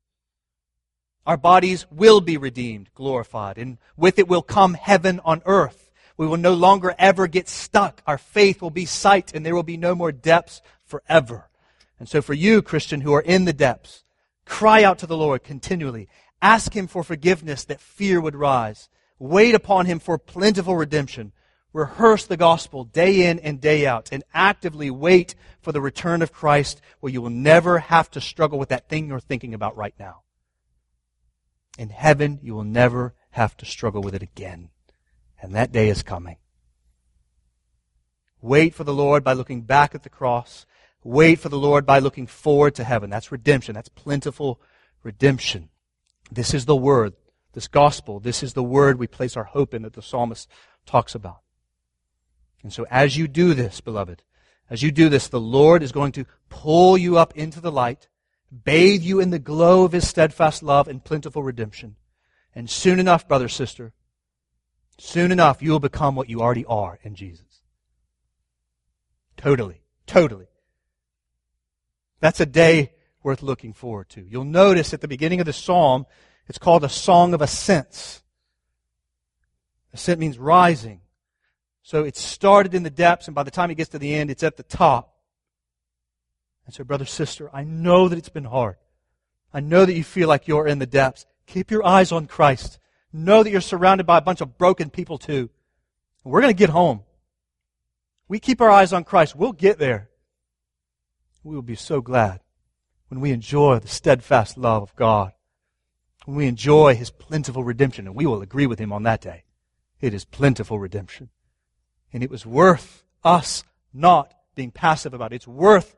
Our 1.24 1.36
bodies 1.36 1.86
will 1.93 2.20
be 2.20 2.36
redeemed, 2.36 2.90
glorified, 2.95 3.57
and 3.57 3.78
with 3.97 4.18
it 4.18 4.26
will 4.26 4.43
come 4.43 4.74
heaven 4.74 5.20
on 5.24 5.43
earth. 5.47 5.81
We 6.22 6.28
will 6.28 6.36
no 6.36 6.54
longer 6.54 6.94
ever 7.00 7.26
get 7.26 7.48
stuck. 7.48 8.00
Our 8.06 8.16
faith 8.16 8.62
will 8.62 8.70
be 8.70 8.86
sight, 8.86 9.34
and 9.34 9.44
there 9.44 9.56
will 9.56 9.64
be 9.64 9.76
no 9.76 9.96
more 9.96 10.12
depths 10.12 10.62
forever. 10.84 11.50
And 11.98 12.08
so 12.08 12.22
for 12.22 12.32
you, 12.32 12.62
Christian, 12.62 13.00
who 13.00 13.12
are 13.12 13.20
in 13.20 13.44
the 13.44 13.52
depths, 13.52 14.04
cry 14.44 14.84
out 14.84 15.00
to 15.00 15.08
the 15.08 15.16
Lord 15.16 15.42
continually. 15.42 16.08
Ask 16.40 16.76
Him 16.76 16.86
for 16.86 17.02
forgiveness 17.02 17.64
that 17.64 17.80
fear 17.80 18.20
would 18.20 18.36
rise. 18.36 18.88
Wait 19.18 19.56
upon 19.56 19.86
Him 19.86 19.98
for 19.98 20.16
plentiful 20.16 20.76
redemption. 20.76 21.32
Rehearse 21.72 22.24
the 22.24 22.36
gospel 22.36 22.84
day 22.84 23.28
in 23.28 23.40
and 23.40 23.60
day 23.60 23.84
out 23.84 24.10
and 24.12 24.22
actively 24.32 24.92
wait 24.92 25.34
for 25.60 25.72
the 25.72 25.80
return 25.80 26.22
of 26.22 26.32
Christ 26.32 26.80
where 27.00 27.12
you 27.12 27.20
will 27.20 27.30
never 27.30 27.80
have 27.80 28.08
to 28.12 28.20
struggle 28.20 28.60
with 28.60 28.68
that 28.68 28.88
thing 28.88 29.08
you're 29.08 29.18
thinking 29.18 29.54
about 29.54 29.76
right 29.76 29.94
now. 29.98 30.20
In 31.76 31.88
heaven, 31.88 32.38
you 32.44 32.54
will 32.54 32.62
never 32.62 33.12
have 33.30 33.56
to 33.56 33.66
struggle 33.66 34.02
with 34.02 34.14
it 34.14 34.22
again. 34.22 34.68
And 35.43 35.55
that 35.55 35.72
day 35.72 35.90
is 35.90 36.03
coming. 36.03 36.36
Wait 38.40 38.74
for 38.74 38.84
the 38.84 38.95
Lord 38.95 39.22
by 39.22 39.34
looking 39.34 39.62
back 39.62 39.95
at 39.95 40.03
the 40.03 40.09
cross 40.09 40.64
Wait 41.05 41.38
for 41.38 41.49
the 41.49 41.59
Lord 41.59 41.84
by 41.84 41.99
looking 41.99 42.26
forward 42.26 42.74
to 42.76 42.84
heaven. 42.84 43.11
That's 43.11 43.32
redemption. 43.32 43.74
That's 43.74 43.88
plentiful 43.88 44.61
redemption. 45.03 45.68
This 46.30 46.55
is 46.55 46.64
the 46.64 46.76
word, 46.76 47.14
this 47.55 47.66
gospel. 47.66 48.20
This 48.20 48.43
is 48.43 48.55
the 48.55 48.62
word 48.62 48.99
we 48.99 49.07
place 49.09 49.36
our 49.36 49.45
hope 49.45 49.74
in 49.74 49.82
that 49.82 49.95
the 49.95 50.03
psalmist 50.03 50.49
talks 50.86 51.14
about. 51.14 51.40
And 52.62 52.72
so 52.72 52.86
as 52.88 53.16
you 53.16 53.26
do 53.26 53.55
this, 53.55 53.80
beloved, 53.80 54.22
as 54.70 54.82
you 54.82 54.93
do 54.93 55.09
this, 55.09 55.26
the 55.26 55.40
Lord 55.40 55.82
is 55.82 55.90
going 55.90 56.12
to 56.12 56.24
pull 56.49 56.97
you 56.97 57.18
up 57.18 57.36
into 57.36 57.61
the 57.61 57.72
light, 57.72 58.09
bathe 58.64 59.03
you 59.03 59.18
in 59.18 59.30
the 59.30 59.40
glow 59.40 59.82
of 59.82 59.93
his 59.93 60.07
steadfast 60.07 60.62
love 60.62 60.86
and 60.86 61.05
plentiful 61.05 61.43
redemption. 61.43 61.97
And 62.55 62.70
soon 62.70 63.01
enough, 63.01 63.26
brother, 63.26 63.49
sister, 63.49 63.93
soon 64.99 65.32
enough, 65.32 65.62
you 65.62 65.70
will 65.70 65.80
become 65.80 66.14
what 66.14 66.28
you 66.28 66.40
already 66.40 66.64
are 66.66 66.99
in 67.03 67.14
Jesus. 67.14 67.62
Totally. 69.36 69.82
Totally. 70.07 70.47
That's 72.20 72.40
a 72.40 72.47
day 72.47 72.93
worth 73.22 73.43
looking 73.43 73.72
forward 73.72 74.09
to. 74.11 74.20
You'll 74.20 74.45
notice 74.45 74.95
at 74.95 75.01
the 75.01 75.09
beginning 75.09 75.40
of 75.40 75.47
the 75.47 75.53
psalm, 75.53 76.07
it's 76.49 76.59
called 76.59 76.84
a 76.84 76.88
song 76.88 77.34
of 77.34 77.43
ascents. 77.43 78.22
Ascent 79.93 80.20
means 80.20 80.38
rising. 80.38 81.01
So 81.82 82.05
it 82.05 82.16
started 82.16 82.74
in 82.74 82.84
the 82.84 82.90
depths, 82.90 83.26
and 83.26 83.34
by 83.34 83.43
the 83.43 83.51
time 83.51 83.70
it 83.70 83.76
gets 83.76 83.90
to 83.90 83.99
the 83.99 84.14
end, 84.14 84.30
it's 84.30 84.43
at 84.43 84.57
the 84.57 84.62
top. 84.62 85.16
And 86.64 86.74
so, 86.74 86.84
brother, 86.84 87.05
sister, 87.05 87.51
I 87.53 87.64
know 87.64 88.09
that 88.09 88.18
it's 88.18 88.28
been 88.28 88.45
hard. 88.45 88.76
I 89.53 89.61
know 89.61 89.84
that 89.84 89.95
you 89.95 90.05
feel 90.05 90.28
like 90.28 90.47
you're 90.47 90.66
in 90.66 90.78
the 90.78 90.86
depths. 90.86 91.26
Keep 91.47 91.70
your 91.70 91.84
eyes 91.84 92.12
on 92.12 92.26
Christ. 92.26 92.78
Know 93.12 93.42
that 93.42 93.50
you're 93.50 93.60
surrounded 93.60 94.06
by 94.06 94.18
a 94.18 94.22
bunch 94.22 94.40
of 94.40 94.56
broken 94.56 94.90
people, 94.90 95.18
too. 95.18 95.50
We're 96.24 96.40
going 96.40 96.54
to 96.54 96.58
get 96.58 96.70
home. 96.70 97.02
We 98.28 98.38
keep 98.38 98.60
our 98.60 98.70
eyes 98.70 98.92
on 98.92 99.04
Christ. 99.04 99.36
We'll 99.36 99.52
get 99.52 99.78
there 99.78 100.08
we 101.44 101.54
will 101.54 101.62
be 101.62 101.74
so 101.74 102.00
glad 102.00 102.40
when 103.08 103.20
we 103.20 103.32
enjoy 103.32 103.78
the 103.78 103.88
steadfast 103.88 104.56
love 104.56 104.82
of 104.82 104.96
God, 104.96 105.32
when 106.24 106.36
we 106.36 106.46
enjoy 106.46 106.94
His 106.94 107.10
plentiful 107.10 107.64
redemption, 107.64 108.06
and 108.06 108.16
we 108.16 108.26
will 108.26 108.42
agree 108.42 108.66
with 108.66 108.78
Him 108.78 108.92
on 108.92 109.02
that 109.02 109.20
day. 109.20 109.44
It 110.00 110.14
is 110.14 110.24
plentiful 110.24 110.78
redemption. 110.78 111.30
And 112.12 112.22
it 112.22 112.30
was 112.30 112.46
worth 112.46 113.04
us 113.24 113.64
not 113.92 114.32
being 114.54 114.70
passive 114.70 115.14
about 115.14 115.32
it. 115.32 115.36
It's 115.36 115.48
worth 115.48 115.96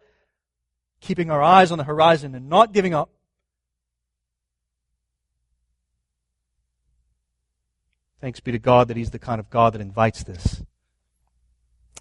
keeping 1.01 1.31
our 1.31 1.43
eyes 1.43 1.71
on 1.71 1.79
the 1.79 1.85
horizon 1.85 2.35
and 2.35 2.49
not 2.49 2.73
giving 2.73 2.95
up. 2.95 3.11
Thanks 8.21 8.41
be 8.41 8.53
to 8.53 8.59
God 8.59 8.89
that 8.89 8.97
He's 8.97 9.11
the 9.11 9.19
kind 9.19 9.41
of 9.41 9.51
God 9.51 9.75
that 9.75 9.81
invites 9.81 10.23
this, 10.23 10.62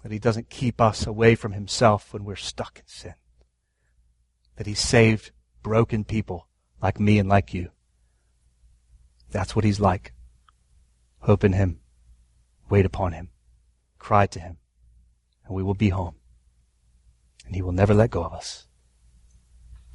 that 0.02 0.12
He 0.12 0.18
doesn't 0.18 0.50
keep 0.50 0.80
us 0.80 1.06
away 1.06 1.34
from 1.34 1.52
Himself 1.52 2.12
when 2.12 2.24
we're 2.24 2.36
stuck 2.36 2.78
in 2.78 2.86
sin 2.86 3.14
that 4.56 4.66
he 4.66 4.74
saved 4.74 5.30
broken 5.62 6.04
people 6.04 6.48
like 6.80 7.00
me 7.00 7.18
and 7.18 7.28
like 7.28 7.54
you. 7.54 7.70
That's 9.30 9.56
what 9.56 9.64
he's 9.64 9.80
like. 9.80 10.12
Hope 11.20 11.44
in 11.44 11.54
him. 11.54 11.80
Wait 12.68 12.86
upon 12.86 13.12
him. 13.12 13.30
Cry 13.98 14.26
to 14.26 14.38
him. 14.38 14.58
And 15.46 15.56
we 15.56 15.62
will 15.62 15.74
be 15.74 15.88
home. 15.88 16.16
And 17.46 17.54
he 17.54 17.62
will 17.62 17.72
never 17.72 17.94
let 17.94 18.10
go 18.10 18.22
of 18.22 18.32
us. 18.32 18.66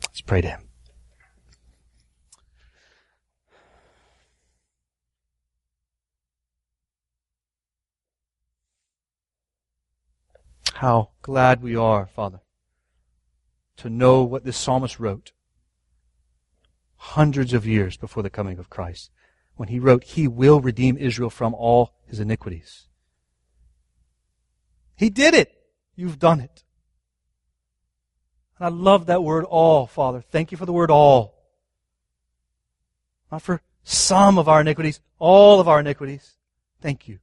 Let's 0.03 0.21
pray 0.21 0.41
to 0.41 0.49
him. 0.49 0.68
How 10.79 11.11
glad 11.21 11.61
we 11.61 11.75
are, 11.75 12.05
Father 12.05 12.41
to 13.79 13.89
know 13.89 14.23
what 14.23 14.43
this 14.43 14.57
psalmist 14.57 14.99
wrote 14.99 15.31
hundreds 16.97 17.53
of 17.53 17.65
years 17.65 17.95
before 17.95 18.21
the 18.21 18.29
coming 18.29 18.59
of 18.59 18.69
Christ 18.69 19.09
when 19.55 19.69
he 19.69 19.79
wrote, 19.79 20.03
He 20.03 20.27
will 20.27 20.59
redeem 20.59 20.97
Israel 20.97 21.29
from 21.29 21.53
all 21.53 21.93
his 22.05 22.19
iniquities. 22.19 22.87
He 24.97 25.09
did 25.09 25.33
it. 25.33 25.53
You've 25.95 26.19
done 26.19 26.41
it. 26.41 26.63
And 28.57 28.65
I 28.65 28.69
love 28.69 29.05
that 29.05 29.23
word 29.23 29.45
all, 29.45 29.87
Father. 29.87 30.21
Thank 30.21 30.51
you 30.51 30.57
for 30.57 30.65
the 30.65 30.73
word 30.73 30.91
all. 30.91 31.35
Not 33.31 33.41
for 33.41 33.61
some 33.83 34.37
of 34.37 34.49
our 34.49 34.59
iniquities, 34.59 34.99
all 35.19 35.61
of 35.61 35.69
our 35.69 35.79
iniquities. 35.79 36.35
Thank 36.81 37.07
you. 37.07 37.19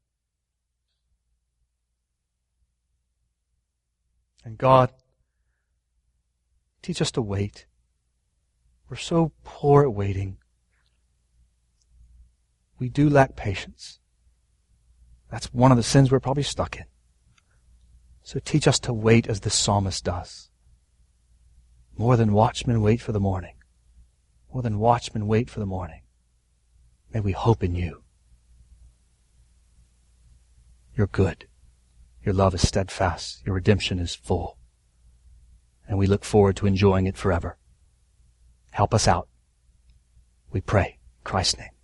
And 4.46 4.56
God, 4.56 4.92
teach 6.80 7.02
us 7.02 7.10
to 7.10 7.20
wait. 7.20 7.66
We're 8.88 8.96
so 8.96 9.32
poor 9.42 9.82
at 9.82 9.92
waiting. 9.92 10.36
We 12.78 12.88
do 12.88 13.10
lack 13.10 13.34
patience. 13.34 13.98
That's 15.32 15.52
one 15.52 15.72
of 15.72 15.76
the 15.76 15.82
sins 15.82 16.12
we're 16.12 16.20
probably 16.20 16.44
stuck 16.44 16.76
in. 16.76 16.84
So 18.22 18.38
teach 18.38 18.68
us 18.68 18.78
to 18.80 18.92
wait 18.92 19.26
as 19.26 19.40
the 19.40 19.50
psalmist 19.50 20.04
does. 20.04 20.48
More 21.98 22.16
than 22.16 22.32
watchmen 22.32 22.80
wait 22.82 23.00
for 23.00 23.10
the 23.10 23.18
morning. 23.18 23.56
More 24.54 24.62
than 24.62 24.78
watchmen 24.78 25.26
wait 25.26 25.50
for 25.50 25.58
the 25.58 25.66
morning. 25.66 26.02
May 27.12 27.18
we 27.18 27.32
hope 27.32 27.64
in 27.64 27.74
you. 27.74 28.04
You're 30.94 31.08
good. 31.08 31.48
Your 32.26 32.34
love 32.34 32.54
is 32.56 32.66
steadfast. 32.66 33.46
Your 33.46 33.54
redemption 33.54 34.00
is 34.00 34.16
full. 34.16 34.58
And 35.88 35.96
we 35.96 36.08
look 36.08 36.24
forward 36.24 36.56
to 36.56 36.66
enjoying 36.66 37.06
it 37.06 37.16
forever. 37.16 37.56
Help 38.72 38.92
us 38.92 39.06
out. 39.06 39.28
We 40.50 40.60
pray. 40.60 40.98
Christ's 41.22 41.58
name. 41.58 41.75